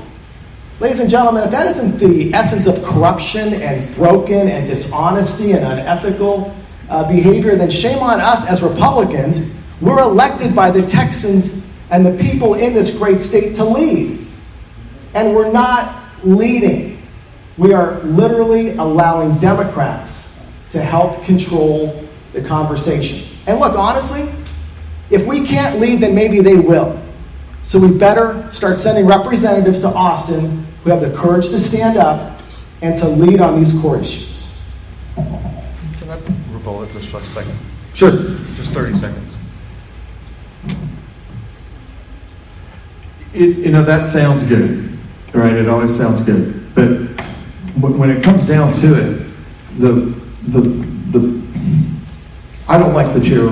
Ladies 0.80 1.00
and 1.00 1.10
gentlemen, 1.10 1.44
if 1.44 1.50
that 1.50 1.66
isn't 1.66 1.98
the 1.98 2.32
essence 2.36 2.68
of 2.68 2.84
corruption 2.84 3.56
and 3.56 3.96
broken 3.96 4.48
and 4.48 4.68
dishonesty 4.68 5.54
and 5.54 5.66
unethical 5.66 6.56
uh, 6.88 7.08
behavior, 7.08 7.56
then 7.56 7.72
shame 7.72 7.98
on 7.98 8.22
us 8.22 8.46
as 8.46 8.62
Republicans. 8.62 9.60
We're 9.82 10.00
elected 10.00 10.56
by 10.56 10.70
the 10.70 10.86
Texans 10.86 11.76
and 11.90 12.06
the 12.06 12.16
people 12.24 12.54
in 12.54 12.76
this 12.76 12.96
great 12.96 13.22
state 13.22 13.56
to 13.56 13.66
lead. 13.66 14.28
And 15.16 15.34
we're 15.34 15.52
not 15.52 16.04
leading. 16.24 17.02
We 17.58 17.74
are 17.74 18.00
literally 18.02 18.78
allowing 18.78 19.40
Democrats 19.40 20.48
to 20.74 20.84
help 20.84 21.24
control 21.24 22.08
the 22.34 22.44
conversation. 22.44 23.36
And 23.48 23.60
look, 23.60 23.76
honestly, 23.76 24.30
if 25.10 25.26
we 25.26 25.44
can't 25.44 25.80
lead, 25.80 26.02
then 26.02 26.14
maybe 26.14 26.40
they 26.40 26.58
will. 26.58 27.04
So 27.64 27.80
we 27.80 27.98
better 27.98 28.48
start 28.52 28.78
sending 28.78 29.08
representatives 29.08 29.80
to 29.80 29.88
Austin 29.88 30.67
who 30.84 30.90
have 30.90 31.02
the 31.02 31.16
courage 31.16 31.50
to 31.50 31.60
stand 31.60 31.98
up 31.98 32.42
and 32.82 32.98
to 32.98 33.08
lead 33.08 33.42
on 33.42 33.58
these 33.58 33.74
core 33.82 34.00
issues. 34.00 34.62
Can 35.16 36.10
I 36.10 36.16
rebuttal 36.52 36.86
this 36.86 37.10
for 37.10 37.18
a 37.18 37.24
second? 37.24 37.58
Sure. 37.94 38.12
Just 38.12 38.72
30 38.74 38.96
seconds. 38.96 39.40
It, 43.34 43.58
you 43.58 43.72
know, 43.72 43.84
that 43.84 44.10
sounds 44.10 44.44
good, 44.44 44.98
right? 45.34 45.54
It 45.54 45.68
always 45.68 45.96
sounds 45.96 46.22
good. 46.22 46.74
But 46.74 46.88
when 47.82 47.98
when 47.98 48.10
it 48.10 48.24
comes 48.24 48.46
down 48.46 48.74
to 48.82 48.94
it, 48.94 49.28
the, 49.78 49.92
the, 50.48 50.62
the, 51.12 51.42
I 52.68 52.78
don't 52.78 52.94
like 52.94 53.14
the 53.14 53.20
chair, 53.20 53.50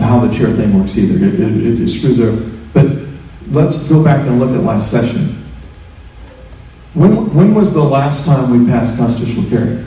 how 0.00 0.20
the 0.20 0.34
chair 0.34 0.50
thing 0.54 0.78
works 0.78 0.96
either. 0.96 1.24
It, 1.24 1.40
it, 1.40 1.80
it 1.80 1.88
screws 1.88 2.20
up. 2.20 2.38
But 2.72 2.86
let's 3.48 3.88
go 3.88 4.02
back 4.02 4.26
and 4.26 4.40
look 4.40 4.50
at 4.50 4.62
last 4.62 4.90
session. 4.90 5.39
When, 6.94 7.32
when 7.34 7.54
was 7.54 7.72
the 7.72 7.82
last 7.82 8.24
time 8.24 8.50
we 8.50 8.70
passed 8.70 8.96
constitutional 8.96 9.48
carry? 9.48 9.84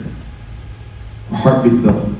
A 1.30 1.36
heartbeat 1.36 1.82
bill. 1.82 2.14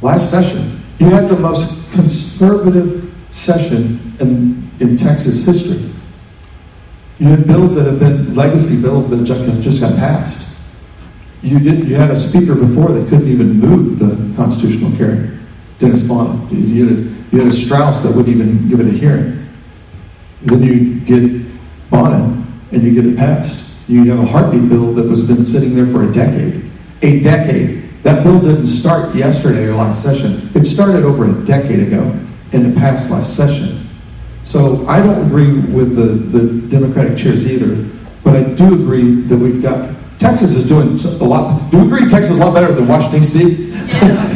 Last 0.00 0.30
session. 0.30 0.80
You 0.98 1.06
had 1.06 1.28
the 1.28 1.36
most 1.36 1.68
conservative 1.92 3.12
session 3.32 4.14
in, 4.20 4.70
in 4.78 4.96
Texas 4.96 5.44
history. 5.44 5.90
You 7.18 7.28
had 7.28 7.46
bills 7.46 7.74
that 7.74 7.86
have 7.86 7.98
been 7.98 8.34
legacy 8.34 8.80
bills 8.80 9.10
that 9.10 9.24
just, 9.24 9.80
got 9.80 9.96
passed. 9.96 10.48
You 11.42 11.58
did. 11.58 11.88
You 11.88 11.96
had 11.96 12.10
a 12.10 12.16
speaker 12.16 12.54
before 12.54 12.92
that 12.92 13.08
couldn't 13.08 13.28
even 13.28 13.58
move 13.58 13.98
the 13.98 14.34
constitutional 14.36 14.96
carry, 14.96 15.30
Dennis 15.78 16.00
Bonnen. 16.00 16.50
You, 16.50 16.88
had 16.88 16.96
a, 16.96 17.00
you 17.32 17.38
had 17.40 17.48
a 17.48 17.52
Strauss 17.52 18.00
that 18.00 18.14
wouldn't 18.14 18.34
even 18.34 18.68
give 18.68 18.80
it 18.80 18.86
a 18.86 18.96
hearing. 18.96 19.46
Then 20.42 20.62
you 20.62 21.00
get 21.00 21.22
Bonnen 21.90 22.44
and 22.72 22.82
you 22.82 22.94
get 22.94 23.06
it 23.06 23.16
passed. 23.16 23.63
You 23.86 24.04
have 24.10 24.18
a 24.18 24.26
heartbeat 24.26 24.68
bill 24.68 24.94
that 24.94 25.04
was 25.04 25.22
been 25.22 25.44
sitting 25.44 25.74
there 25.74 25.86
for 25.86 26.08
a 26.08 26.12
decade. 26.12 26.70
A 27.02 27.20
decade. 27.20 28.02
That 28.02 28.22
bill 28.22 28.40
didn't 28.40 28.66
start 28.66 29.14
yesterday 29.14 29.64
or 29.64 29.74
last 29.74 30.02
session. 30.02 30.50
It 30.54 30.64
started 30.64 31.04
over 31.04 31.26
a 31.26 31.44
decade 31.44 31.80
ago 31.80 32.02
and 32.52 32.66
it 32.66 32.76
passed 32.76 33.10
last 33.10 33.36
session. 33.36 33.88
So 34.42 34.86
I 34.86 35.02
don't 35.02 35.26
agree 35.26 35.58
with 35.58 35.96
the, 35.96 36.38
the 36.38 36.68
Democratic 36.68 37.16
chairs 37.16 37.46
either, 37.46 37.88
but 38.22 38.36
I 38.36 38.42
do 38.42 38.74
agree 38.74 39.22
that 39.22 39.36
we've 39.36 39.62
got, 39.62 39.94
Texas 40.18 40.54
is 40.54 40.68
doing 40.68 40.98
a 41.20 41.24
lot, 41.24 41.70
do 41.70 41.78
we 41.78 41.84
agree 41.84 42.08
Texas 42.08 42.32
is 42.32 42.36
a 42.38 42.40
lot 42.40 42.54
better 42.54 42.72
than 42.72 42.86
Washington 42.86 43.22
D.C.? 43.22 43.68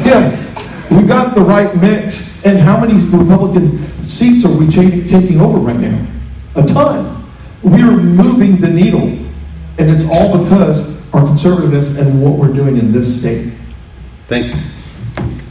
yes. 0.05 0.49
We've 0.91 1.07
got 1.07 1.35
the 1.35 1.43
right 1.43 1.75
mix. 1.77 2.45
And 2.45 2.59
how 2.59 2.81
many 2.81 2.95
Republican 2.95 4.03
seats 4.05 4.45
are 4.45 4.57
we 4.57 4.69
taking 4.71 5.41
over 5.41 5.59
right 5.59 5.77
now? 5.77 6.07
A 6.55 6.67
ton. 6.67 7.27
We 7.63 7.83
are 7.83 7.97
moving 7.97 8.61
the 8.61 8.69
needle. 8.69 9.28
And 9.79 9.91
it's 9.91 10.05
all 10.05 10.43
because 10.43 10.81
our 11.13 11.23
conservativeness 11.23 11.99
and 11.99 12.23
what 12.23 12.35
we're 12.35 12.53
doing 12.53 12.77
in 12.77 12.93
this 12.93 13.21
state. 13.21 13.53
Thank 14.27 14.55
you. 14.55 14.63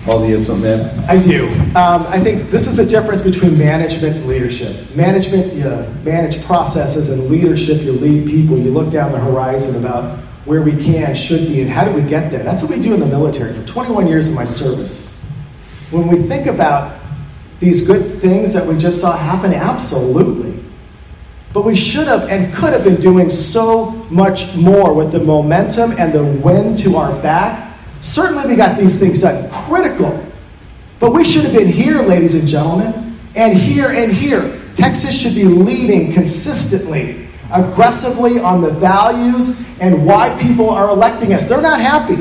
Paul, 0.03 0.21
do 0.21 0.28
you 0.28 0.38
have 0.38 0.45
something 0.45 0.63
to 0.63 0.84
add? 0.84 1.09
I 1.09 1.21
do. 1.21 1.47
Um, 1.75 2.05
I 2.07 2.19
think 2.19 2.49
this 2.49 2.67
is 2.67 2.78
the 2.78 2.86
difference 2.86 3.21
between 3.21 3.57
management 3.57 4.15
and 4.15 4.28
leadership. 4.28 4.95
Management, 4.95 5.53
you 5.53 5.63
manage 6.03 6.41
processes, 6.45 7.09
and 7.09 7.30
leadership, 7.30 7.82
you 7.82 7.91
lead 7.91 8.25
people. 8.25 8.57
You 8.57 8.71
look 8.71 8.89
down 8.89 9.11
the 9.11 9.19
horizon 9.19 9.84
about 9.84 10.19
where 10.45 10.61
we 10.61 10.71
can, 10.82 11.13
should 11.13 11.47
be, 11.47 11.61
and 11.61 11.69
how 11.69 11.84
do 11.84 11.91
we 11.91 12.07
get 12.07 12.32
there. 12.32 12.41
That's 12.43 12.61
what 12.63 12.71
we 12.71 12.82
do 12.82 12.93
in 12.93 13.01
the 13.01 13.05
military. 13.05 13.53
For 13.53 13.65
21 13.67 14.07
years 14.07 14.30
of 14.30 14.34
my 14.34 14.45
service, 14.45 15.21
when 15.91 16.07
we 16.07 16.17
think 16.19 16.47
about 16.47 16.97
these 17.59 17.86
good 17.86 18.21
things 18.21 18.53
that 18.53 18.65
we 18.65 18.78
just 18.78 19.01
saw 19.01 19.17
happen, 19.17 19.53
absolutely. 19.53 20.57
But 21.51 21.65
we 21.65 21.75
should 21.75 22.07
have 22.07 22.30
and 22.30 22.53
could 22.53 22.71
have 22.71 22.84
been 22.84 23.01
doing 23.01 23.30
so 23.30 23.97
much 24.10 24.55
more 24.55 24.93
with 24.93 25.12
the 25.12 25.20
momentum 25.20 25.91
and 25.97 26.14
the 26.14 26.24
wind 26.24 26.78
to 26.80 26.95
our 26.95 27.20
back 27.22 27.68
Certainly, 28.01 28.47
we 28.47 28.55
got 28.55 28.78
these 28.78 28.99
things 28.99 29.20
done. 29.20 29.49
Critical. 29.51 30.24
But 30.99 31.12
we 31.12 31.24
should 31.24 31.43
have 31.43 31.53
been 31.53 31.68
here, 31.68 32.01
ladies 32.01 32.36
and 32.36 32.47
gentlemen, 32.47 33.18
and 33.36 33.58
here 33.58 33.89
and 33.89 34.12
here. 34.12 34.62
Texas 34.76 35.20
should 35.20 35.36
be 35.36 35.43
leading 35.43 36.14
consistently, 36.14 37.28
aggressively 37.51 38.39
on 38.39 38.62
the 38.62 38.70
values 38.72 39.68
and 39.80 40.05
why 40.05 40.38
people 40.41 40.70
are 40.70 40.89
electing 40.89 41.34
us. 41.34 41.45
They're 41.45 41.62
not 41.62 41.80
happy, 41.80 42.18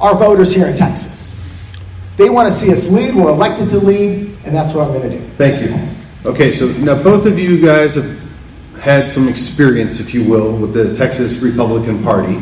our 0.00 0.14
voters 0.14 0.54
here 0.54 0.66
in 0.66 0.76
Texas. 0.76 1.32
They 2.16 2.30
want 2.30 2.48
to 2.48 2.54
see 2.54 2.70
us 2.70 2.88
lead. 2.88 3.14
We're 3.14 3.30
elected 3.30 3.70
to 3.70 3.78
lead, 3.78 4.38
and 4.44 4.54
that's 4.54 4.72
what 4.72 4.86
I'm 4.86 4.94
going 4.94 5.10
to 5.10 5.18
do. 5.18 5.28
Thank 5.36 5.62
you. 5.62 6.30
Okay, 6.30 6.52
so 6.52 6.68
now 6.78 7.02
both 7.02 7.26
of 7.26 7.38
you 7.38 7.60
guys 7.60 7.96
have 7.96 8.23
had 8.84 9.08
some 9.08 9.28
experience, 9.28 9.98
if 9.98 10.12
you 10.12 10.22
will, 10.22 10.58
with 10.58 10.74
the 10.74 10.94
Texas 10.94 11.38
Republican 11.38 12.04
Party 12.04 12.38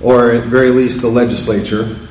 or 0.00 0.30
at 0.30 0.44
very 0.44 0.70
least 0.70 1.02
the 1.02 1.08
legislature, 1.08 2.08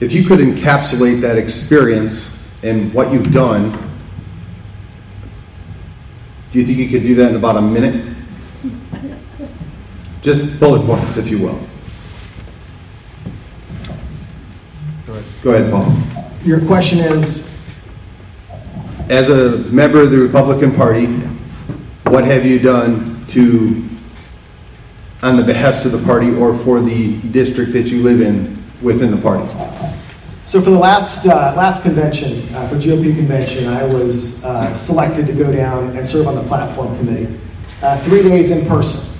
if 0.00 0.12
you 0.12 0.24
could 0.24 0.40
encapsulate 0.40 1.20
that 1.20 1.38
experience 1.38 2.52
and 2.64 2.92
what 2.92 3.12
you've 3.12 3.32
done, 3.32 3.70
do 6.50 6.58
you 6.58 6.66
think 6.66 6.78
you 6.78 6.88
could 6.88 7.02
do 7.02 7.14
that 7.14 7.30
in 7.30 7.36
about 7.36 7.56
a 7.56 7.62
minute? 7.62 8.12
Just 10.22 10.58
bullet 10.58 10.84
points, 10.84 11.16
if 11.16 11.30
you 11.30 11.38
will. 11.38 11.60
Go 15.44 15.52
ahead, 15.54 15.70
Paul. 15.70 15.94
Your 16.44 16.60
question 16.66 16.98
is 16.98 17.64
As 19.08 19.28
a 19.28 19.58
member 19.70 20.02
of 20.02 20.10
the 20.10 20.18
Republican 20.18 20.74
Party, 20.74 21.06
what 22.14 22.24
have 22.24 22.46
you 22.46 22.60
done 22.60 23.26
to 23.26 23.84
on 25.24 25.36
the 25.36 25.42
behest 25.42 25.84
of 25.84 25.90
the 25.90 25.98
party 26.04 26.32
or 26.36 26.56
for 26.56 26.80
the 26.80 27.20
district 27.32 27.72
that 27.72 27.88
you 27.88 28.04
live 28.04 28.20
in 28.20 28.56
within 28.82 29.10
the 29.10 29.20
party? 29.20 29.44
So 30.46 30.60
for 30.60 30.70
the 30.70 30.78
last 30.78 31.26
uh, 31.26 31.52
last 31.56 31.82
convention, 31.82 32.54
uh, 32.54 32.68
for 32.68 32.76
GOP 32.76 33.16
convention, 33.16 33.66
I 33.66 33.82
was 33.86 34.44
uh, 34.44 34.72
selected 34.74 35.26
to 35.26 35.32
go 35.32 35.50
down 35.50 35.96
and 35.96 36.06
serve 36.06 36.28
on 36.28 36.36
the 36.36 36.44
platform 36.44 36.96
committee. 36.98 37.36
Uh, 37.82 37.98
three 38.04 38.22
days 38.22 38.52
in 38.52 38.64
person, 38.68 39.18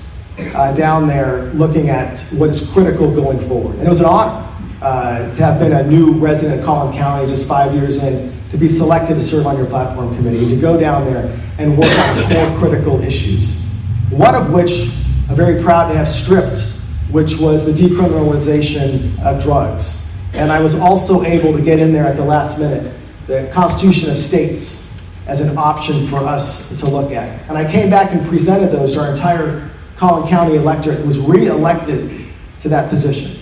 uh, 0.55 0.73
down 0.75 1.09
there 1.09 1.47
looking 1.55 1.91
at 1.91 2.21
what 2.35 2.51
is 2.51 2.73
critical 2.73 3.13
going 3.13 3.41
forward. 3.49 3.75
And 3.75 3.87
it 3.87 3.89
was 3.89 3.99
an 3.99 4.07
honor 4.07 4.49
uh, 4.83 5.35
to 5.35 5.45
have 5.45 5.59
been 5.59 5.73
a 5.73 5.83
new 5.83 6.13
resident 6.13 6.61
of 6.61 6.65
Collin 6.65 6.97
County 6.97 7.27
just 7.27 7.49
five 7.49 7.75
years 7.75 8.01
in, 8.01 8.33
to 8.51 8.57
be 8.57 8.69
selected 8.69 9.15
to 9.15 9.21
serve 9.21 9.49
on 9.49 9.57
your 9.57 9.67
platform 9.67 10.15
committee, 10.15 10.49
to 10.49 10.57
go 10.57 10.79
down 10.79 11.07
there 11.07 11.44
and 11.59 11.79
work 11.79 11.99
on 11.99 12.33
core 12.33 12.59
critical 12.59 13.01
issues. 13.03 13.65
One 14.11 14.35
of 14.35 14.53
which 14.53 14.91
I'm 15.29 15.37
very 15.37 15.63
proud 15.63 15.89
to 15.89 15.97
have 15.97 16.09
stripped, 16.09 16.63
which 17.11 17.37
was 17.37 17.65
the 17.65 17.73
decriminalization 17.73 19.19
of 19.21 19.43
drugs. 19.43 20.13
And 20.33 20.51
I 20.51 20.61
was 20.61 20.75
also 20.75 21.23
able 21.23 21.53
to 21.53 21.63
get 21.63 21.79
in 21.79 21.93
there 21.93 22.07
at 22.07 22.17
the 22.17 22.25
last 22.25 22.59
minute, 22.59 22.93
the 23.27 23.51
Constitution 23.53 24.11
of 24.11 24.19
States 24.19 25.01
as 25.27 25.41
an 25.41 25.57
option 25.57 26.07
for 26.09 26.19
us 26.19 26.79
to 26.79 26.87
look 26.87 27.13
at. 27.13 27.49
And 27.49 27.57
I 27.57 27.71
came 27.71 27.89
back 27.89 28.13
and 28.13 28.27
presented 28.27 28.69
those 28.69 28.93
to 28.93 29.01
our 29.01 29.13
entire 29.13 29.71
Collin 29.97 30.29
County 30.29 30.57
electorate 30.57 31.05
was 31.07 31.19
re-elected 31.19 32.27
to 32.63 32.69
that 32.69 32.91
position. 32.91 33.41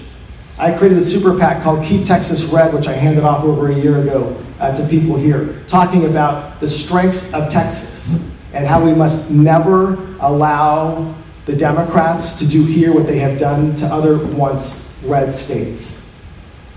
I 0.58 0.70
created 0.70 0.98
a 0.98 1.02
super 1.02 1.36
PAC 1.38 1.62
called 1.62 1.84
Keep 1.84 2.06
Texas 2.06 2.44
Red, 2.44 2.74
which 2.74 2.86
I 2.86 2.92
handed 2.92 3.24
off 3.24 3.42
over 3.42 3.70
a 3.70 3.74
year 3.74 4.00
ago 4.00 4.36
uh, 4.62 4.72
to 4.72 4.86
people 4.86 5.16
here, 5.16 5.60
talking 5.66 6.04
about 6.04 6.60
the 6.60 6.68
strengths 6.68 7.34
of 7.34 7.50
Texas 7.50 8.38
and 8.54 8.64
how 8.64 8.82
we 8.82 8.94
must 8.94 9.28
never 9.28 9.94
allow 10.20 11.12
the 11.46 11.56
Democrats 11.56 12.38
to 12.38 12.46
do 12.46 12.64
here 12.64 12.94
what 12.94 13.04
they 13.04 13.18
have 13.18 13.40
done 13.40 13.74
to 13.74 13.84
other 13.86 14.24
once 14.24 14.96
red 15.04 15.32
states. 15.32 16.16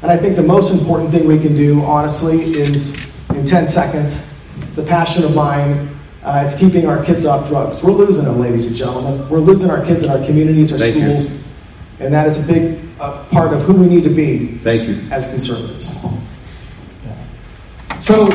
And 0.01 0.11
I 0.11 0.17
think 0.17 0.35
the 0.35 0.41
most 0.41 0.73
important 0.73 1.11
thing 1.11 1.27
we 1.27 1.39
can 1.39 1.55
do, 1.55 1.83
honestly, 1.83 2.41
is 2.41 3.13
in 3.29 3.45
10 3.45 3.67
seconds, 3.67 4.43
it's 4.61 4.79
a 4.79 4.83
passion 4.83 5.23
of 5.23 5.35
mine. 5.35 5.89
Uh, 6.23 6.41
it's 6.43 6.55
keeping 6.55 6.87
our 6.87 7.05
kids 7.05 7.23
off 7.23 7.47
drugs. 7.47 7.83
We're 7.83 7.91
losing 7.91 8.23
them, 8.23 8.39
ladies 8.39 8.65
and 8.65 8.75
gentlemen. 8.75 9.29
We're 9.29 9.37
losing 9.37 9.69
our 9.69 9.85
kids 9.85 10.03
in 10.03 10.09
our 10.09 10.25
communities, 10.25 10.71
our 10.71 10.79
Thank 10.79 10.95
schools. 10.95 11.29
You. 11.29 12.05
And 12.05 12.13
that 12.15 12.25
is 12.25 12.49
a 12.49 12.51
big 12.51 12.83
uh, 12.99 13.23
part 13.25 13.53
of 13.53 13.61
who 13.61 13.73
we 13.73 13.85
need 13.85 14.03
to 14.05 14.09
be 14.09 14.57
Thank 14.57 14.87
you. 14.87 15.07
as 15.11 15.27
conservatives. 15.27 16.03
So, 18.05 18.27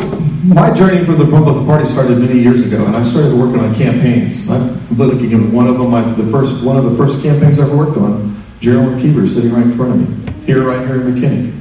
my 0.43 0.75
journey 0.75 1.05
for 1.05 1.13
the 1.13 1.25
Republican 1.25 1.65
Party 1.65 1.87
started 1.87 2.19
many 2.19 2.41
years 2.41 2.65
ago, 2.65 2.85
and 2.87 2.97
I 2.97 3.05
started 3.05 3.33
working 3.39 3.61
on 3.61 3.73
campaigns. 3.73 4.51
I'm 4.51 4.97
looking 4.97 5.33
at 5.33 5.53
one 5.53 5.69
of 5.69 5.79
them. 5.79 5.95
I, 5.95 6.03
the 6.15 6.29
first 6.29 6.65
one 6.65 6.77
of 6.77 6.83
the 6.83 6.97
first 6.97 7.23
campaigns 7.23 7.61
I 7.61 7.63
ever 7.63 7.77
worked 7.77 7.97
on. 7.97 8.43
Gerald 8.59 9.01
Keever 9.01 9.29
sitting 9.29 9.53
right 9.53 9.63
in 9.63 9.77
front 9.77 9.93
of 9.93 10.27
me, 10.27 10.33
here, 10.45 10.65
right 10.65 10.85
here 10.85 11.01
in 11.01 11.15
McKinney, 11.15 11.57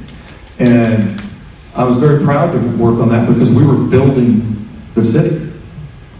and 0.58 1.22
I 1.76 1.84
was 1.84 1.98
very 1.98 2.24
proud 2.24 2.50
to 2.50 2.58
work 2.78 2.98
on 2.98 3.10
that 3.10 3.28
because 3.28 3.48
we 3.48 3.64
were 3.64 3.76
building 3.76 4.68
the 4.96 5.04
city, 5.04 5.52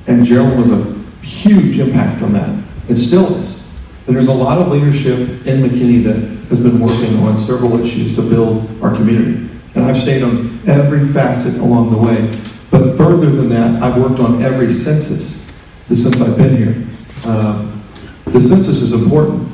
and 0.06 0.24
Gerald 0.24 0.58
was 0.58 0.70
a 0.70 0.84
huge 1.26 1.80
impact 1.80 2.22
on 2.22 2.32
that. 2.34 2.56
It 2.88 2.98
still 2.98 3.34
is. 3.34 3.76
And 4.06 4.14
there's 4.14 4.28
a 4.28 4.32
lot 4.32 4.58
of 4.58 4.68
leadership 4.68 5.18
in 5.44 5.60
McKinney 5.60 6.04
that 6.04 6.20
has 6.50 6.60
been 6.60 6.78
working 6.78 7.18
on 7.24 7.36
several 7.36 7.80
issues 7.80 8.14
to 8.14 8.22
build 8.22 8.80
our 8.80 8.94
community. 8.94 9.50
And 9.74 9.84
I've 9.84 9.96
stayed 9.96 10.22
on 10.22 10.49
every 10.66 11.06
facet 11.08 11.60
along 11.60 11.90
the 11.90 11.98
way. 11.98 12.26
But 12.70 12.96
further 12.96 13.30
than 13.30 13.48
that, 13.50 13.82
I've 13.82 14.00
worked 14.00 14.20
on 14.20 14.42
every 14.42 14.72
census 14.72 15.52
since 15.88 16.20
I've 16.20 16.36
been 16.36 16.56
here. 16.56 17.30
Um, 17.30 17.82
the 18.26 18.40
census 18.40 18.80
is 18.80 18.92
important. 18.92 19.48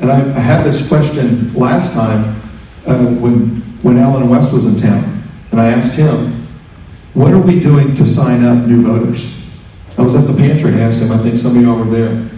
And 0.00 0.10
I, 0.10 0.20
I, 0.20 0.40
had 0.40 0.64
this 0.64 0.86
question 0.88 1.52
last 1.54 1.92
time 1.92 2.40
uh, 2.86 3.04
when, 3.20 3.60
when 3.82 3.98
Allen 3.98 4.28
West 4.28 4.52
was 4.52 4.64
in 4.64 4.76
town. 4.76 5.22
And 5.52 5.60
I 5.60 5.68
asked 5.68 5.94
him, 5.94 6.48
what 7.14 7.32
are 7.32 7.38
we 7.38 7.60
doing 7.60 7.94
to 7.96 8.06
sign 8.06 8.44
up 8.44 8.66
new 8.66 8.82
voters? 8.82 9.38
I 9.98 10.02
was 10.02 10.16
at 10.16 10.26
the 10.26 10.32
pantry 10.32 10.72
and 10.72 10.80
asked 10.80 10.98
him, 10.98 11.12
I 11.12 11.18
think 11.18 11.38
some 11.38 11.56
of 11.56 11.62
y'all 11.62 11.76
were 11.76 11.84
there. 11.84 12.30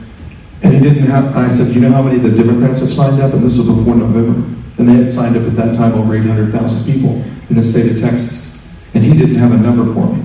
And 0.62 0.72
he 0.72 0.80
didn't 0.80 1.04
have, 1.04 1.36
I 1.36 1.48
said, 1.48 1.74
you 1.74 1.80
know 1.80 1.90
how 1.90 2.02
many 2.02 2.18
the 2.18 2.30
Democrats 2.30 2.80
have 2.80 2.92
signed 2.92 3.22
up? 3.22 3.32
And 3.32 3.44
this 3.44 3.56
was 3.56 3.68
before 3.68 3.94
November. 3.94 4.53
And 4.78 4.88
they 4.88 4.94
had 4.94 5.10
signed 5.10 5.36
up 5.36 5.42
at 5.42 5.54
that 5.56 5.74
time 5.74 5.94
over 5.94 6.14
800,000 6.16 6.92
people 6.92 7.22
in 7.48 7.56
the 7.56 7.62
state 7.62 7.92
of 7.92 8.00
Texas. 8.00 8.60
And 8.94 9.04
he 9.04 9.12
didn't 9.12 9.36
have 9.36 9.52
a 9.52 9.56
number 9.56 9.92
for 9.92 10.12
me. 10.12 10.24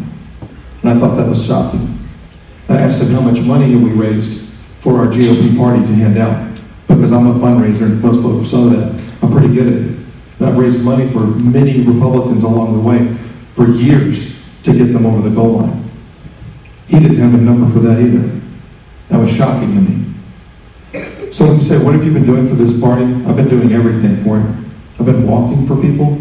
And 0.81 0.91
I 0.91 0.99
thought 0.99 1.15
that 1.15 1.27
was 1.27 1.45
shocking. 1.45 1.99
I 2.67 2.77
asked 2.77 3.01
him 3.01 3.07
how 3.13 3.21
much 3.21 3.39
money 3.39 3.75
we 3.75 3.91
raised 3.91 4.51
for 4.79 4.99
our 4.99 5.07
GOP 5.07 5.57
party 5.57 5.81
to 5.81 5.93
hand 5.93 6.17
out. 6.17 6.57
Because 6.87 7.11
I'm 7.11 7.27
a 7.27 7.33
fundraiser, 7.33 7.83
and 7.83 8.01
most 8.01 8.21
folks 8.21 8.51
know 8.53 8.69
that. 8.69 9.13
I'm 9.21 9.31
pretty 9.31 9.53
good 9.53 9.67
at 9.67 9.73
it. 9.73 9.99
And 10.39 10.47
I've 10.47 10.57
raised 10.57 10.81
money 10.81 11.09
for 11.11 11.19
many 11.19 11.81
Republicans 11.81 12.43
along 12.43 12.73
the 12.73 12.79
way 12.79 13.17
for 13.55 13.69
years 13.69 14.43
to 14.63 14.73
get 14.73 14.93
them 14.93 15.05
over 15.05 15.27
the 15.27 15.33
goal 15.35 15.59
line. 15.59 15.89
He 16.87 16.99
didn't 16.99 17.17
have 17.17 17.33
a 17.33 17.37
number 17.37 17.71
for 17.71 17.79
that 17.79 17.99
either. 17.99 18.39
That 19.09 19.17
was 19.17 19.31
shocking 19.31 19.75
to 19.75 19.81
me. 19.81 19.98
So 21.31 21.53
you 21.53 21.61
say, 21.61 21.77
what 21.83 21.93
have 21.93 22.03
you 22.03 22.11
been 22.11 22.25
doing 22.25 22.47
for 22.47 22.55
this 22.55 22.79
party? 22.79 23.03
I've 23.03 23.35
been 23.35 23.49
doing 23.49 23.71
everything 23.71 24.23
for 24.23 24.39
it. 24.39 24.45
I've 24.99 25.05
been 25.05 25.27
walking 25.27 25.67
for 25.67 25.79
people. 25.79 26.17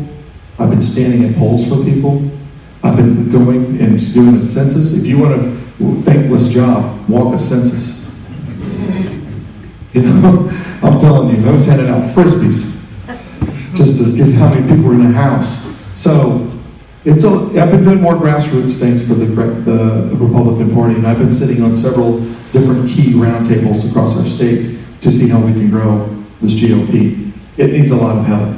I've 0.59 0.69
been 0.69 0.83
standing 0.83 1.25
at 1.25 1.37
polls 1.37 1.67
for 1.67 1.83
people. 1.83 2.31
I've 2.83 2.97
been 2.97 3.33
going 3.33 3.81
and 3.81 4.13
doing 4.13 4.37
a 4.37 4.43
census. 4.43 4.93
If 4.93 5.07
you 5.07 5.19
want 5.19 5.35
a 5.35 6.03
thankless 6.03 6.49
job, 6.49 7.09
walk 7.09 7.35
a 7.35 7.39
census. 7.39 7.99
You 9.95 10.03
know, 10.03 10.51
I'm 10.83 11.01
telling 11.01 11.35
you, 11.35 11.49
I 11.49 11.51
was 11.51 11.65
handing 11.65 11.89
out 11.89 12.15
frisbees 12.15 12.79
just 13.75 13.97
to 13.97 14.15
get 14.15 14.31
how 14.35 14.51
many 14.51 14.69
people 14.69 14.85
were 14.85 14.95
in 14.95 15.01
the 15.01 15.13
house. 15.13 15.67
So 15.95 16.53
it's 17.07 17.25
a, 17.25 17.29
I've 17.29 17.71
been 17.71 17.85
doing 17.85 18.01
more 18.03 18.13
grassroots 18.13 18.79
things 18.79 19.03
for 19.03 19.15
the, 19.15 19.25
the, 19.25 20.09
the 20.11 20.17
Republican 20.17 20.75
Party, 20.75 20.95
and 20.95 21.07
I've 21.07 21.19
been 21.19 21.33
sitting 21.33 21.63
on 21.63 21.75
several 21.75 22.21
different 22.53 22.91
key 22.91 23.15
roundtables 23.15 23.89
across 23.89 24.15
our 24.15 24.27
state 24.27 24.78
to 25.01 25.11
see 25.11 25.29
how 25.29 25.41
we 25.41 25.53
can 25.53 25.71
grow 25.71 26.07
this 26.41 26.55
GOP. 26.55 27.33
It 27.57 27.73
needs 27.73 27.91
a 27.91 27.97
lot 27.97 28.19
of 28.19 28.25
help, 28.25 28.57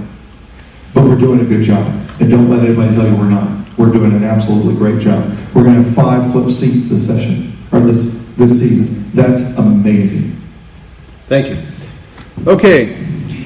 but 0.94 1.04
we're 1.04 1.18
doing 1.18 1.40
a 1.40 1.44
good 1.44 1.62
job. 1.62 1.86
And 2.20 2.30
don't 2.30 2.50
let 2.50 2.60
anybody 2.60 2.94
tell 2.94 3.06
you 3.06 3.16
we're 3.16 3.30
not. 3.30 3.78
We're 3.78 3.92
doing 3.92 4.12
an 4.12 4.24
absolutely 4.24 4.74
great 4.74 5.00
job. 5.00 5.24
We're 5.54 5.64
going 5.64 5.76
to 5.76 5.82
have 5.82 5.94
five 5.94 6.32
flip 6.32 6.50
seats 6.50 6.86
this 6.86 7.06
session 7.06 7.56
or 7.72 7.80
this 7.80 8.26
this 8.36 8.58
season. 8.58 9.10
That's 9.12 9.56
amazing. 9.56 10.38
Thank 11.26 11.48
you. 11.48 11.66
Okay, 12.46 12.94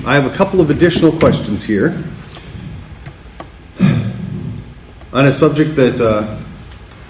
I 0.06 0.14
have 0.14 0.26
a 0.26 0.34
couple 0.34 0.60
of 0.60 0.70
additional 0.70 1.12
questions 1.12 1.64
here 1.64 2.02
on 5.12 5.26
a 5.26 5.32
subject 5.32 5.76
that 5.76 6.00
uh, 6.00 6.38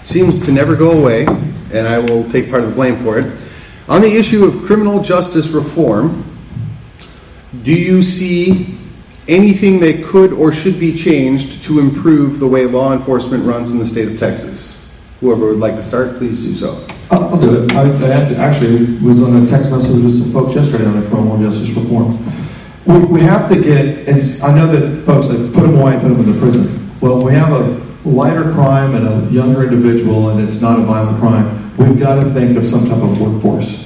seems 0.03 0.39
to 0.45 0.51
never 0.51 0.75
go 0.75 0.91
away, 0.91 1.25
and 1.25 1.87
I 1.87 1.99
will 1.99 2.29
take 2.31 2.49
part 2.49 2.63
of 2.63 2.69
the 2.69 2.75
blame 2.75 2.97
for 2.97 3.19
it. 3.19 3.44
On 3.87 4.01
the 4.01 4.11
issue 4.11 4.43
of 4.43 4.65
criminal 4.65 4.99
justice 4.99 5.49
reform, 5.49 6.23
do 7.61 7.71
you 7.71 8.01
see 8.01 8.79
anything 9.27 9.79
that 9.81 10.03
could 10.03 10.33
or 10.33 10.51
should 10.51 10.79
be 10.79 10.95
changed 10.95 11.63
to 11.63 11.79
improve 11.79 12.39
the 12.39 12.47
way 12.47 12.65
law 12.65 12.93
enforcement 12.93 13.45
runs 13.45 13.71
in 13.71 13.77
the 13.77 13.85
state 13.85 14.07
of 14.07 14.19
Texas? 14.19 14.91
Whoever 15.19 15.49
would 15.49 15.59
like 15.59 15.75
to 15.75 15.83
start, 15.83 16.17
please 16.17 16.41
do 16.41 16.55
so. 16.55 16.87
I'll 17.11 17.39
do 17.39 17.63
it. 17.63 17.73
I, 17.73 17.83
I 17.83 18.07
had, 18.07 18.33
actually 18.33 18.97
was 19.05 19.21
on 19.21 19.45
a 19.45 19.47
text 19.47 19.69
message 19.69 20.03
with 20.03 20.17
some 20.17 20.33
folks 20.33 20.55
yesterday 20.55 20.85
on 20.85 21.07
criminal 21.07 21.37
justice 21.37 21.69
reform. 21.69 22.17
We, 22.85 22.97
we 23.05 23.21
have 23.21 23.47
to 23.49 23.61
get, 23.61 24.07
and 24.07 24.19
I 24.43 24.55
know 24.55 24.67
that 24.67 25.05
folks 25.05 25.29
like 25.29 25.53
put 25.53 25.61
them 25.61 25.77
away, 25.77 25.93
put 25.93 26.09
them 26.09 26.19
in 26.21 26.31
the 26.31 26.39
prison. 26.39 26.91
Well, 27.01 27.23
we 27.23 27.33
have 27.33 27.51
a 27.51 27.85
lighter 28.03 28.51
crime 28.53 28.95
and 28.95 29.07
a 29.07 29.31
younger 29.31 29.63
individual, 29.63 30.29
and 30.29 30.45
it's 30.45 30.59
not 30.59 30.79
a 30.79 30.83
violent 30.83 31.19
crime. 31.19 31.64
We've 31.77 31.99
got 31.99 32.23
to 32.23 32.29
think 32.31 32.57
of 32.57 32.65
some 32.65 32.87
type 32.87 33.03
of 33.03 33.19
workforce. 33.19 33.85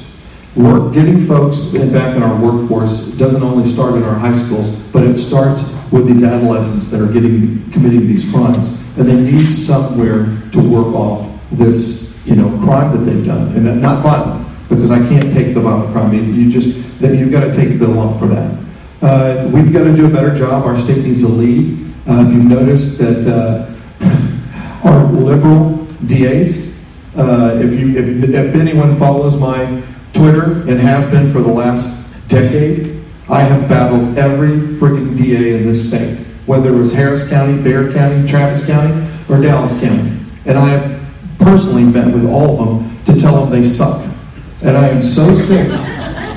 Work, 0.56 0.94
getting 0.94 1.26
folks 1.26 1.58
back 1.58 2.16
in 2.16 2.24
our 2.24 2.40
workforce 2.40 3.12
doesn't 3.18 3.42
only 3.42 3.72
start 3.72 3.96
in 3.96 4.04
our 4.04 4.16
high 4.16 4.34
schools, 4.34 4.76
but 4.92 5.04
it 5.04 5.18
starts 5.18 5.62
with 5.92 6.08
these 6.08 6.24
adolescents 6.24 6.88
that 6.92 7.02
are 7.02 7.12
getting 7.12 7.70
committing 7.72 8.08
these 8.08 8.30
crimes, 8.32 8.68
and 8.98 9.08
they 9.08 9.16
need 9.16 9.46
somewhere 9.46 10.26
to 10.52 10.60
work 10.60 10.94
off 10.94 11.30
this, 11.52 12.16
you 12.26 12.36
know, 12.36 12.50
crime 12.64 12.92
that 12.92 13.10
they've 13.10 13.26
done, 13.26 13.56
and 13.56 13.82
not 13.82 14.04
violent, 14.04 14.48
because 14.70 14.92
I 14.92 15.00
can't 15.08 15.32
take 15.34 15.54
the 15.54 15.62
violent 15.62 15.92
crime. 15.94 16.14
You, 16.14 16.52
just 16.52 17.00
that 17.00 17.16
you've 17.16 17.32
got 17.32 17.42
to 17.42 17.54
take 17.54 17.80
the 17.80 17.88
lump 17.88 18.20
for 18.20 18.28
that. 18.28 18.60
Uh, 19.02 19.50
we've 19.54 19.72
got 19.72 19.86
to 19.86 19.96
do 19.96 20.06
a 20.06 20.10
better 20.10 20.36
job. 20.36 20.66
Our 20.66 20.78
state 20.80 21.06
needs 21.06 21.24
a 21.24 21.28
lead. 21.28 21.94
Uh, 22.08 22.26
if 22.26 22.34
you've 22.34 22.46
noticed 22.46 22.98
that 22.98 23.26
uh, 23.28 24.88
our 24.88 25.06
liberal 25.06 25.86
DAs, 26.06 26.69
uh, 27.20 27.56
if 27.58 27.78
you 27.78 27.98
if, 27.98 28.30
if 28.30 28.56
anyone 28.56 28.98
follows 28.98 29.36
my 29.36 29.84
Twitter 30.14 30.62
and 30.62 30.80
has 30.80 31.06
been 31.12 31.32
for 31.32 31.42
the 31.42 31.52
last 31.52 32.14
decade, 32.30 33.04
I 33.28 33.42
have 33.42 33.68
battled 33.68 34.18
every 34.18 34.58
freaking 34.80 35.18
DA 35.18 35.58
in 35.58 35.68
this 35.68 35.88
state, 35.88 36.18
whether 36.46 36.74
it 36.74 36.78
was 36.78 36.92
Harris 36.94 37.28
County, 37.28 37.62
Bexar 37.62 37.92
County, 37.92 38.28
Travis 38.28 38.66
County, 38.66 39.08
or 39.28 39.42
Dallas 39.42 39.80
County, 39.82 40.18
and 40.46 40.58
I 40.58 40.70
have 40.70 41.00
personally 41.40 41.84
met 41.84 42.14
with 42.14 42.26
all 42.26 42.60
of 42.60 42.68
them 42.68 43.06
to 43.06 43.20
tell 43.20 43.42
them 43.42 43.50
they 43.50 43.68
suck. 43.68 44.02
And 44.64 44.78
I 44.78 44.88
am 44.90 45.02
so 45.02 45.34
sick 45.36 45.68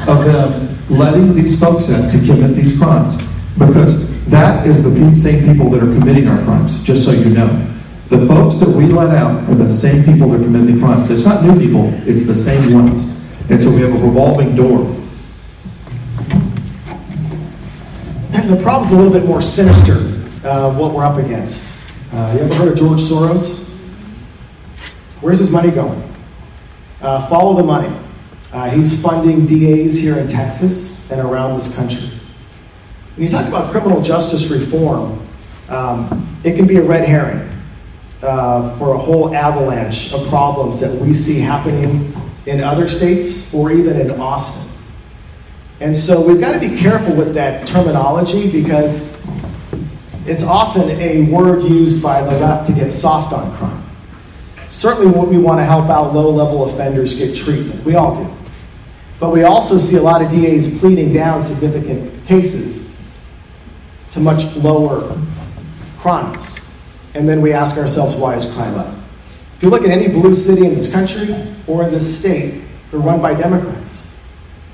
of 0.09 0.25
them 0.25 0.79
letting 0.89 1.35
these 1.35 1.59
folks 1.59 1.89
in 1.89 2.11
to 2.11 2.27
commit 2.27 2.55
these 2.55 2.77
crimes 2.77 3.17
because 3.59 4.09
that 4.27 4.67
is 4.67 4.83
the 4.83 5.15
same 5.15 5.47
people 5.47 5.71
that 5.71 5.83
are 5.83 5.93
committing 5.99 6.29
our 6.29 6.43
crimes, 6.45 6.83
just 6.85 7.05
so 7.05 7.13
you 7.13 7.31
know. 7.31 7.72
The 8.13 8.27
folks 8.27 8.57
that 8.57 8.69
we 8.69 8.89
let 8.89 9.09
out 9.09 9.49
are 9.49 9.55
the 9.55 9.71
same 9.71 10.05
people 10.05 10.29
that 10.29 10.43
commit 10.43 10.67
the 10.67 10.79
crimes. 10.79 11.09
It's 11.09 11.25
not 11.25 11.43
new 11.43 11.59
people, 11.59 11.91
it's 12.07 12.25
the 12.25 12.35
same 12.35 12.75
ones. 12.75 13.25
And 13.49 13.59
so 13.61 13.71
we 13.71 13.81
have 13.81 13.91
a 13.91 14.07
revolving 14.07 14.55
door. 14.55 14.85
the 18.31 18.61
problem's 18.63 18.93
a 18.93 18.97
little 18.97 19.11
bit 19.11 19.25
more 19.25 19.41
sinister, 19.41 19.95
uh, 20.47 20.77
what 20.77 20.93
we're 20.93 21.07
up 21.07 21.17
against. 21.17 21.91
Uh, 22.13 22.35
you 22.37 22.45
ever 22.45 22.55
heard 22.57 22.69
of 22.69 22.79
George 22.79 23.01
Soros? 23.01 23.79
Where's 25.23 25.39
his 25.39 25.51
money 25.51 25.71
going? 25.71 26.03
Uh, 27.01 27.27
follow 27.29 27.57
the 27.57 27.63
money. 27.63 27.99
Uh, 28.53 28.69
he's 28.69 29.03
funding 29.03 29.47
DAs 29.47 29.97
here 29.97 30.19
in 30.19 30.29
Texas 30.29 31.11
and 31.11 31.19
around 31.19 31.55
this 31.55 31.75
country. 31.75 32.11
When 33.17 33.27
you 33.27 33.33
talk 33.33 33.49
about 33.49 33.71
criminal 33.71 34.03
justice 34.03 34.49
reform, 34.49 35.27
um, 35.71 36.39
it 36.45 36.57
can 36.57 36.67
be 36.67 36.77
a 36.77 36.83
red 36.83 37.09
herring 37.09 37.49
uh, 38.23 38.77
for 38.79 38.95
a 38.95 38.99
whole 38.99 39.35
avalanche 39.35 40.13
of 40.13 40.27
problems 40.29 40.81
that 40.81 41.01
we 41.01 41.13
see 41.13 41.41
happening 41.41 42.15
in 42.47 42.63
other 42.63 42.89
states 42.89 43.53
or 43.55 43.73
even 43.73 44.01
in 44.01 44.11
Austin. 44.21 44.69
And 45.81 45.97
so 45.97 46.25
we've 46.25 46.41
got 46.41 46.53
to 46.53 46.61
be 46.61 46.77
careful 46.77 47.15
with 47.15 47.35
that 47.35 47.67
terminology 47.67 48.51
because 48.51 49.27
it's 50.27 50.45
often 50.45 50.89
a 50.91 51.23
word 51.23 51.65
used 51.65 52.03
by 52.03 52.23
the 52.23 52.39
left 52.39 52.67
to 52.69 52.73
get 52.73 52.91
soft 52.91 53.33
on 53.33 53.57
crime. 53.57 53.83
Certainly, 54.71 55.13
we 55.29 55.39
want 55.39 55.59
to 55.59 55.65
help 55.65 55.91
out 55.91 56.15
low 56.15 56.31
level 56.31 56.71
offenders 56.71 57.15
get 57.15 57.37
treatment. 57.37 57.85
We 57.85 57.97
all 57.97 58.15
do. 58.15 58.31
But 59.19 59.31
we 59.31 59.43
also 59.43 59.77
see 59.79 59.97
a 59.97 60.03
lot 60.03 60.23
of 60.23 60.31
DAs 60.31 60.79
pleading 60.79 61.13
down 61.13 61.43
significant 61.43 62.25
cases 62.27 63.01
to 64.13 64.21
much 64.21 64.57
lower 64.57 65.17
crimes. 65.99 66.62
And 67.15 67.29
then 67.29 67.41
we 67.43 67.53
ask 67.53 67.77
ourselves, 67.77 68.17
why 68.17 68.35
is 68.35 68.53
crime 68.55 68.75
up? 68.75 68.95
If 69.57 69.63
you 69.63 69.71
look 69.71 69.85
at 69.85 69.91
any 69.91 70.09
blue 70.09 70.35
city 70.35 70.67
in 70.67 70.75
this 70.75 70.91
country 70.91 71.35
or 71.67 71.85
in 71.85 71.91
this 71.93 72.19
state, 72.19 72.63
they're 72.91 73.01
run 73.01 73.21
by 73.21 73.35
Democrats. 73.35 74.21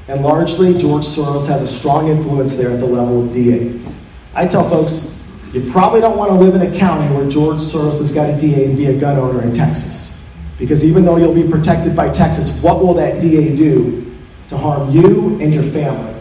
And 0.08 0.22
largely, 0.22 0.76
George 0.78 1.04
Soros 1.04 1.46
has 1.48 1.60
a 1.60 1.66
strong 1.66 2.08
influence 2.08 2.54
there 2.54 2.70
at 2.70 2.80
the 2.80 2.86
level 2.86 3.24
of 3.24 3.32
DA. 3.32 3.78
I 4.34 4.46
tell 4.46 4.68
folks, 4.68 5.22
you 5.52 5.70
probably 5.70 6.00
don't 6.00 6.16
want 6.16 6.30
to 6.30 6.34
live 6.38 6.54
in 6.54 6.62
a 6.62 6.78
county 6.78 7.14
where 7.14 7.28
George 7.28 7.58
Soros 7.58 7.98
has 7.98 8.12
got 8.12 8.30
a 8.30 8.40
DA 8.40 8.64
and 8.64 8.76
be 8.76 8.86
a 8.86 8.98
gun 8.98 9.18
owner 9.18 9.42
in 9.42 9.52
Texas. 9.52 10.34
Because 10.58 10.84
even 10.84 11.04
though 11.04 11.16
you'll 11.16 11.34
be 11.34 11.46
protected 11.48 11.94
by 11.94 12.10
Texas, 12.10 12.62
what 12.62 12.82
will 12.82 12.94
that 12.94 13.20
DA 13.20 13.54
do 13.54 14.16
to 14.48 14.56
harm 14.56 14.90
you 14.90 15.38
and 15.40 15.52
your 15.52 15.62
family, 15.62 16.14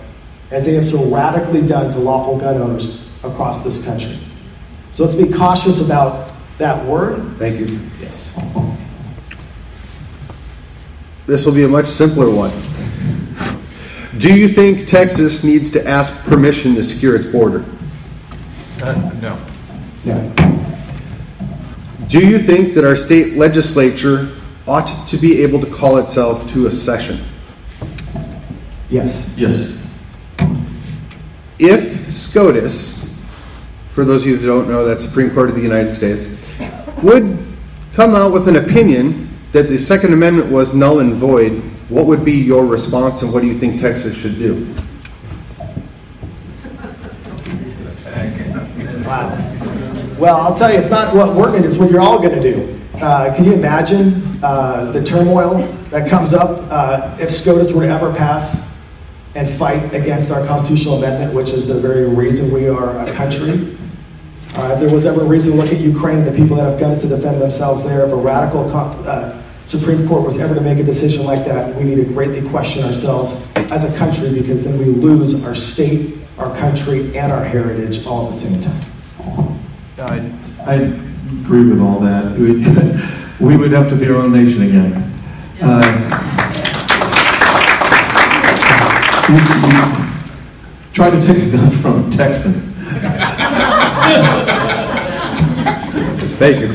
as 0.51 0.65
they 0.65 0.73
have 0.75 0.85
so 0.85 1.09
radically 1.09 1.65
done 1.65 1.91
to 1.91 1.99
lawful 1.99 2.37
gun 2.37 2.61
owners 2.61 3.07
across 3.23 3.63
this 3.63 3.83
country? 3.85 4.17
So 4.97 5.03
let's 5.03 5.15
be 5.15 5.31
cautious 5.31 5.79
about 5.79 6.33
that 6.57 6.83
word. 6.83 7.37
Thank 7.37 7.59
you. 7.59 7.79
Yes. 8.01 8.35
This 11.27 11.45
will 11.45 11.53
be 11.53 11.65
a 11.65 11.67
much 11.67 11.85
simpler 11.85 12.31
one. 12.31 12.49
Do 14.17 14.35
you 14.35 14.47
think 14.47 14.87
Texas 14.87 15.43
needs 15.43 15.69
to 15.69 15.87
ask 15.87 16.25
permission 16.25 16.73
to 16.73 16.81
secure 16.81 17.15
its 17.15 17.27
border? 17.27 17.63
Uh, 18.81 19.11
No. 19.21 19.39
Yeah. 20.03 20.65
Do 22.07 22.27
you 22.27 22.39
think 22.39 22.73
that 22.73 22.83
our 22.83 22.95
state 22.95 23.35
legislature 23.35 24.31
ought 24.67 25.07
to 25.09 25.17
be 25.17 25.43
able 25.43 25.61
to 25.61 25.67
call 25.67 25.97
itself 25.97 26.51
to 26.53 26.65
a 26.65 26.71
session? 26.71 27.23
Yes. 28.89 29.37
Yes. 29.37 29.79
If 31.59 32.11
SCOTUS, 32.11 33.06
for 33.97 34.05
those 34.05 34.21
of 34.21 34.29
you 34.29 34.37
that 34.37 34.45
don't 34.45 34.69
know, 34.69 34.85
that's 34.85 35.01
Supreme 35.01 35.31
Court 35.31 35.49
of 35.49 35.55
the 35.55 35.61
United 35.63 35.91
States, 35.91 36.27
would 37.01 37.43
come 37.93 38.13
out 38.13 38.31
with 38.31 38.47
an 38.47 38.57
opinion 38.57 39.27
that 39.53 39.69
the 39.69 39.77
Second 39.79 40.13
Amendment 40.13 40.51
was 40.51 40.71
null 40.75 40.99
and 40.99 41.15
void, 41.15 41.53
what 41.89 42.05
would 42.05 42.23
be 42.23 42.33
your 42.33 42.63
response 42.63 43.23
and 43.23 43.33
what 43.33 43.41
do 43.41 43.47
you 43.47 43.57
think 43.57 43.81
Texas 43.81 44.15
should 44.15 44.37
do? 44.37 44.71
Well, 50.19 50.41
I'll 50.41 50.53
tell 50.53 50.71
you, 50.71 50.77
it's 50.77 50.91
not 50.91 51.15
what 51.15 51.35
we're 51.35 51.47
going 51.49 51.63
to, 51.63 51.67
it's 51.67 51.79
what 51.79 51.89
you're 51.89 51.99
all 51.99 52.19
going 52.19 52.39
to 52.39 52.53
do. 52.53 52.79
Uh, 53.01 53.35
can 53.35 53.45
you 53.45 53.53
imagine 53.53 54.39
uh, 54.43 54.91
the 54.91 55.03
turmoil 55.03 55.55
that 55.89 56.07
comes 56.07 56.35
up 56.35 56.59
uh, 56.69 57.17
if 57.19 57.31
SCOTUS 57.31 57.73
were 57.73 57.81
to 57.81 57.89
ever 57.89 58.13
pass 58.13 58.79
and 59.33 59.49
fight 59.49 59.91
against 59.95 60.29
our 60.29 60.45
constitutional 60.45 60.99
amendment, 60.99 61.33
which 61.33 61.49
is 61.49 61.65
the 61.65 61.79
very 61.79 62.07
reason 62.07 62.53
we 62.53 62.67
are 62.67 62.95
a 62.99 63.11
country? 63.15 63.73
Uh, 64.57 64.71
if 64.73 64.79
there 64.79 64.89
was 64.91 65.05
ever 65.05 65.21
a 65.21 65.25
reason 65.25 65.53
to 65.53 65.59
look 65.61 65.71
at 65.71 65.79
Ukraine, 65.79 66.25
the 66.25 66.31
people 66.31 66.57
that 66.57 66.65
have 66.69 66.79
guns 66.79 67.01
to 67.01 67.07
defend 67.07 67.39
themselves 67.39 67.83
there, 67.83 68.03
if 68.05 68.11
a 68.11 68.15
radical 68.15 68.67
uh, 68.75 69.39
Supreme 69.67 70.07
Court 70.07 70.23
was 70.23 70.39
ever 70.39 70.55
to 70.55 70.61
make 70.61 70.79
a 70.79 70.83
decision 70.83 71.25
like 71.25 71.45
that, 71.45 71.75
we 71.75 71.83
need 71.83 71.95
to 71.95 72.05
greatly 72.05 72.41
question 72.49 72.83
ourselves 72.83 73.51
as 73.55 73.83
a 73.83 73.95
country 73.97 74.33
because 74.33 74.63
then 74.63 74.79
we 74.79 74.85
lose 74.85 75.45
our 75.45 75.53
state, 75.53 76.17
our 76.39 76.55
country, 76.57 77.15
and 77.15 77.31
our 77.31 77.43
heritage 77.43 78.03
all 78.07 78.25
at 78.25 78.31
the 78.31 78.37
same 78.37 78.61
time. 78.61 79.59
I- 79.99 80.31
I 80.65 80.73
agree 81.43 81.65
with 81.69 81.79
all 81.79 81.99
that. 81.99 82.37
We, 82.37 82.57
we 83.45 83.55
would 83.57 83.71
have 83.71 83.89
to 83.89 83.95
be 83.95 84.07
our 84.09 84.15
own 84.15 84.33
nation 84.33 84.63
again. 84.63 85.13
Uh, 85.61 86.23
Try 90.93 91.09
to 91.11 91.21
take 91.25 91.43
a 91.43 91.51
gun 91.51 91.69
from 91.69 92.07
a 92.07 92.11
Texan. 92.11 92.66
Thank 96.39 96.59
you. 96.61 96.69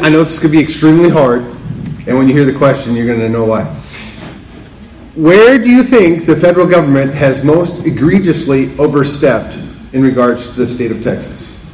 I 0.00 0.08
know 0.08 0.24
this 0.24 0.38
could 0.38 0.50
be 0.50 0.60
extremely 0.60 1.08
hard, 1.10 1.42
and 2.06 2.18
when 2.18 2.26
you 2.28 2.34
hear 2.34 2.44
the 2.44 2.56
question, 2.56 2.96
you're 2.96 3.06
going 3.06 3.20
to 3.20 3.28
know 3.28 3.44
why. 3.44 3.64
Where 5.14 5.58
do 5.58 5.70
you 5.70 5.84
think 5.84 6.26
the 6.26 6.34
federal 6.36 6.66
government 6.66 7.14
has 7.14 7.44
most 7.44 7.86
egregiously 7.86 8.76
overstepped 8.78 9.54
in 9.92 10.02
regards 10.02 10.48
to 10.50 10.54
the 10.56 10.66
state 10.66 10.90
of 10.90 11.02
Texas? 11.04 11.64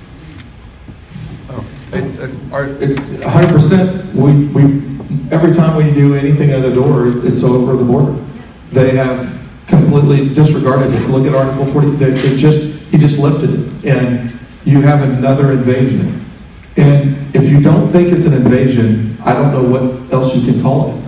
Oh, 1.48 1.64
and, 1.92 2.18
uh, 2.20 2.54
are- 2.54 2.66
A 3.24 3.28
hundred 3.30 3.52
percent, 3.52 4.14
we, 4.14 4.46
we, 4.48 4.62
every 5.30 5.54
time 5.54 5.76
we 5.82 5.90
do 5.92 6.14
anything 6.14 6.50
at 6.50 6.60
the 6.62 6.74
door, 6.74 7.08
it's 7.26 7.42
over 7.42 7.76
the 7.76 7.84
border. 7.84 8.14
They 8.72 8.94
have 8.96 9.31
completely 9.92 10.34
disregarded 10.34 10.92
it. 10.94 11.08
Look 11.08 11.26
at 11.26 11.34
Article 11.34 11.66
forty, 11.66 11.90
they, 11.90 12.10
they 12.10 12.36
just, 12.36 12.80
he 12.90 12.98
just 12.98 13.18
lifted 13.18 13.50
it, 13.84 13.84
and 13.84 14.38
you 14.64 14.80
have 14.80 15.02
another 15.02 15.52
invasion. 15.52 16.24
And 16.76 17.34
if 17.34 17.50
you 17.50 17.60
don't 17.60 17.88
think 17.88 18.12
it's 18.12 18.24
an 18.24 18.32
invasion, 18.32 19.16
I 19.24 19.32
don't 19.34 19.52
know 19.52 19.62
what 19.62 20.12
else 20.12 20.34
you 20.34 20.50
can 20.50 20.62
call 20.62 20.90
it. 20.90 21.02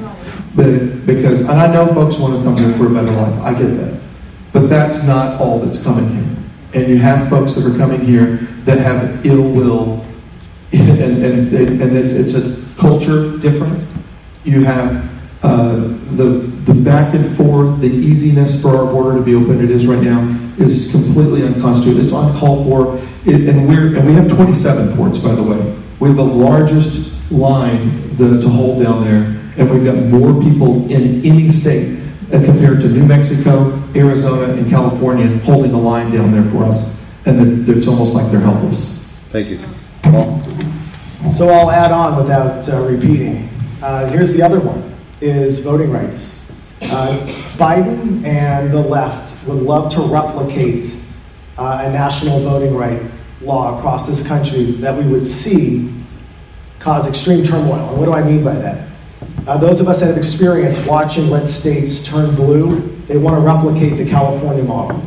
But, 0.55 1.07
because, 1.07 1.41
and 1.41 1.51
I 1.51 1.73
know 1.73 1.87
folks 1.95 2.17
want 2.19 2.37
to 2.37 2.43
come 2.43 2.57
here 2.57 2.77
for 2.77 2.87
a 2.87 2.91
better 2.91 3.11
life, 3.13 3.41
I 3.41 3.55
get 3.55 3.69
that. 3.77 4.01
But 4.53 4.69
that's 4.69 5.05
not 5.05 5.41
all 5.41 5.59
that's 5.59 5.83
coming 5.83 6.09
here. 6.09 6.37
And 6.75 6.89
you 6.89 6.99
have 6.99 7.29
folks 7.29 7.55
that 7.55 7.65
are 7.67 7.77
coming 7.77 8.05
here 8.05 8.37
that 8.65 8.79
have 8.79 9.25
ill 9.25 9.43
will 9.43 10.05
and, 10.75 11.23
and, 11.23 11.55
and 11.55 11.97
it's, 11.97 12.35
it's 12.35 12.35
a 12.35 12.81
culture 12.81 13.39
different. 13.39 13.89
You 14.45 14.65
have 14.65 15.09
uh, 15.45 15.77
the, 16.17 16.53
the 16.65 16.75
back 16.75 17.15
and 17.15 17.37
forth, 17.37 17.81
the 17.81 17.89
easiness 17.89 18.61
for 18.61 18.77
our 18.77 18.91
border 18.91 19.19
to 19.19 19.25
be 19.25 19.35
open, 19.35 19.63
it 19.63 19.71
is 19.71 19.87
right 19.87 20.03
now, 20.03 20.21
is 20.59 20.91
completely 20.91 21.43
unconstitutional. 21.43 22.03
It's 22.03 22.13
uncalled 22.13 22.67
for. 22.67 22.97
It, 23.27 23.49
and, 23.49 23.69
we're, 23.69 23.97
and 23.97 24.07
we 24.07 24.15
have 24.15 24.29
27 24.29 24.97
ports, 24.97 25.19
by 25.19 25.35
the 25.35 25.43
way. 25.43 25.59
We 26.01 26.09
have 26.09 26.17
the 26.17 26.25
largest 26.25 27.13
line 27.31 28.17
the, 28.17 28.41
to 28.41 28.49
hold 28.49 28.83
down 28.83 29.05
there, 29.05 29.25
and 29.57 29.71
we've 29.71 29.85
got 29.85 29.97
more 29.97 30.41
people 30.43 30.91
in 30.91 31.25
any 31.25 31.51
state 31.51 32.01
uh, 32.33 32.43
compared 32.45 32.81
to 32.83 32.89
New 32.89 33.05
Mexico, 33.05 33.73
Arizona, 33.95 34.53
and 34.55 34.69
California 34.71 35.39
holding 35.41 35.73
the 35.73 35.79
line 35.79 36.13
down 36.13 36.33
there 36.33 36.45
for 36.51 36.65
us. 36.65 37.05
And 37.27 37.69
it's 37.69 37.87
almost 37.87 38.15
like 38.15 38.31
they're 38.31 38.41
helpless. 38.41 39.03
Thank 39.31 39.49
you. 39.49 39.61
Paul? 40.03 40.41
So 41.31 41.49
I'll 41.49 41.71
add 41.71 41.91
on 41.91 42.19
without 42.19 42.69
uh, 42.69 42.87
repeating. 42.87 43.49
Uh, 43.83 44.07
here's 44.07 44.35
the 44.35 44.43
other 44.43 44.61
one: 44.61 44.95
is 45.21 45.61
voting 45.61 45.91
rights. 45.91 46.44
Uh, 46.91 47.19
Biden 47.57 48.25
and 48.25 48.73
the 48.73 48.81
left 48.81 49.47
would 49.47 49.63
love 49.63 49.93
to 49.95 50.01
replicate 50.03 50.95
uh, 51.57 51.83
a 51.85 51.91
national 51.91 52.41
voting 52.41 52.75
right 52.75 53.01
law 53.41 53.79
across 53.79 54.07
this 54.07 54.27
country 54.27 54.65
that 54.73 54.97
we 54.97 55.07
would 55.07 55.25
see 55.25 55.93
cause 56.79 57.07
extreme 57.07 57.45
turmoil. 57.45 57.89
And 57.91 57.99
what 57.99 58.07
do 58.07 58.13
I 58.13 58.23
mean 58.23 58.45
by 58.45 58.55
that? 58.55 58.89
Uh, 59.47 59.59
those 59.59 59.81
of 59.81 59.89
us 59.89 60.01
that 60.01 60.07
have 60.07 60.19
experience 60.19 60.85
watching 60.87 61.31
red 61.31 61.49
states 61.49 62.05
turn 62.05 62.35
blue, 62.35 62.81
they 63.07 63.17
want 63.17 63.37
to 63.37 63.41
replicate 63.41 63.97
the 63.97 64.09
California 64.09 64.65
model. 64.65 64.99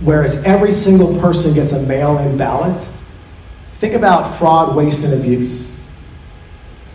Whereas 0.00 0.44
every 0.44 0.70
single 0.70 1.18
person 1.20 1.54
gets 1.54 1.72
a 1.72 1.82
mail 1.86 2.18
in 2.18 2.36
ballot, 2.36 2.80
think 3.74 3.94
about 3.94 4.38
fraud, 4.38 4.76
waste, 4.76 5.02
and 5.02 5.14
abuse. 5.14 5.67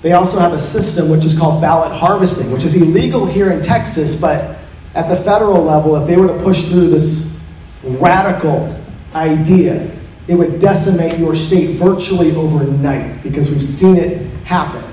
They 0.03 0.11
also 0.11 0.37
have 0.37 0.51
a 0.51 0.59
system 0.59 1.09
which 1.09 1.23
is 1.23 1.35
called 1.35 1.61
ballot 1.61 1.93
harvesting, 1.93 2.51
which 2.51 2.65
is 2.65 2.75
illegal 2.75 3.25
here 3.25 3.51
in 3.51 3.61
Texas, 3.61 4.19
but 4.19 4.59
at 4.95 5.07
the 5.07 5.15
federal 5.15 5.63
level, 5.63 5.95
if 5.95 6.05
they 6.05 6.17
were 6.17 6.27
to 6.27 6.37
push 6.43 6.65
through 6.65 6.89
this 6.89 7.41
radical 7.83 8.77
idea, 9.15 9.89
it 10.27 10.35
would 10.35 10.59
decimate 10.59 11.17
your 11.17 11.35
state 11.35 11.77
virtually 11.77 12.35
overnight 12.35 13.23
because 13.23 13.49
we've 13.49 13.63
seen 13.63 13.95
it 13.95 14.29
happen. 14.43 14.83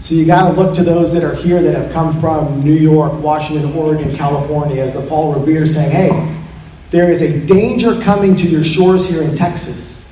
So 0.00 0.16
you 0.16 0.26
got 0.26 0.48
to 0.48 0.60
look 0.60 0.74
to 0.74 0.82
those 0.82 1.12
that 1.14 1.22
are 1.22 1.34
here 1.34 1.62
that 1.62 1.74
have 1.74 1.92
come 1.92 2.20
from 2.20 2.64
New 2.64 2.74
York, 2.74 3.12
Washington, 3.22 3.72
Oregon, 3.74 4.14
California, 4.16 4.82
as 4.82 4.92
the 4.92 5.06
Paul 5.06 5.34
Revere 5.34 5.66
saying, 5.66 5.90
hey, 5.90 6.42
there 6.90 7.10
is 7.10 7.22
a 7.22 7.46
danger 7.46 8.00
coming 8.00 8.34
to 8.36 8.46
your 8.48 8.64
shores 8.64 9.06
here 9.06 9.22
in 9.22 9.36
Texas. 9.36 10.05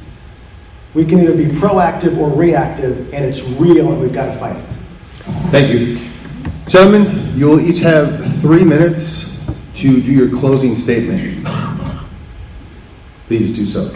We 0.95 1.05
can 1.05 1.19
either 1.19 1.35
be 1.35 1.47
proactive 1.47 2.17
or 2.19 2.31
reactive, 2.31 3.13
and 3.13 3.25
it's 3.25 3.43
real, 3.43 3.93
and 3.93 4.01
we've 4.01 4.13
got 4.13 4.27
to 4.27 4.39
fight 4.39 4.57
it. 4.57 4.73
Thank 5.51 5.73
you. 5.73 5.99
Gentlemen, 6.69 7.37
you 7.37 7.49
will 7.49 7.61
each 7.61 7.81
have 7.81 8.25
three 8.41 8.63
minutes 8.63 9.45
to 9.75 10.01
do 10.01 10.13
your 10.13 10.31
closing 10.39 10.77
statement. 10.77 11.47
Please 13.27 13.53
do 13.53 13.67
so. 13.67 13.89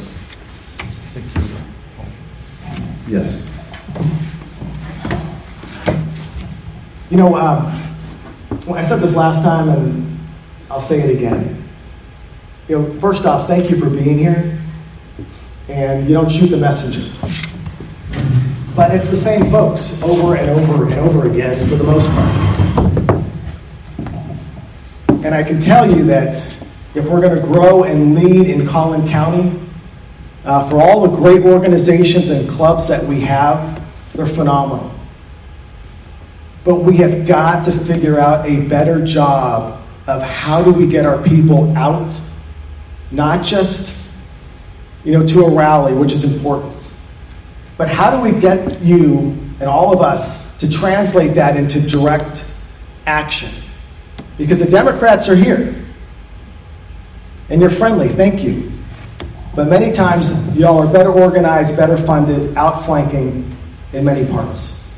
Thank 1.14 1.34
you. 1.36 3.16
Yes. 3.16 3.49
You 7.11 7.16
know, 7.16 7.36
um, 7.36 7.72
well, 8.66 8.74
I 8.74 8.82
said 8.82 9.01
this 9.01 9.14
last 9.14 9.42
time, 9.42 9.68
and 9.68 10.18
I'll 10.70 10.80
say 10.80 11.01
it 11.01 11.16
again. 11.16 11.64
You 12.68 12.80
know, 12.80 13.01
first 13.01 13.24
off, 13.24 13.46
thank 13.46 13.70
you 13.70 13.78
for 13.78 13.88
being 13.88 14.18
here, 14.18 14.57
and 15.68 16.08
you 16.08 16.14
don't 16.14 16.30
shoot 16.30 16.46
the 16.46 16.56
messenger. 16.56 17.02
But 18.74 18.94
it's 18.94 19.10
the 19.10 19.16
same 19.16 19.50
folks 19.50 20.02
over 20.02 20.36
and 20.36 20.48
over 20.50 20.84
and 20.84 20.94
over 20.94 21.28
again 21.28 21.54
for 21.68 21.76
the 21.76 21.84
most 21.84 22.08
part. 22.10 22.48
And 25.24 25.34
I 25.34 25.42
can 25.42 25.60
tell 25.60 25.90
you 25.90 26.04
that 26.04 26.36
if 26.94 27.04
we're 27.04 27.20
going 27.20 27.36
to 27.36 27.42
grow 27.42 27.84
and 27.84 28.14
lead 28.14 28.48
in 28.48 28.66
Collin 28.66 29.06
County, 29.08 29.60
uh, 30.44 30.68
for 30.70 30.80
all 30.80 31.06
the 31.06 31.14
great 31.14 31.42
organizations 31.42 32.30
and 32.30 32.48
clubs 32.48 32.88
that 32.88 33.04
we 33.04 33.20
have, 33.20 33.82
they're 34.14 34.26
phenomenal. 34.26 34.94
But 36.64 36.76
we 36.76 36.96
have 36.98 37.26
got 37.26 37.64
to 37.64 37.72
figure 37.72 38.18
out 38.18 38.46
a 38.46 38.60
better 38.68 39.04
job 39.04 39.82
of 40.06 40.22
how 40.22 40.62
do 40.62 40.72
we 40.72 40.86
get 40.86 41.04
our 41.04 41.22
people 41.22 41.76
out, 41.76 42.18
not 43.10 43.44
just 43.44 44.07
you 45.09 45.18
know 45.18 45.26
to 45.26 45.40
a 45.40 45.50
rally, 45.50 45.94
which 45.94 46.12
is 46.12 46.22
important, 46.22 46.92
but 47.78 47.88
how 47.88 48.11
do 48.14 48.20
we 48.20 48.38
get 48.38 48.82
you 48.82 49.34
and 49.59 49.62
all 49.62 49.90
of 49.90 50.02
us 50.02 50.59
to 50.59 50.68
translate 50.68 51.34
that 51.34 51.56
into 51.56 51.80
direct 51.80 52.44
action? 53.06 53.48
Because 54.36 54.59
the 54.59 54.70
Democrats 54.70 55.26
are 55.30 55.34
here. 55.34 55.82
And 57.48 57.59
you're 57.59 57.70
friendly, 57.70 58.09
thank 58.09 58.44
you. 58.44 58.70
But 59.56 59.68
many 59.68 59.92
times, 59.92 60.54
y'all 60.54 60.86
are 60.86 60.92
better 60.92 61.11
organized, 61.11 61.74
better 61.74 61.96
funded, 61.96 62.54
outflanking 62.54 63.50
in 63.94 64.04
many 64.04 64.30
parts. 64.30 64.92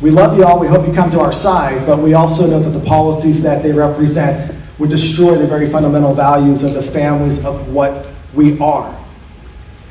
We 0.00 0.12
love 0.12 0.38
you 0.38 0.44
all. 0.44 0.60
We 0.60 0.68
hope 0.68 0.86
you 0.86 0.92
come 0.92 1.10
to 1.10 1.18
our 1.18 1.32
side, 1.32 1.84
but 1.84 1.98
we 1.98 2.14
also 2.14 2.46
know 2.46 2.60
that 2.60 2.70
the 2.70 2.86
policies 2.86 3.42
that 3.42 3.64
they 3.64 3.72
represent 3.72 4.56
would 4.78 4.90
destroy 4.90 5.36
the 5.36 5.46
very 5.46 5.68
fundamental 5.68 6.14
values 6.14 6.62
of 6.62 6.74
the 6.74 6.82
families 6.82 7.44
of 7.44 7.72
what 7.72 8.06
we 8.34 8.58
are. 8.58 8.94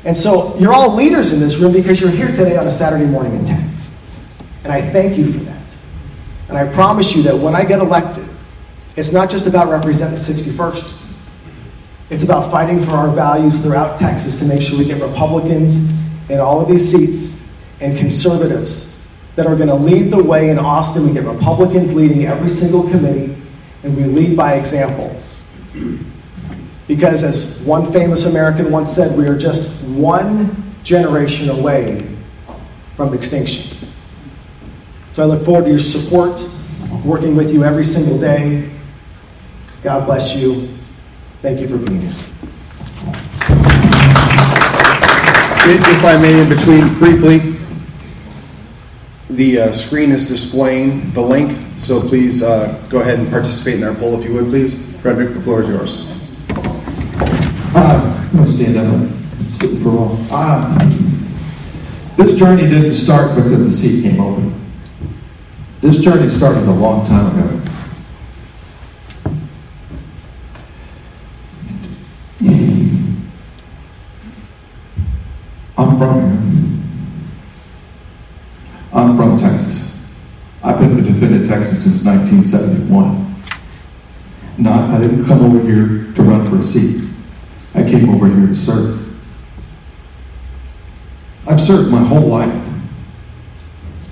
And 0.04 0.16
so 0.16 0.56
you're 0.58 0.72
all 0.72 0.94
leaders 0.94 1.32
in 1.32 1.40
this 1.40 1.56
room 1.56 1.72
because 1.72 2.00
you're 2.00 2.10
here 2.10 2.28
today 2.28 2.56
on 2.56 2.66
a 2.66 2.70
Saturday 2.70 3.06
morning 3.06 3.36
at 3.40 3.46
10. 3.46 3.70
And 4.64 4.72
I 4.72 4.80
thank 4.90 5.18
you 5.18 5.32
for 5.32 5.40
that. 5.40 5.76
And 6.48 6.56
I 6.56 6.72
promise 6.72 7.14
you 7.16 7.22
that 7.22 7.36
when 7.36 7.56
I 7.56 7.64
get 7.64 7.80
elected, 7.80 8.28
it's 8.96 9.12
not 9.12 9.30
just 9.30 9.46
about 9.46 9.68
representing 9.68 10.14
the 10.14 10.20
61st. 10.20 10.96
It's 12.08 12.22
about 12.22 12.52
fighting 12.52 12.80
for 12.80 12.92
our 12.92 13.10
values 13.10 13.58
throughout 13.58 13.98
Texas 13.98 14.38
to 14.38 14.44
make 14.44 14.62
sure 14.62 14.78
we 14.78 14.84
get 14.84 15.02
Republicans 15.02 15.90
in 16.30 16.38
all 16.38 16.60
of 16.60 16.68
these 16.68 16.88
seats 16.88 17.52
and 17.80 17.96
conservatives 17.96 19.06
that 19.34 19.46
are 19.46 19.56
going 19.56 19.68
to 19.68 19.74
lead 19.74 20.10
the 20.10 20.22
way 20.22 20.50
in 20.50 20.58
Austin. 20.58 21.06
We 21.06 21.12
get 21.12 21.24
Republicans 21.24 21.92
leading 21.92 22.26
every 22.26 22.48
single 22.48 22.88
committee, 22.88 23.36
and 23.86 23.96
we 23.96 24.04
lead 24.04 24.36
by 24.36 24.54
example. 24.54 25.16
Because, 26.88 27.22
as 27.22 27.60
one 27.60 27.92
famous 27.92 28.26
American 28.26 28.70
once 28.70 28.92
said, 28.92 29.16
we 29.16 29.26
are 29.26 29.38
just 29.38 29.84
one 29.84 30.64
generation 30.82 31.50
away 31.50 32.16
from 32.96 33.14
extinction. 33.14 33.76
So 35.12 35.22
I 35.22 35.26
look 35.26 35.44
forward 35.44 35.64
to 35.64 35.70
your 35.70 35.78
support, 35.78 36.46
working 37.04 37.36
with 37.36 37.52
you 37.52 37.64
every 37.64 37.84
single 37.84 38.18
day. 38.18 38.70
God 39.82 40.04
bless 40.04 40.36
you. 40.36 40.68
Thank 41.42 41.60
you 41.60 41.68
for 41.68 41.78
being 41.78 42.00
here. 42.00 42.14
If 45.68 46.04
I 46.04 46.18
may, 46.20 46.40
in 46.40 46.48
between, 46.48 46.98
briefly, 46.98 47.58
the 49.30 49.60
uh, 49.60 49.72
screen 49.72 50.12
is 50.12 50.28
displaying 50.28 51.10
the 51.10 51.20
link, 51.20 51.58
so 51.86 52.00
please 52.00 52.42
uh, 52.42 52.84
go 52.90 52.98
ahead 52.98 53.20
and 53.20 53.30
participate 53.30 53.76
in 53.76 53.84
our 53.84 53.94
poll 53.94 54.18
if 54.18 54.26
you 54.26 54.34
would, 54.34 54.46
please. 54.46 54.74
Frederick, 55.02 55.34
the 55.34 55.40
floor 55.40 55.62
is 55.62 55.68
yours. 55.68 56.06
Uh, 57.76 58.28
I'm 58.34 58.46
stand 58.48 58.76
up 58.76 59.52
sit 59.54 59.80
for 59.84 59.90
a 59.90 59.92
while. 59.92 60.76
Uh, 60.76 60.78
this 62.16 62.36
journey 62.36 62.62
didn't 62.62 62.92
start 62.92 63.36
because 63.36 63.50
the 63.50 63.70
seat 63.70 64.02
came 64.02 64.20
open. 64.20 64.52
This 65.80 65.98
journey 65.98 66.28
started 66.28 66.64
a 66.64 66.72
long 66.72 67.06
time 67.06 67.38
ago. 67.38 67.62
I'm 75.78 75.98
from 75.98 76.20
here. 76.20 76.82
I'm 78.92 79.16
from 79.16 79.38
Texas. 79.38 80.04
I've 80.64 80.80
been 80.80 80.98
in 81.32 81.45
Texas 81.56 81.84
since 81.84 82.04
1971. 82.04 83.34
Not, 84.58 84.90
I 84.90 85.00
didn't 85.00 85.24
come 85.24 85.42
over 85.42 85.60
here 85.60 86.12
to 86.12 86.22
run 86.22 86.46
for 86.46 86.58
a 86.58 86.64
seat. 86.64 87.08
I 87.74 87.82
came 87.82 88.10
over 88.10 88.26
here 88.26 88.46
to 88.46 88.54
serve. 88.56 89.02
I've 91.46 91.60
served 91.60 91.90
my 91.90 92.02
whole 92.02 92.26
life, 92.26 92.52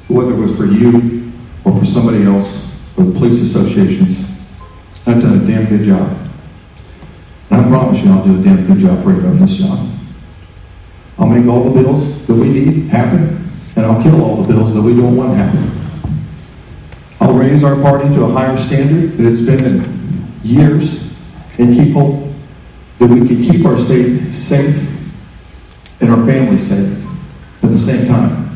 whether 0.09 0.33
it 0.33 0.39
was 0.39 0.57
for 0.57 0.65
you 0.65 1.33
or 1.65 1.79
for 1.79 1.85
somebody 1.85 2.25
else 2.25 2.73
or 2.97 3.05
the 3.05 3.13
police 3.13 3.43
associations. 3.43 4.21
I've 5.07 5.21
done 5.21 5.39
a 5.39 5.47
damn 5.47 5.67
good 5.67 5.83
job. 5.83 6.17
And 7.51 7.61
I 7.61 7.69
promise 7.69 8.03
you 8.03 8.11
I'll 8.11 8.25
do 8.25 8.41
a 8.41 8.43
damn 8.43 8.67
good 8.67 8.79
job 8.79 9.03
for 9.03 9.13
you 9.13 9.21
on 9.27 9.37
this 9.39 9.57
job. 9.57 9.87
I'll 11.19 11.29
make 11.29 11.47
all 11.47 11.65
the 11.65 11.83
bills 11.83 12.27
that 12.27 12.35
we 12.35 12.49
need 12.49 12.89
happen, 12.89 13.47
and 13.77 13.85
I'll 13.85 14.03
kill 14.03 14.25
all 14.25 14.37
the 14.37 14.49
bills 14.49 14.73
that 14.73 14.81
we 14.81 14.97
don't 14.97 15.15
want 15.15 15.37
happen. 15.37 15.84
I'll 17.25 17.33
raise 17.33 17.65
our 17.65 17.81
party 17.81 18.13
to 18.13 18.25
a 18.25 18.31
higher 18.31 18.55
standard 18.59 19.17
than 19.17 19.33
it's 19.33 19.41
been 19.41 19.65
in 19.65 20.31
years 20.43 21.11
and 21.57 21.75
keep 21.75 21.95
hope 21.95 22.31
that 22.99 23.09
we 23.09 23.27
can 23.27 23.43
keep 23.43 23.65
our 23.65 23.79
state 23.79 24.31
safe 24.31 24.77
and 26.03 26.11
our 26.11 26.23
families 26.27 26.69
safe 26.69 27.03
at 27.63 27.71
the 27.71 27.79
same 27.79 28.09
time. 28.09 28.55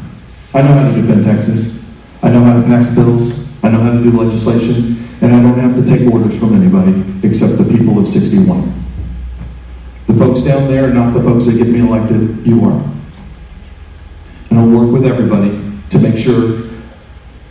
I 0.52 0.60
know 0.60 0.68
how 0.68 0.94
to 0.94 1.00
defend 1.00 1.24
Texas. 1.24 1.82
I 2.22 2.28
know 2.28 2.44
how 2.44 2.60
to 2.60 2.66
pass 2.66 2.94
bills. 2.94 3.48
I 3.62 3.70
know 3.70 3.80
how 3.80 3.92
to 3.92 4.02
do 4.02 4.10
legislation. 4.10 5.02
And 5.22 5.34
I 5.34 5.42
don't 5.42 5.58
have 5.58 5.74
to 5.76 5.86
take 5.86 6.06
orders 6.12 6.38
from 6.38 6.54
anybody 6.54 7.26
except 7.26 7.56
the 7.56 7.64
people 7.64 7.98
of 7.98 8.06
61. 8.06 8.84
The 10.08 10.12
folks 10.12 10.42
down 10.42 10.68
there 10.68 10.90
are 10.90 10.92
not 10.92 11.14
the 11.14 11.22
folks 11.22 11.46
that 11.46 11.56
get 11.56 11.68
me 11.68 11.80
elected. 11.80 12.46
You 12.46 12.66
are. 12.66 12.84
And 14.50 14.58
I'll 14.58 14.68
work 14.68 14.92
with 14.92 15.06
everybody 15.06 15.52
to 15.88 15.98
make 15.98 16.18
sure 16.18 16.67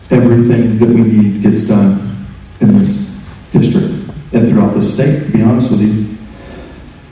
everything 0.09 0.77
that 0.79 0.87
we 0.87 1.01
need 1.01 1.41
gets 1.43 1.63
done 1.63 2.25
in 2.61 2.77
this 2.77 3.21
district 3.51 4.09
and 4.33 4.49
throughout 4.49 4.73
the 4.73 4.83
state, 4.83 5.25
to 5.25 5.31
be 5.31 5.41
honest 5.41 5.71
with 5.71 5.81
you. 5.81 6.17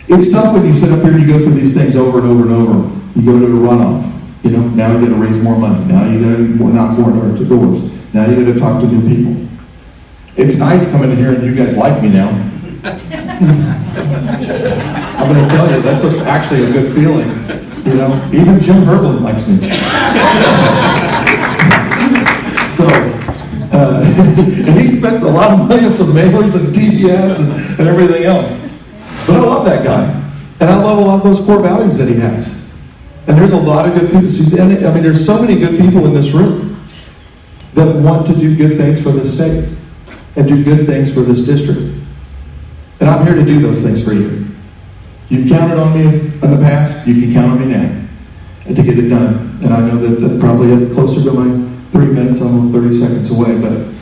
It's 0.07 0.31
tough 0.31 0.53
when 0.53 0.65
you 0.65 0.73
sit 0.73 0.91
up 0.91 1.01
here 1.01 1.13
and 1.13 1.21
you 1.21 1.27
go 1.27 1.39
through 1.43 1.55
these 1.55 1.73
things 1.73 1.95
over 1.95 2.19
and 2.19 2.27
over 2.27 2.43
and 2.43 2.51
over. 2.51 3.19
You 3.19 3.25
go 3.25 3.39
to 3.39 3.45
a 3.45 3.49
runoff. 3.49 4.11
You 4.43 4.51
know, 4.51 4.67
now 4.69 4.93
you 4.93 5.07
got 5.07 5.15
to 5.15 5.21
raise 5.21 5.37
more 5.39 5.57
money. 5.57 5.83
Now 5.85 6.05
you 6.07 6.19
got 6.19 6.37
to 6.37 6.73
knock 6.73 6.99
more 6.99 7.11
doors. 7.11 8.13
Now 8.13 8.29
you 8.29 8.45
got 8.45 8.53
to 8.53 8.59
talk 8.59 8.81
to 8.81 8.87
new 8.87 9.01
people. 9.07 9.47
It's 10.37 10.55
nice 10.55 10.89
coming 10.91 11.11
in 11.11 11.17
here 11.17 11.33
and 11.33 11.43
you 11.43 11.55
guys 11.55 11.75
like 11.75 12.03
me 12.03 12.09
now. 12.09 12.29
I'm 15.17 15.33
going 15.33 15.41
to 15.41 15.55
tell 15.55 15.71
you, 15.71 15.81
that's 15.81 16.03
a, 16.03 16.19
actually 16.27 16.65
a 16.65 16.71
good 16.71 16.93
feeling. 16.93 17.29
You 17.85 17.93
know, 17.95 18.29
even 18.31 18.59
Jim 18.59 18.83
Herblin 18.83 19.21
likes 19.21 19.47
me. 19.47 19.69
and 24.17 24.79
he 24.79 24.87
spent 24.87 25.23
a 25.23 25.27
lot 25.27 25.51
of 25.51 25.67
money 25.67 25.85
on 25.85 25.93
some 25.93 26.07
mailers 26.07 26.55
and 26.55 26.73
TV 26.73 27.09
ads 27.09 27.39
and, 27.39 27.51
and 27.79 27.87
everything 27.87 28.23
else. 28.23 28.49
But 29.27 29.37
I 29.37 29.39
love 29.39 29.65
that 29.65 29.83
guy. 29.83 30.05
And 30.59 30.69
I 30.69 30.81
love 30.81 30.99
a 30.99 31.01
lot 31.01 31.17
of 31.17 31.23
those 31.23 31.45
core 31.45 31.61
values 31.61 31.97
that 31.97 32.07
he 32.07 32.15
has. 32.15 32.73
And 33.27 33.37
there's 33.37 33.51
a 33.51 33.57
lot 33.57 33.89
of 33.89 33.95
good 33.95 34.11
people. 34.11 34.61
I 34.61 34.93
mean, 34.93 35.03
there's 35.03 35.25
so 35.25 35.41
many 35.41 35.59
good 35.59 35.79
people 35.79 36.05
in 36.05 36.13
this 36.13 36.31
room 36.31 36.87
that 37.73 37.93
want 37.95 38.25
to 38.27 38.35
do 38.35 38.55
good 38.55 38.77
things 38.77 39.01
for 39.03 39.11
this 39.11 39.33
state 39.33 39.67
and 40.37 40.47
do 40.47 40.63
good 40.63 40.85
things 40.85 41.13
for 41.13 41.21
this 41.21 41.41
district. 41.41 41.79
And 42.99 43.09
I'm 43.09 43.25
here 43.25 43.35
to 43.35 43.43
do 43.43 43.59
those 43.61 43.81
things 43.81 44.03
for 44.03 44.13
you. 44.13 44.47
You've 45.29 45.49
counted 45.49 45.77
on 45.77 45.93
me 45.93 46.19
in 46.19 46.39
the 46.39 46.57
past, 46.61 47.05
you 47.07 47.19
can 47.19 47.33
count 47.33 47.51
on 47.51 47.67
me 47.67 47.75
now 47.75 48.05
to 48.67 48.83
get 48.83 48.97
it 48.97 49.09
done. 49.09 49.59
And 49.63 49.73
I 49.73 49.81
know 49.81 49.97
that, 49.97 50.21
that 50.21 50.39
probably 50.39 50.93
closer 50.93 51.21
to 51.23 51.31
my 51.31 51.69
three 51.91 52.07
minutes, 52.07 52.41
I'm 52.41 52.71
30 52.71 52.99
seconds 52.99 53.29
away, 53.31 53.59
but 53.59 53.94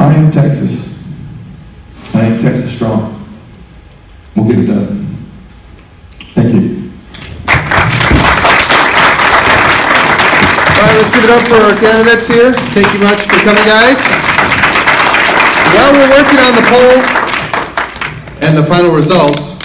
I 0.00 0.14
am 0.14 0.30
Texas. 0.30 0.98
I 2.14 2.24
am 2.24 2.40
Texas 2.40 2.74
strong. 2.74 3.22
We'll 4.34 4.48
get 4.48 4.60
it 4.60 4.66
done. 4.66 5.06
Thank 6.32 6.54
you. 6.54 6.90
All 10.72 10.80
right, 10.80 10.96
let's 10.96 11.12
give 11.12 11.24
it 11.24 11.28
up 11.28 11.46
for 11.46 11.56
our 11.56 11.76
candidates 11.76 12.26
here. 12.28 12.54
Thank 12.72 12.94
you 12.94 13.00
much 13.00 13.20
for 13.28 13.44
coming, 13.44 13.66
guys. 13.68 14.00
While 15.68 15.92
we're 15.92 16.08
working 16.16 16.40
on 16.40 16.54
the 16.56 16.64
poll 16.72 16.96
and 18.40 18.56
the 18.56 18.64
final 18.64 18.92
results, 18.92 19.59